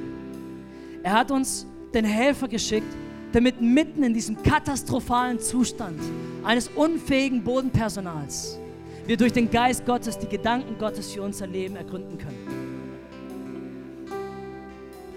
Er 1.03 1.13
hat 1.13 1.29
uns 1.29 1.67
den 1.93 2.05
Helfer 2.05 2.47
geschickt, 2.47 2.91
damit 3.33 3.61
mitten 3.61 4.03
in 4.03 4.13
diesem 4.13 4.41
katastrophalen 4.43 5.39
Zustand 5.39 5.99
eines 6.43 6.67
unfähigen 6.69 7.43
Bodenpersonals 7.43 8.59
wir 9.05 9.17
durch 9.17 9.33
den 9.33 9.49
Geist 9.51 9.85
Gottes 9.85 10.17
die 10.17 10.27
Gedanken 10.27 10.77
Gottes 10.77 11.11
für 11.11 11.21
unser 11.21 11.47
Leben 11.47 11.75
ergründen 11.75 12.17
können. 12.17 12.47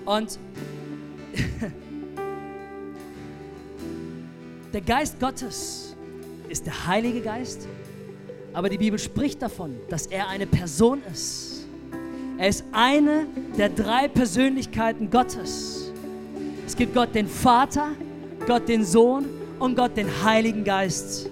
Und 0.05 0.39
der 4.73 4.81
Geist 4.81 5.21
Gottes 5.21 5.95
ist 6.49 6.67
der 6.67 6.87
Heilige 6.87 7.21
Geist, 7.21 7.69
aber 8.53 8.69
die 8.69 8.79
Bibel 8.79 8.99
spricht 8.99 9.41
davon, 9.43 9.77
dass 9.89 10.07
er 10.07 10.29
eine 10.29 10.47
Person 10.47 11.03
ist. 11.12 11.67
Er 12.39 12.49
ist 12.49 12.65
eine 12.73 13.27
der 13.57 13.69
drei 13.69 14.09
Persönlichkeiten 14.09 15.11
Gottes. 15.11 15.74
Es 16.67 16.77
gibt 16.77 16.95
Gott 16.95 17.15
den 17.15 17.29
Vater, 17.29 17.89
Gott 18.47 18.69
den 18.69 18.85
Sohn 18.85 19.27
und 19.59 19.77
Gott 19.77 19.97
den 19.97 20.09
Heiligen 20.25 20.65
Geist. 20.65 21.29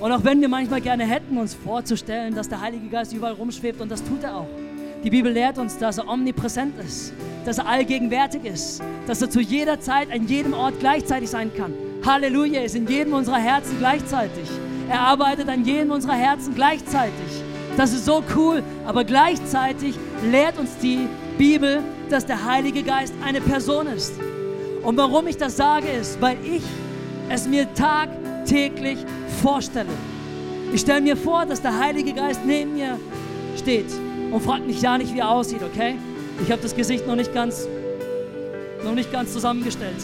Und 0.00 0.12
auch 0.12 0.24
wenn 0.24 0.40
wir 0.40 0.48
manchmal 0.48 0.80
gerne 0.80 1.04
hätten, 1.04 1.36
uns 1.36 1.54
vorzustellen, 1.54 2.34
dass 2.34 2.48
der 2.48 2.60
Heilige 2.60 2.88
Geist 2.88 3.12
überall 3.12 3.34
rumschwebt, 3.34 3.80
und 3.80 3.90
das 3.90 4.02
tut 4.02 4.22
er 4.22 4.36
auch. 4.36 4.46
Die 5.04 5.10
Bibel 5.10 5.32
lehrt 5.32 5.58
uns, 5.58 5.78
dass 5.78 5.98
er 5.98 6.08
omnipräsent 6.08 6.74
ist, 6.84 7.12
dass 7.44 7.58
er 7.58 7.66
allgegenwärtig 7.66 8.44
ist, 8.44 8.82
dass 9.06 9.22
er 9.22 9.30
zu 9.30 9.40
jeder 9.40 9.80
Zeit 9.80 10.10
an 10.10 10.26
jedem 10.26 10.54
Ort 10.54 10.80
gleichzeitig 10.80 11.30
sein 11.30 11.52
kann. 11.54 11.72
Halleluja, 12.04 12.60
er 12.60 12.64
ist 12.64 12.76
in 12.76 12.86
jedem 12.86 13.12
unserer 13.12 13.38
Herzen 13.38 13.78
gleichzeitig. 13.78 14.48
Er 14.88 15.00
arbeitet 15.00 15.48
an 15.48 15.64
jedem 15.64 15.90
unserer 15.90 16.14
Herzen 16.14 16.54
gleichzeitig. 16.54 17.42
Das 17.76 17.92
ist 17.92 18.06
so 18.06 18.24
cool, 18.34 18.62
aber 18.86 19.04
gleichzeitig 19.04 19.94
lehrt 20.30 20.58
uns 20.58 20.76
die 20.78 21.06
Bibel, 21.36 21.82
dass 22.12 22.26
der 22.26 22.44
Heilige 22.44 22.82
Geist 22.82 23.14
eine 23.24 23.40
Person 23.40 23.86
ist. 23.86 24.12
Und 24.82 24.96
warum 24.96 25.26
ich 25.26 25.36
das 25.36 25.56
sage, 25.56 25.88
ist, 25.88 26.20
weil 26.20 26.36
ich 26.44 26.62
es 27.28 27.46
mir 27.46 27.66
tagtäglich 27.74 28.98
vorstelle. 29.42 29.90
Ich 30.72 30.82
stelle 30.82 31.00
mir 31.00 31.16
vor, 31.16 31.46
dass 31.46 31.62
der 31.62 31.78
Heilige 31.78 32.12
Geist 32.12 32.40
neben 32.44 32.74
mir 32.74 32.98
steht 33.56 33.86
und 34.30 34.40
fragt 34.42 34.66
mich 34.66 34.80
ja 34.80 34.98
nicht, 34.98 35.14
wie 35.14 35.20
er 35.20 35.30
aussieht, 35.30 35.62
okay? 35.62 35.96
Ich 36.42 36.50
habe 36.52 36.62
das 36.62 36.74
Gesicht 36.74 37.06
noch 37.06 37.16
nicht 37.16 37.34
ganz, 37.34 37.66
noch 38.84 38.94
nicht 38.94 39.12
ganz 39.12 39.32
zusammengestellt. 39.32 39.96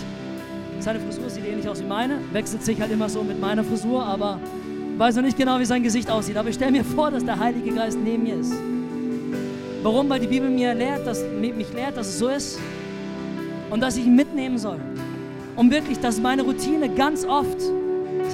Seine 0.80 1.00
Frisur 1.00 1.30
sieht 1.30 1.46
ähnlich 1.46 1.68
aus 1.68 1.80
wie 1.80 1.86
meine, 1.86 2.18
wechselt 2.32 2.62
sich 2.62 2.80
halt 2.80 2.90
immer 2.90 3.08
so 3.08 3.22
mit 3.22 3.40
meiner 3.40 3.64
Frisur, 3.64 4.04
aber 4.04 4.40
weiß 4.96 5.16
noch 5.16 5.22
nicht 5.22 5.36
genau, 5.36 5.58
wie 5.58 5.64
sein 5.64 5.82
Gesicht 5.82 6.10
aussieht. 6.10 6.36
Aber 6.36 6.48
ich 6.48 6.56
stelle 6.56 6.72
mir 6.72 6.84
vor, 6.84 7.10
dass 7.10 7.24
der 7.24 7.38
Heilige 7.38 7.70
Geist 7.72 7.98
neben 8.02 8.24
mir 8.24 8.36
ist. 8.36 8.52
Warum? 9.84 10.08
Weil 10.08 10.18
die 10.18 10.26
Bibel 10.26 10.50
mir 10.50 10.74
lehrt, 10.74 11.06
dass, 11.06 11.22
mich 11.22 11.72
lehrt, 11.72 11.96
dass 11.96 12.08
es 12.08 12.18
so 12.18 12.28
ist 12.28 12.58
und 13.70 13.80
dass 13.80 13.96
ich 13.96 14.06
ihn 14.06 14.16
mitnehmen 14.16 14.58
soll. 14.58 14.80
Und 15.54 15.70
wirklich, 15.70 16.00
dass 16.00 16.18
meine 16.20 16.42
Routine 16.42 16.88
ganz 16.88 17.24
oft 17.24 17.60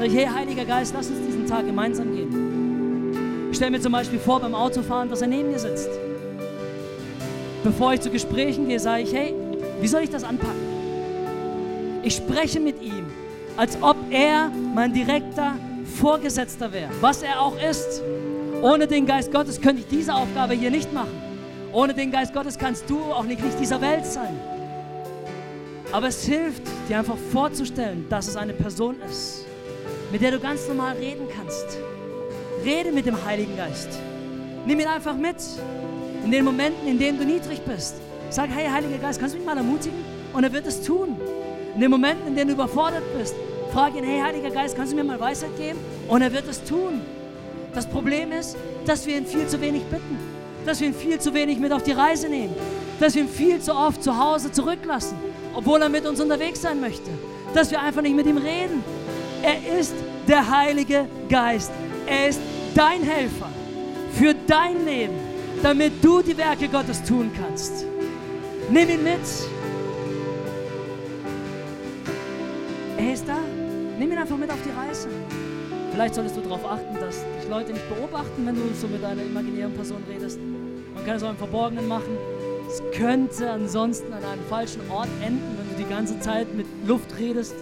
Sag 0.01 0.07
ich, 0.07 0.17
hey 0.17 0.27
Heiliger 0.27 0.65
Geist, 0.65 0.95
lass 0.97 1.11
uns 1.11 1.19
diesen 1.27 1.47
Tag 1.47 1.67
gemeinsam 1.67 2.15
gehen. 2.15 3.51
Ich 3.51 3.57
stelle 3.59 3.73
mir 3.73 3.81
zum 3.81 3.93
Beispiel 3.93 4.19
vor 4.19 4.41
beim 4.41 4.55
Autofahren, 4.55 5.11
dass 5.11 5.21
er 5.21 5.29
neben 5.29 5.51
mir 5.51 5.59
sitzt. 5.59 5.91
Bevor 7.63 7.93
ich 7.93 8.01
zu 8.01 8.09
Gesprächen 8.09 8.67
gehe, 8.67 8.81
sage 8.81 9.03
ich, 9.03 9.13
hey, 9.13 9.35
wie 9.79 9.89
soll 9.89 10.03
ich 10.03 10.09
das 10.09 10.25
anpacken? 10.25 12.01
Ich 12.03 12.15
spreche 12.17 12.61
mit 12.61 12.81
ihm, 12.81 13.05
als 13.59 13.77
ob 13.83 13.97
er 14.09 14.51
mein 14.75 14.95
direkter 14.95 15.53
Vorgesetzter 15.99 16.73
wäre, 16.73 16.89
was 17.03 17.23
er 17.23 17.43
auch 17.43 17.61
ist. 17.61 18.03
Ohne 18.63 18.87
den 18.87 19.05
Geist 19.05 19.31
Gottes 19.31 19.61
könnte 19.61 19.83
ich 19.83 19.89
diese 19.89 20.15
Aufgabe 20.15 20.55
hier 20.55 20.71
nicht 20.71 20.95
machen. 20.95 21.30
Ohne 21.73 21.95
den 21.95 22.11
Geist 22.11 22.35
Gottes 22.35 22.59
kannst 22.59 22.89
du 22.89 23.01
auch 23.13 23.25
nicht 23.25 23.43
Licht 23.43 23.59
dieser 23.61 23.81
Welt 23.81 24.05
sein. 24.05 24.39
Aber 25.93 26.09
es 26.09 26.25
hilft, 26.25 26.63
dir 26.89 26.99
einfach 26.99 27.17
vorzustellen, 27.33 28.07
dass 28.09 28.29
es 28.29 28.37
eine 28.37 28.53
Person 28.53 28.97
ist 29.09 29.47
mit 30.11 30.23
der 30.23 30.33
du 30.33 30.41
ganz 30.41 30.67
normal 30.69 30.97
reden 30.97 31.27
kannst. 31.35 31.79
Rede 32.65 32.93
mit 32.93 33.07
dem 33.07 33.25
Heiligen 33.25 33.57
Geist. 33.57 33.89
Nimm 34.67 34.81
ihn 34.81 34.87
einfach 34.87 35.17
mit. 35.17 35.37
In 36.25 36.31
den 36.31 36.45
Momenten, 36.45 36.87
in 36.87 36.99
denen 36.99 37.19
du 37.19 37.25
niedrig 37.25 37.61
bist. 37.63 37.95
Sag, 38.29 38.51
hey 38.51 38.69
Heiliger 38.69 38.99
Geist, 38.99 39.19
kannst 39.19 39.35
du 39.35 39.39
mich 39.39 39.47
mal 39.47 39.57
ermutigen? 39.57 39.99
Und 40.33 40.45
er 40.45 40.53
wird 40.53 40.67
es 40.67 40.83
tun. 40.83 41.17
In 41.75 41.81
den 41.81 41.91
Momenten, 41.91 42.27
in 42.27 42.37
denen 42.37 42.49
du 42.49 42.55
überfordert 42.55 43.03
bist, 43.17 43.35
frag 43.73 43.97
ihn, 43.97 44.05
hey 44.05 44.21
Heiliger 44.21 44.51
Geist, 44.51 44.77
kannst 44.77 44.93
du 44.93 44.97
mir 44.97 45.05
mal 45.05 45.19
Weisheit 45.19 45.57
geben? 45.57 45.79
Und 46.09 46.23
er 46.23 46.33
wird 46.33 46.47
es 46.49 46.63
tun. 46.63 47.01
Das 47.73 47.87
Problem 47.87 48.33
ist, 48.33 48.57
dass 48.85 49.07
wir 49.07 49.17
ihn 49.17 49.27
viel 49.27 49.47
zu 49.47 49.61
wenig 49.61 49.83
bitten. 49.85 50.19
Dass 50.71 50.81
wir 50.81 50.87
ihn 50.87 50.95
viel 50.95 51.19
zu 51.19 51.35
wenig 51.35 51.59
mit 51.59 51.73
auf 51.73 51.83
die 51.83 51.91
Reise 51.91 52.29
nehmen. 52.29 52.55
Dass 53.01 53.17
wir 53.17 53.23
ihn 53.23 53.29
viel 53.29 53.61
zu 53.61 53.75
oft 53.75 54.05
zu 54.05 54.17
Hause 54.17 54.53
zurücklassen, 54.53 55.19
obwohl 55.53 55.83
er 55.83 55.89
mit 55.89 56.07
uns 56.07 56.21
unterwegs 56.21 56.63
sein 56.63 56.81
möchte. 56.81 57.11
Dass 57.55 57.73
wir 57.73 57.83
einfach 57.83 58.03
nicht 58.03 58.15
mit 58.15 58.25
ihm 58.25 58.37
reden. 58.37 58.85
Er 59.43 59.81
ist 59.81 59.93
der 60.29 60.49
Heilige 60.49 61.07
Geist. 61.29 61.73
Er 62.07 62.29
ist 62.29 62.41
dein 62.77 63.03
Helfer 63.03 63.49
für 64.13 64.33
dein 64.47 64.85
Leben, 64.85 65.15
damit 65.61 66.05
du 66.05 66.23
die 66.23 66.39
Werke 66.39 66.69
Gottes 66.69 67.03
tun 67.03 67.33
kannst. 67.37 67.85
Nimm 68.71 68.91
ihn 68.91 69.03
mit. 69.03 69.19
Er 72.97 73.13
ist 73.13 73.27
da. 73.27 73.39
Nimm 73.99 74.13
ihn 74.13 74.19
einfach 74.19 74.37
mit 74.37 74.49
auf 74.49 74.63
die 74.65 74.71
Reise. 74.71 75.09
Vielleicht 75.93 76.15
solltest 76.15 76.37
du 76.37 76.41
darauf 76.43 76.65
achten, 76.65 76.95
dass 77.01 77.17
dich 77.17 77.49
Leute 77.49 77.73
nicht 77.73 77.89
beobachten, 77.89 78.47
wenn 78.47 78.55
du 78.55 78.63
so 78.75 78.87
mit 78.87 79.05
einer 79.05 79.23
imaginären 79.23 79.75
Person 79.75 80.03
redest. 80.09 80.39
Man 80.95 81.05
kann 81.05 81.17
es 81.17 81.23
auch 81.23 81.31
im 81.31 81.37
Verborgenen 81.37 81.89
machen. 81.89 82.17
Es 82.69 82.83
könnte 82.97 83.51
ansonsten 83.51 84.13
an 84.13 84.25
einem 84.25 84.45
falschen 84.49 84.81
Ort 84.91 85.09
enden, 85.25 85.57
wenn 85.59 85.77
du 85.77 85.83
die 85.83 85.91
ganze 85.91 86.21
Zeit 86.21 86.55
mit 86.55 86.67
Luft 86.87 87.19
redest. 87.19 87.55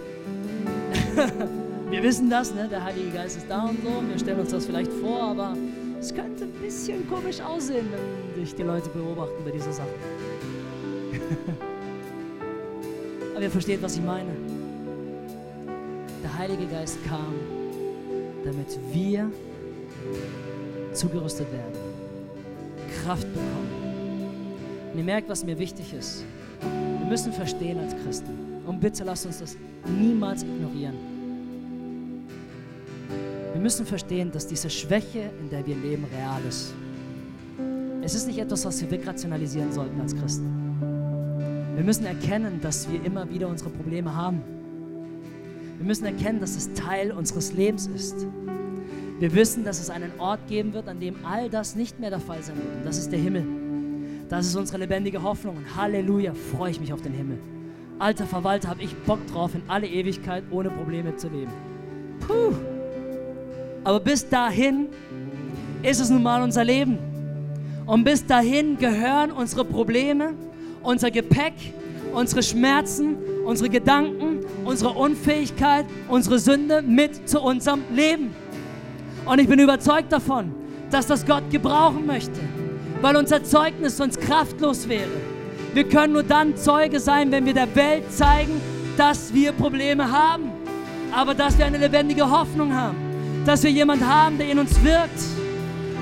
Wir 1.89 2.03
wissen 2.03 2.29
das, 2.29 2.53
ne? 2.53 2.67
der 2.69 2.83
Heilige 2.83 3.09
Geist 3.09 3.37
ist 3.37 3.47
da 3.49 3.63
und 3.63 3.81
so. 3.81 3.89
Wir 4.07 4.19
stellen 4.19 4.41
uns 4.41 4.51
das 4.51 4.67
vielleicht 4.67 4.93
vor, 4.93 5.23
aber 5.23 5.57
es 5.99 6.13
könnte 6.13 6.43
ein 6.43 6.51
bisschen 6.61 7.09
komisch 7.09 7.41
aussehen, 7.41 7.87
wenn 7.91 8.35
dich 8.39 8.53
die 8.53 8.61
Leute 8.61 8.89
beobachten 8.89 9.43
bei 9.43 9.49
dieser 9.49 9.73
Sache. 9.73 9.89
aber 13.33 13.41
ihr 13.41 13.49
versteht, 13.49 13.81
was 13.81 13.97
ich 13.97 14.03
meine. 14.03 14.29
Der 16.21 16.37
Heilige 16.37 16.67
Geist 16.67 17.03
kam, 17.07 17.33
damit 18.45 18.79
wir 18.91 19.31
zugerüstet 20.93 21.51
werden, 21.51 21.73
Kraft 23.03 23.27
bekommen. 23.33 23.69
Und 24.91 24.97
ihr 24.97 25.03
merkt, 25.03 25.29
was 25.29 25.43
mir 25.43 25.57
wichtig 25.57 25.93
ist. 25.93 26.23
Wir 26.61 27.07
müssen 27.07 27.31
verstehen 27.31 27.79
als 27.79 27.95
Christen. 28.03 28.63
Und 28.65 28.79
bitte 28.79 29.03
lasst 29.03 29.25
uns 29.25 29.39
das 29.39 29.55
niemals 29.85 30.43
ignorieren 30.43 31.09
wir 33.59 33.63
müssen 33.63 33.85
verstehen, 33.85 34.31
dass 34.31 34.47
diese 34.47 34.69
Schwäche, 34.69 35.31
in 35.41 35.49
der 35.49 35.67
wir 35.67 35.75
leben, 35.75 36.05
real 36.15 36.39
ist. 36.47 36.73
Es 38.01 38.15
ist 38.15 38.25
nicht 38.25 38.39
etwas, 38.39 38.63
was 38.63 38.79
wir 38.79 38.89
wegrationalisieren 38.89 39.73
sollten 39.73 39.99
als 39.99 40.15
Christen. 40.15 40.77
Wir 41.75 41.83
müssen 41.83 42.05
erkennen, 42.05 42.61
dass 42.61 42.89
wir 42.89 43.03
immer 43.03 43.29
wieder 43.29 43.49
unsere 43.49 43.69
Probleme 43.69 44.15
haben. 44.15 44.41
Wir 45.79 45.85
müssen 45.85 46.05
erkennen, 46.05 46.41
dass 46.41 46.57
es 46.57 46.73
Teil 46.73 47.13
unseres 47.13 47.53
Lebens 47.53 47.87
ist. 47.87 48.27
Wir 49.17 49.33
wissen, 49.33 49.63
dass 49.63 49.79
es 49.79 49.89
einen 49.89 50.11
Ort 50.19 50.45
geben 50.49 50.73
wird, 50.73 50.89
an 50.89 50.99
dem 50.99 51.25
all 51.25 51.49
das 51.49 51.77
nicht 51.77 52.01
mehr 52.01 52.09
der 52.09 52.19
Fall 52.19 52.43
sein 52.43 52.57
wird. 52.57 52.67
Und 52.75 52.85
das 52.85 52.97
ist 52.97 53.13
der 53.13 53.19
Himmel. 53.19 53.45
Das 54.27 54.45
ist 54.45 54.57
unsere 54.57 54.79
lebendige 54.79 55.23
Hoffnung. 55.23 55.55
Und 55.55 55.77
Halleluja, 55.77 56.33
freue 56.33 56.71
ich 56.71 56.81
mich 56.81 56.91
auf 56.91 57.01
den 57.01 57.13
Himmel. 57.13 57.39
Alter 57.97 58.25
Verwalter, 58.25 58.67
habe 58.67 58.83
ich 58.83 58.93
Bock 59.05 59.25
drauf, 59.27 59.55
in 59.55 59.61
alle 59.69 59.87
Ewigkeit 59.87 60.43
ohne 60.51 60.69
Probleme 60.69 61.15
zu 61.15 61.29
leben. 61.29 61.51
Puh. 62.27 62.53
Aber 63.85 64.01
bis 64.01 64.27
dahin 64.27 64.87
ist 65.81 66.01
es 66.01 66.09
nun 66.09 66.23
mal 66.23 66.43
unser 66.43 66.65
Leben. 66.65 66.97
Und 67.85 68.03
bis 68.03 68.25
dahin 68.25 68.77
gehören 68.77 69.31
unsere 69.31 69.63
Probleme, 69.63 70.33
unser 70.83 71.09
Gepäck, 71.09 71.53
unsere 72.13 72.43
Schmerzen, 72.43 73.17
unsere 73.45 73.69
Gedanken, 73.69 74.39
unsere 74.65 74.91
Unfähigkeit, 74.91 75.85
unsere 76.07 76.39
Sünde 76.39 76.81
mit 76.81 77.27
zu 77.27 77.41
unserem 77.41 77.81
Leben. 77.93 78.33
Und 79.25 79.39
ich 79.39 79.47
bin 79.47 79.59
überzeugt 79.59 80.11
davon, 80.11 80.51
dass 80.91 81.07
das 81.07 81.25
Gott 81.25 81.49
gebrauchen 81.51 82.05
möchte, 82.05 82.39
weil 83.01 83.15
unser 83.15 83.43
Zeugnis 83.43 83.97
sonst 83.97 84.19
kraftlos 84.21 84.89
wäre. 84.89 85.09
Wir 85.73 85.87
können 85.87 86.13
nur 86.13 86.23
dann 86.23 86.57
Zeuge 86.57 86.99
sein, 86.99 87.31
wenn 87.31 87.45
wir 87.45 87.53
der 87.53 87.73
Welt 87.75 88.11
zeigen, 88.11 88.59
dass 88.97 89.33
wir 89.33 89.51
Probleme 89.51 90.11
haben, 90.11 90.51
aber 91.11 91.33
dass 91.33 91.57
wir 91.57 91.65
eine 91.65 91.77
lebendige 91.77 92.29
Hoffnung 92.29 92.73
haben 92.73 93.09
dass 93.49 93.63
wir 93.63 93.71
jemanden 93.71 94.07
haben, 94.07 94.37
der 94.37 94.51
in 94.51 94.59
uns 94.59 94.83
wirkt. 94.83 95.19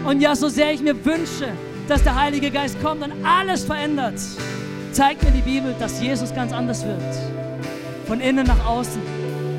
Und 0.05 0.19
ja, 0.21 0.35
so 0.35 0.47
sehr 0.49 0.73
ich 0.73 0.81
mir 0.81 0.93
wünsche, 1.05 1.47
dass 1.87 2.03
der 2.03 2.15
Heilige 2.15 2.51
Geist 2.51 2.81
kommt 2.81 3.01
und 3.01 3.13
alles 3.25 3.63
verändert, 3.63 4.19
zeigt 4.91 5.23
mir 5.23 5.31
die 5.31 5.41
Bibel, 5.41 5.75
dass 5.79 6.01
Jesus 6.01 6.33
ganz 6.33 6.51
anders 6.53 6.85
wird. 6.85 7.01
Von 8.05 8.19
innen 8.21 8.47
nach 8.47 8.65
außen. 8.65 9.01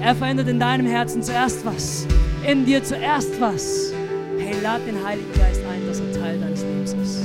Er 0.01 0.15
verändert 0.15 0.49
in 0.49 0.61
deinem 0.61 0.87
Herzen 0.87 1.23
zuerst 1.23 1.65
was. 1.65 2.07
In 2.47 2.65
dir 2.65 2.83
zuerst 2.83 3.41
was. 3.41 3.93
Hey, 4.39 4.55
lad 4.63 4.87
den 4.87 5.05
Heiligen 5.05 5.33
Geist 5.35 5.61
ein, 5.71 5.87
dass 5.87 6.01
er 6.01 6.13
Teil 6.13 6.39
deines 6.39 6.63
Lebens 6.63 6.93
ist. 6.95 7.23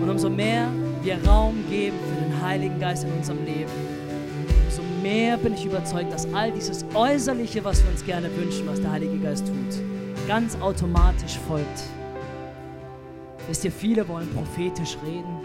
Und 0.00 0.08
umso 0.08 0.30
mehr 0.30 0.68
wir 1.02 1.18
Raum 1.26 1.64
geben 1.70 1.96
für 1.98 2.24
den 2.24 2.42
Heiligen 2.42 2.78
Geist 2.78 3.04
in 3.04 3.12
unserem 3.12 3.44
Leben, 3.44 3.70
umso 4.66 4.82
mehr 5.02 5.36
bin 5.38 5.54
ich 5.54 5.64
überzeugt, 5.64 6.12
dass 6.12 6.32
all 6.34 6.52
dieses 6.52 6.84
Äußerliche, 6.94 7.64
was 7.64 7.82
wir 7.82 7.90
uns 7.90 8.04
gerne 8.04 8.28
wünschen, 8.36 8.66
was 8.66 8.80
der 8.80 8.92
Heilige 8.92 9.18
Geist 9.18 9.46
tut, 9.46 10.26
ganz 10.28 10.56
automatisch 10.60 11.38
folgt. 11.48 11.99
Wisst 13.50 13.64
ihr, 13.64 13.72
viele 13.72 14.06
wollen 14.06 14.32
prophetisch 14.32 14.96
reden, 15.04 15.44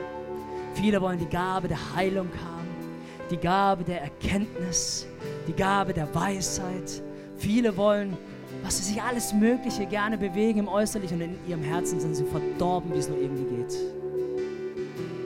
viele 0.75 1.01
wollen 1.01 1.17
die 1.17 1.25
Gabe 1.25 1.67
der 1.67 1.95
Heilung 1.95 2.27
haben, 2.45 2.67
die 3.31 3.37
Gabe 3.37 3.83
der 3.83 3.99
Erkenntnis, 3.99 5.07
die 5.47 5.53
Gabe 5.53 5.91
der 5.91 6.13
Weisheit. 6.13 7.01
Viele 7.37 7.75
wollen, 7.75 8.15
was 8.61 8.77
sie 8.77 8.93
sich 8.93 9.01
alles 9.01 9.33
Mögliche 9.33 9.87
gerne 9.87 10.19
bewegen 10.19 10.59
im 10.59 10.67
Äußerlichen 10.67 11.19
und 11.19 11.23
in 11.23 11.47
ihrem 11.47 11.63
Herzen 11.63 11.99
sind 11.99 12.15
sie 12.15 12.25
verdorben, 12.25 12.93
wie 12.93 12.99
es 12.99 13.09
nur 13.09 13.17
irgendwie 13.17 13.55
geht. 13.55 13.75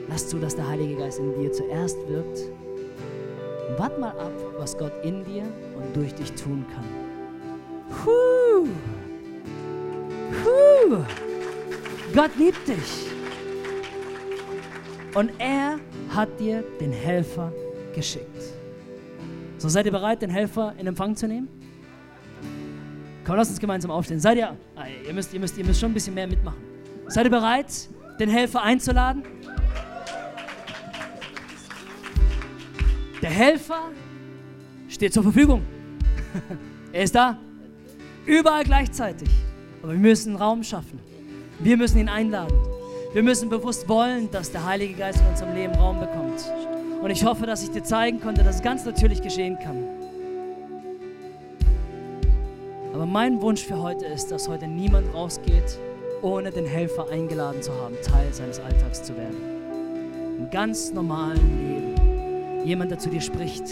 Lass 0.08 0.26
zu, 0.28 0.38
dass 0.38 0.56
der 0.56 0.66
Heilige 0.66 0.96
Geist 0.96 1.18
in 1.18 1.38
dir 1.38 1.52
zuerst 1.52 1.98
wirkt. 2.08 2.38
Und 3.68 3.78
wart 3.78 4.00
mal 4.00 4.12
ab, 4.12 4.32
was 4.56 4.78
Gott 4.78 4.94
in 5.04 5.22
dir 5.24 5.42
und 5.76 5.94
durch 5.94 6.14
dich 6.14 6.32
tun 6.32 6.64
kann. 6.74 6.86
Puh. 7.90 8.68
Puh. 10.42 11.29
Gott 12.14 12.30
liebt 12.36 12.66
dich. 12.66 13.10
Und 15.14 15.32
er 15.38 15.78
hat 16.14 16.40
dir 16.40 16.64
den 16.80 16.92
Helfer 16.92 17.52
geschickt. 17.94 18.42
So, 19.58 19.68
seid 19.68 19.86
ihr 19.86 19.92
bereit, 19.92 20.22
den 20.22 20.30
Helfer 20.30 20.74
in 20.78 20.86
Empfang 20.86 21.14
zu 21.14 21.28
nehmen? 21.28 21.48
Komm, 23.24 23.36
lass 23.36 23.48
uns 23.50 23.60
gemeinsam 23.60 23.90
aufstehen. 23.90 24.18
Seid 24.18 24.38
ihr, 24.38 24.56
ah, 24.76 24.84
ihr 25.06 25.12
müsst, 25.12 25.32
ihr 25.34 25.40
müsst, 25.40 25.58
ihr 25.58 25.64
müsst 25.64 25.80
schon 25.80 25.90
ein 25.90 25.94
bisschen 25.94 26.14
mehr 26.14 26.26
mitmachen. 26.26 26.58
Seid 27.08 27.26
ihr 27.26 27.30
bereit, 27.30 27.88
den 28.18 28.28
Helfer 28.28 28.62
einzuladen? 28.62 29.22
Der 33.22 33.30
Helfer 33.30 33.90
steht 34.88 35.12
zur 35.12 35.22
Verfügung. 35.22 35.62
er 36.92 37.02
ist 37.02 37.14
da. 37.14 37.38
Überall 38.24 38.64
gleichzeitig. 38.64 39.28
Aber 39.82 39.92
wir 39.92 39.98
müssen 39.98 40.36
Raum 40.36 40.62
schaffen. 40.62 41.09
Wir 41.62 41.76
müssen 41.76 41.98
ihn 41.98 42.08
einladen. 42.08 42.56
Wir 43.12 43.22
müssen 43.22 43.50
bewusst 43.50 43.86
wollen, 43.86 44.30
dass 44.30 44.50
der 44.50 44.64
Heilige 44.64 44.94
Geist 44.94 45.20
in 45.20 45.26
unserem 45.26 45.54
Leben 45.54 45.74
Raum 45.74 46.00
bekommt. 46.00 46.42
Und 47.02 47.10
ich 47.10 47.22
hoffe, 47.24 47.44
dass 47.44 47.62
ich 47.62 47.70
dir 47.70 47.82
zeigen 47.82 48.18
konnte, 48.18 48.42
dass 48.42 48.56
es 48.56 48.62
ganz 48.62 48.86
natürlich 48.86 49.20
geschehen 49.20 49.58
kann. 49.58 49.84
Aber 52.94 53.04
mein 53.04 53.42
Wunsch 53.42 53.62
für 53.62 53.78
heute 53.78 54.06
ist, 54.06 54.30
dass 54.30 54.48
heute 54.48 54.68
niemand 54.68 55.12
rausgeht, 55.12 55.78
ohne 56.22 56.50
den 56.50 56.64
Helfer 56.64 57.10
eingeladen 57.10 57.60
zu 57.60 57.72
haben, 57.72 57.94
Teil 58.02 58.32
seines 58.32 58.58
Alltags 58.58 59.02
zu 59.02 59.14
werden. 59.16 59.36
Im 60.38 60.50
ganz 60.50 60.92
normalen 60.92 61.58
Leben. 61.58 62.66
Jemand, 62.66 62.90
der 62.90 62.98
zu 62.98 63.10
dir 63.10 63.20
spricht. 63.20 63.64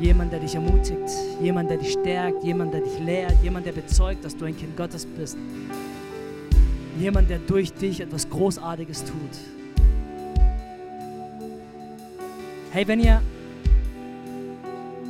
Jemand, 0.00 0.32
der 0.32 0.40
dich 0.40 0.56
ermutigt. 0.56 1.08
Jemand, 1.40 1.70
der 1.70 1.76
dich 1.76 1.92
stärkt. 1.92 2.42
Jemand, 2.42 2.74
der 2.74 2.80
dich 2.80 2.98
lehrt. 2.98 3.34
Jemand, 3.44 3.64
der 3.64 3.72
bezeugt, 3.72 4.24
dass 4.24 4.36
du 4.36 4.44
ein 4.44 4.56
Kind 4.56 4.76
Gottes 4.76 5.06
bist. 5.06 5.38
Jemand, 6.98 7.28
der 7.28 7.38
durch 7.38 7.72
dich 7.72 8.00
etwas 8.00 8.28
Großartiges 8.30 9.04
tut. 9.04 9.12
Hey, 12.70 12.86
wenn 12.88 13.00
ihr. 13.00 13.20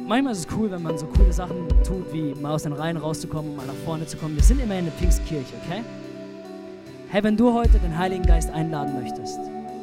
Manchmal 0.09 0.35
ist 0.35 0.39
es 0.39 0.57
cool, 0.57 0.71
wenn 0.71 0.83
man 0.83 0.97
so 0.97 1.07
coole 1.07 1.33
Sachen 1.33 1.69
tut, 1.85 2.13
wie 2.13 2.33
mal 2.41 2.55
aus 2.55 2.63
den 2.63 2.73
Reihen 2.73 2.97
rauszukommen 2.97 3.51
und 3.51 3.57
mal 3.57 3.67
nach 3.67 3.75
vorne 3.85 4.07
zu 4.07 4.17
kommen. 4.17 4.37
Wir 4.37 4.43
sind 4.45 4.63
immer 4.63 4.79
in 4.79 4.85
der 4.85 4.95
Pfingstkirche, 4.95 5.53
okay? 5.65 5.83
Hey, 7.09 7.25
wenn 7.25 7.37
du 7.37 7.53
heute 7.53 7.79
den 7.81 7.97
Heiligen 7.99 8.25
Geist 8.25 8.51
einladen 8.51 8.95
möchtest, 9.01 9.39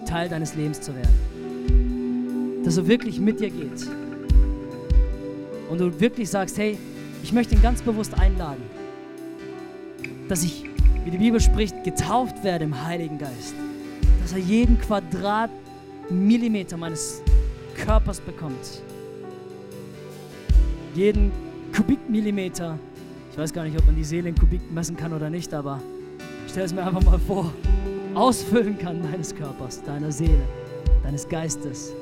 Teil 0.06 0.30
deines 0.30 0.56
Lebens 0.56 0.80
zu 0.80 0.94
werden, 0.96 2.64
dass 2.64 2.78
er 2.78 2.88
wirklich 2.88 3.20
mit 3.20 3.42
dir 3.42 3.50
geht 3.50 3.86
und 5.70 5.80
du 5.80 6.00
wirklich 6.00 6.30
sagst, 6.30 6.58
hey, 6.58 6.78
ich 7.22 7.34
möchte 7.34 7.56
ihn 7.56 7.62
ganz 7.62 7.82
bewusst 7.82 8.18
einladen, 8.18 8.64
dass 10.30 10.44
ich 10.44 10.73
wie 11.06 11.12
die 11.12 11.18
Bibel 11.18 11.40
spricht, 11.40 11.84
getauft 11.84 12.44
werde 12.44 12.66
im 12.66 12.86
Heiligen 12.86 13.18
Geist. 13.18 13.56
Dass 14.22 14.32
er 14.34 14.40
jeden 14.40 14.80
Quadratmillimeter 14.80 16.78
meines 16.78 17.22
Körpers 17.76 18.22
bekommt. 18.22 18.82
Jeden 20.96 21.32
Kubikmillimeter. 21.76 22.78
Ich 23.32 23.38
weiß 23.38 23.52
gar 23.52 23.64
nicht, 23.64 23.78
ob 23.78 23.86
man 23.86 23.96
die 23.96 24.04
Seele 24.04 24.30
in 24.30 24.36
Kubik 24.36 24.62
messen 24.72 24.96
kann 24.96 25.12
oder 25.12 25.30
nicht, 25.30 25.54
aber 25.54 25.82
stell 26.48 26.64
es 26.64 26.74
mir 26.74 26.86
einfach 26.86 27.04
mal 27.04 27.20
vor. 27.20 27.52
Ausfüllen 28.14 28.78
kann 28.78 29.02
deines 29.02 29.36
Körpers, 29.36 29.82
deiner 29.84 30.12
Seele, 30.12 30.44
deines 31.04 31.28
Geistes. 31.28 31.94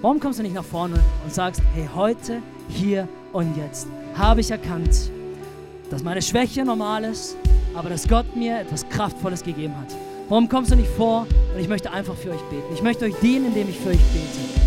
Warum 0.00 0.18
kommst 0.18 0.38
du 0.38 0.42
nicht 0.42 0.54
nach 0.54 0.64
vorne 0.64 0.98
und 1.22 1.32
sagst, 1.32 1.60
hey, 1.74 1.86
heute, 1.94 2.40
hier 2.70 3.06
und 3.32 3.54
jetzt 3.58 3.86
habe 4.14 4.40
ich 4.40 4.50
erkannt, 4.50 5.10
dass 5.90 6.02
meine 6.02 6.22
Schwäche 6.22 6.64
normal 6.64 7.04
ist, 7.04 7.36
aber 7.74 7.90
dass 7.90 8.06
Gott 8.06 8.36
mir 8.36 8.60
etwas 8.60 8.88
Kraftvolles 8.88 9.42
gegeben 9.42 9.74
hat. 9.76 9.94
Warum 10.28 10.48
kommst 10.48 10.70
du 10.70 10.76
nicht 10.76 10.90
vor 10.90 11.26
und 11.54 11.60
ich 11.60 11.68
möchte 11.68 11.90
einfach 11.92 12.14
für 12.14 12.30
euch 12.30 12.42
beten? 12.50 12.72
Ich 12.72 12.82
möchte 12.82 13.04
euch 13.04 13.14
dienen, 13.22 13.46
indem 13.46 13.68
ich 13.68 13.78
für 13.78 13.90
euch 13.90 13.98
bete. 13.98 14.60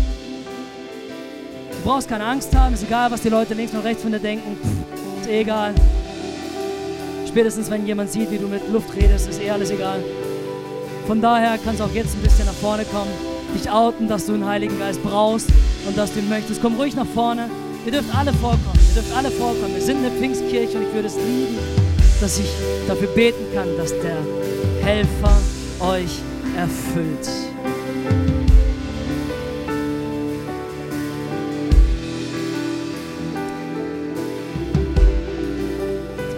Du 1.70 1.90
brauchst 1.90 2.08
keine 2.08 2.24
Angst 2.24 2.54
haben, 2.54 2.74
ist 2.74 2.82
egal, 2.82 3.10
was 3.10 3.22
die 3.22 3.28
Leute 3.28 3.54
links 3.54 3.72
und 3.72 3.80
rechts 3.80 4.02
von 4.02 4.12
dir 4.12 4.18
denken, 4.18 4.56
ist 5.20 5.28
eh 5.28 5.40
egal. 5.40 5.74
Spätestens, 7.26 7.70
wenn 7.70 7.86
jemand 7.86 8.10
sieht, 8.10 8.30
wie 8.30 8.38
du 8.38 8.46
mit 8.46 8.62
Luft 8.70 8.94
redest, 8.94 9.28
ist 9.28 9.42
eh 9.42 9.50
alles 9.50 9.70
egal. 9.70 10.02
Von 11.06 11.20
daher 11.20 11.58
kannst 11.62 11.80
du 11.80 11.84
auch 11.84 11.92
jetzt 11.92 12.14
ein 12.14 12.22
bisschen 12.22 12.46
nach 12.46 12.54
vorne 12.54 12.84
kommen, 12.84 13.10
dich 13.54 13.70
outen, 13.70 14.08
dass 14.08 14.26
du 14.26 14.34
einen 14.34 14.46
Heiligen 14.46 14.78
Geist 14.78 15.02
brauchst 15.02 15.48
und 15.86 15.96
dass 15.96 16.12
du 16.12 16.20
ihn 16.20 16.28
möchtest. 16.28 16.62
Komm 16.62 16.76
ruhig 16.76 16.94
nach 16.96 17.06
vorne. 17.06 17.50
Ihr 17.84 17.92
dürft 17.92 18.14
alle 18.14 18.32
vorkommen. 18.34 18.78
Ihr 18.88 19.02
dürft 19.02 19.16
alle 19.16 19.30
vorkommen. 19.30 19.74
Wir 19.74 19.82
sind 19.82 19.98
eine 19.98 20.10
Pfingstkirche 20.10 20.78
und 20.78 20.84
ich 20.84 20.94
würde 20.94 21.08
es 21.08 21.16
lieben, 21.16 21.58
dass 22.20 22.38
ich 22.38 22.50
dafür 22.86 23.08
beten 23.08 23.44
kann, 23.54 23.76
dass 23.76 23.92
der 24.00 24.16
Helfer 24.82 25.36
euch 25.80 26.20
erfüllt. 26.56 27.28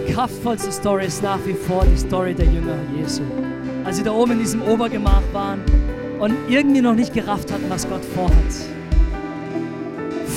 Die 0.07 0.13
kraftvollste 0.13 0.71
Story 0.71 1.05
ist 1.05 1.21
nach 1.21 1.39
wie 1.45 1.53
vor 1.53 1.85
die 1.85 1.97
Story 1.97 2.33
der 2.33 2.45
Jünger 2.45 2.77
Jesu. 2.97 3.21
Als 3.85 3.97
sie 3.97 4.03
da 4.03 4.11
oben 4.11 4.33
in 4.33 4.39
diesem 4.39 4.61
Obergemach 4.63 5.21
waren 5.31 5.61
und 6.19 6.35
irgendwie 6.49 6.81
noch 6.81 6.95
nicht 6.95 7.13
gerafft 7.13 7.51
hatten, 7.51 7.69
was 7.69 7.87
Gott 7.87 8.03
vorhat. 8.15 8.33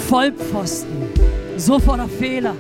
Vollpfosten, 0.09 0.91
so 1.57 1.78
voller 1.78 2.09
Fehler 2.09 2.55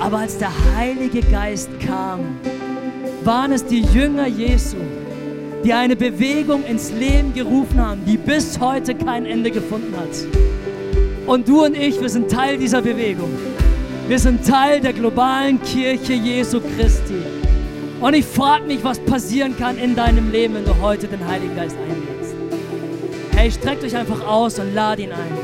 aber 0.00 0.18
als 0.18 0.38
der 0.38 0.50
Heilige 0.76 1.20
Geist 1.22 1.68
kam, 1.80 2.20
waren 3.24 3.52
es 3.52 3.64
die 3.64 3.82
Jünger 3.82 4.26
Jesu, 4.26 4.76
die 5.64 5.72
eine 5.72 5.96
Bewegung 5.96 6.64
ins 6.64 6.92
Leben 6.92 7.34
gerufen 7.34 7.80
haben, 7.80 8.04
die 8.06 8.16
bis 8.16 8.58
heute 8.60 8.94
kein 8.94 9.26
Ende 9.26 9.50
gefunden 9.50 9.94
hat. 9.96 11.26
Und 11.26 11.48
du 11.48 11.64
und 11.64 11.76
ich, 11.76 12.00
wir 12.00 12.08
sind 12.08 12.30
Teil 12.30 12.56
dieser 12.58 12.80
Bewegung. 12.80 13.30
Wir 14.06 14.18
sind 14.18 14.46
Teil 14.46 14.80
der 14.80 14.92
globalen 14.92 15.60
Kirche 15.62 16.14
Jesu 16.14 16.60
Christi. 16.60 17.20
Und 18.00 18.14
ich 18.14 18.24
frage 18.24 18.64
mich, 18.64 18.82
was 18.84 18.98
passieren 19.00 19.56
kann 19.58 19.76
in 19.76 19.94
deinem 19.96 20.30
Leben, 20.30 20.54
wenn 20.54 20.64
du 20.64 20.80
heute 20.80 21.08
den 21.08 21.26
Heiligen 21.26 21.56
Geist 21.56 21.76
einlädst. 21.76 22.34
Hey, 23.34 23.50
streckt 23.50 23.84
euch 23.84 23.96
einfach 23.96 24.26
aus 24.26 24.58
und 24.58 24.74
lad 24.74 25.00
ihn 25.00 25.12
ein. 25.12 25.38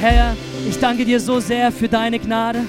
Herr, 0.00 0.34
ich 0.68 0.78
danke 0.80 1.04
dir 1.04 1.20
so 1.20 1.38
sehr 1.38 1.70
für 1.70 1.88
deine 1.88 2.18
Gnade. 2.18 2.60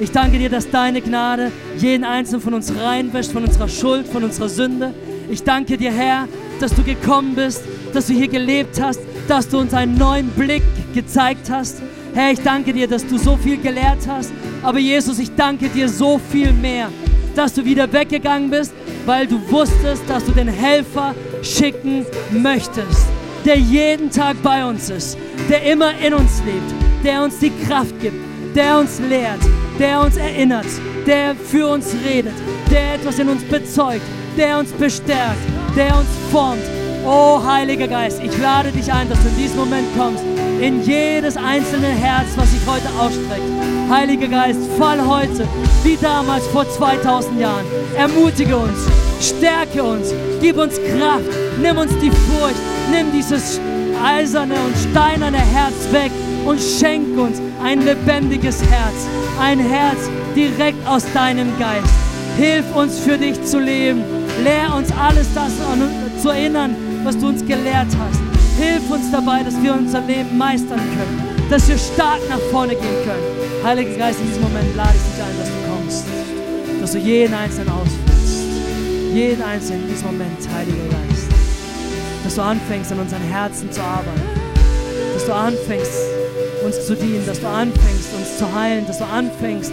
Ich 0.00 0.12
danke 0.12 0.38
dir, 0.38 0.48
dass 0.48 0.70
deine 0.70 1.02
Gnade 1.02 1.52
jeden 1.76 2.04
einzelnen 2.04 2.40
von 2.40 2.54
uns 2.54 2.72
reinwäscht, 2.74 3.32
von 3.32 3.44
unserer 3.44 3.68
Schuld, 3.68 4.08
von 4.08 4.24
unserer 4.24 4.48
Sünde. 4.48 4.94
Ich 5.28 5.42
danke 5.42 5.76
dir, 5.76 5.92
Herr, 5.92 6.26
dass 6.58 6.74
du 6.74 6.82
gekommen 6.82 7.34
bist, 7.34 7.62
dass 7.92 8.06
du 8.06 8.14
hier 8.14 8.28
gelebt 8.28 8.80
hast, 8.80 9.00
dass 9.28 9.46
du 9.46 9.58
uns 9.58 9.74
einen 9.74 9.98
neuen 9.98 10.28
Blick 10.30 10.62
gezeigt 10.94 11.50
hast. 11.50 11.82
Herr, 12.14 12.32
ich 12.32 12.40
danke 12.40 12.72
dir, 12.72 12.88
dass 12.88 13.06
du 13.06 13.18
so 13.18 13.36
viel 13.36 13.58
gelehrt 13.58 14.08
hast. 14.08 14.32
Aber 14.62 14.78
Jesus, 14.78 15.18
ich 15.18 15.34
danke 15.34 15.68
dir 15.68 15.86
so 15.86 16.18
viel 16.18 16.54
mehr, 16.54 16.88
dass 17.36 17.52
du 17.52 17.62
wieder 17.62 17.92
weggegangen 17.92 18.50
bist, 18.50 18.72
weil 19.04 19.26
du 19.26 19.38
wusstest, 19.50 20.02
dass 20.08 20.24
du 20.24 20.32
den 20.32 20.48
Helfer 20.48 21.14
schicken 21.42 22.06
möchtest, 22.30 23.06
der 23.44 23.58
jeden 23.58 24.10
Tag 24.10 24.36
bei 24.42 24.64
uns 24.64 24.88
ist, 24.88 25.18
der 25.50 25.62
immer 25.70 25.90
in 25.98 26.14
uns 26.14 26.42
lebt, 26.46 27.04
der 27.04 27.22
uns 27.22 27.38
die 27.38 27.52
Kraft 27.66 28.00
gibt, 28.00 28.16
der 28.56 28.78
uns 28.78 28.98
lehrt, 28.98 29.40
der 29.80 30.00
uns 30.02 30.16
erinnert, 30.16 30.66
der 31.06 31.34
für 31.34 31.66
uns 31.68 31.94
redet, 32.04 32.34
der 32.70 32.94
etwas 32.94 33.18
in 33.18 33.30
uns 33.30 33.42
bezeugt, 33.44 34.02
der 34.36 34.58
uns 34.58 34.70
bestärkt, 34.72 35.40
der 35.74 35.96
uns 35.96 36.08
formt. 36.30 36.62
Oh 37.06 37.42
Heiliger 37.42 37.88
Geist, 37.88 38.20
ich 38.22 38.36
lade 38.38 38.70
dich 38.70 38.92
ein, 38.92 39.08
dass 39.08 39.18
du 39.22 39.28
in 39.28 39.36
diesem 39.36 39.56
Moment 39.56 39.86
kommst 39.96 40.22
in 40.60 40.82
jedes 40.82 41.38
einzelne 41.38 41.88
Herz, 41.88 42.28
was 42.36 42.50
sich 42.50 42.60
heute 42.66 42.88
ausstreckt. 43.00 43.42
Heiliger 43.88 44.28
Geist, 44.28 44.60
fall 44.78 45.00
heute, 45.06 45.48
wie 45.82 45.96
damals 45.96 46.46
vor 46.48 46.68
2000 46.68 47.40
Jahren. 47.40 47.64
Ermutige 47.96 48.58
uns, 48.58 48.86
stärke 49.18 49.82
uns, 49.82 50.12
gib 50.42 50.58
uns 50.58 50.74
Kraft, 50.76 51.30
nimm 51.62 51.78
uns 51.78 51.92
die 52.02 52.10
Furcht, 52.10 52.60
nimm 52.90 53.10
dieses 53.12 53.58
eiserne 54.04 54.56
und 54.56 54.76
steinerne 54.90 55.38
Herz 55.38 55.90
weg 55.92 56.12
und 56.46 56.60
schenk 56.60 57.18
uns 57.18 57.40
ein 57.62 57.84
lebendiges 57.84 58.62
Herz, 58.62 59.06
ein 59.40 59.58
Herz 59.58 60.08
direkt 60.34 60.86
aus 60.86 61.04
deinem 61.12 61.48
Geist. 61.58 61.92
Hilf 62.36 62.64
uns 62.74 62.98
für 62.98 63.18
dich 63.18 63.42
zu 63.44 63.58
leben. 63.58 64.02
Lehr 64.42 64.74
uns 64.74 64.90
alles 64.92 65.26
das 65.34 65.52
zu 66.22 66.30
erinnern, 66.30 66.74
was 67.04 67.18
du 67.18 67.28
uns 67.28 67.44
gelehrt 67.44 67.88
hast. 67.98 68.20
Hilf 68.58 68.90
uns 68.90 69.10
dabei, 69.10 69.42
dass 69.42 69.60
wir 69.62 69.74
unser 69.74 70.00
Leben 70.02 70.36
meistern 70.38 70.78
können, 70.78 71.48
dass 71.50 71.68
wir 71.68 71.76
stark 71.76 72.20
nach 72.28 72.40
vorne 72.50 72.74
gehen 72.74 73.04
können. 73.04 73.64
Heiliger 73.64 73.96
Geist, 73.96 74.20
in 74.20 74.26
diesem 74.28 74.42
Moment 74.42 74.74
lade 74.76 74.94
ich 74.94 75.02
dich 75.02 75.22
ein, 75.22 75.38
dass 75.38 75.48
du 75.48 75.70
kommst, 75.70 76.04
dass 76.80 76.92
du 76.92 76.98
jeden 76.98 77.34
Einzelnen 77.34 77.68
ausführst. 77.70 78.10
Jeden 79.12 79.42
Einzelnen 79.42 79.82
in 79.82 79.88
diesem 79.88 80.06
Moment, 80.06 80.38
Heiliger 80.54 80.88
Geist. 80.88 81.28
Dass 82.24 82.34
du 82.34 82.42
anfängst, 82.42 82.92
an 82.92 83.00
unseren 83.00 83.22
Herzen 83.22 83.70
zu 83.72 83.80
arbeiten. 83.80 84.22
Dass 85.14 85.26
du 85.26 85.34
anfängst, 85.34 86.19
uns 86.64 86.86
zu 86.86 86.94
dienen. 86.94 87.24
Dass 87.26 87.40
du 87.40 87.48
anfängst, 87.48 88.14
uns 88.16 88.38
zu 88.38 88.54
heilen. 88.54 88.86
Dass 88.86 88.98
du 88.98 89.04
anfängst, 89.04 89.72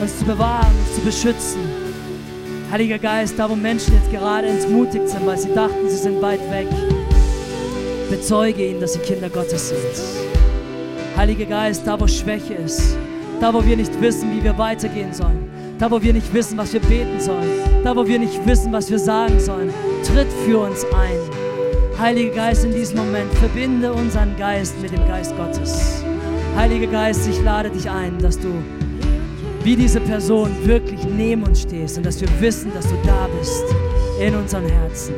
uns 0.00 0.18
zu 0.18 0.24
bewahren, 0.24 0.72
uns 0.86 0.94
zu 0.96 1.00
beschützen. 1.02 1.60
Heiliger 2.70 2.98
Geist, 2.98 3.38
da 3.38 3.48
wo 3.48 3.56
Menschen 3.56 3.94
jetzt 3.94 4.10
gerade 4.10 4.46
entmutigt 4.46 5.08
sind, 5.08 5.26
weil 5.26 5.38
sie 5.38 5.54
dachten, 5.54 5.88
sie 5.88 5.96
sind 5.96 6.20
weit 6.20 6.40
weg, 6.50 6.68
bezeuge 8.10 8.68
ihnen, 8.68 8.80
dass 8.80 8.92
sie 8.92 8.98
Kinder 8.98 9.30
Gottes 9.30 9.70
sind. 9.70 9.78
Heiliger 11.16 11.46
Geist, 11.46 11.86
da 11.86 11.98
wo 11.98 12.06
Schwäche 12.06 12.54
ist, 12.54 12.94
da 13.40 13.54
wo 13.54 13.64
wir 13.64 13.74
nicht 13.74 13.98
wissen, 14.02 14.36
wie 14.36 14.44
wir 14.44 14.58
weitergehen 14.58 15.14
sollen, 15.14 15.48
da 15.78 15.90
wo 15.90 16.02
wir 16.02 16.12
nicht 16.12 16.32
wissen, 16.34 16.58
was 16.58 16.74
wir 16.74 16.80
beten 16.80 17.18
sollen, 17.18 17.48
da 17.82 17.96
wo 17.96 18.06
wir 18.06 18.18
nicht 18.18 18.46
wissen, 18.46 18.70
was 18.70 18.90
wir 18.90 18.98
sagen 18.98 19.40
sollen, 19.40 19.72
tritt 20.04 20.30
für 20.44 20.58
uns 20.58 20.84
ein. 20.84 21.98
Heiliger 21.98 22.34
Geist, 22.34 22.64
in 22.66 22.72
diesem 22.72 22.98
Moment 22.98 23.32
verbinde 23.34 23.94
unseren 23.94 24.36
Geist 24.36 24.78
mit 24.82 24.92
dem 24.92 25.04
Geist 25.08 25.34
Gottes. 25.38 26.04
Heiliger 26.58 26.88
Geist, 26.88 27.28
ich 27.28 27.40
lade 27.42 27.70
dich 27.70 27.88
ein, 27.88 28.18
dass 28.18 28.36
du 28.36 28.48
wie 29.62 29.76
diese 29.76 30.00
Person 30.00 30.50
wirklich 30.64 31.04
neben 31.04 31.44
uns 31.44 31.62
stehst 31.62 31.98
und 31.98 32.04
dass 32.04 32.20
wir 32.20 32.28
wissen, 32.40 32.72
dass 32.74 32.84
du 32.88 32.96
da 33.04 33.28
bist 33.38 33.62
in 34.20 34.34
unseren 34.34 34.66
Herzen. 34.66 35.14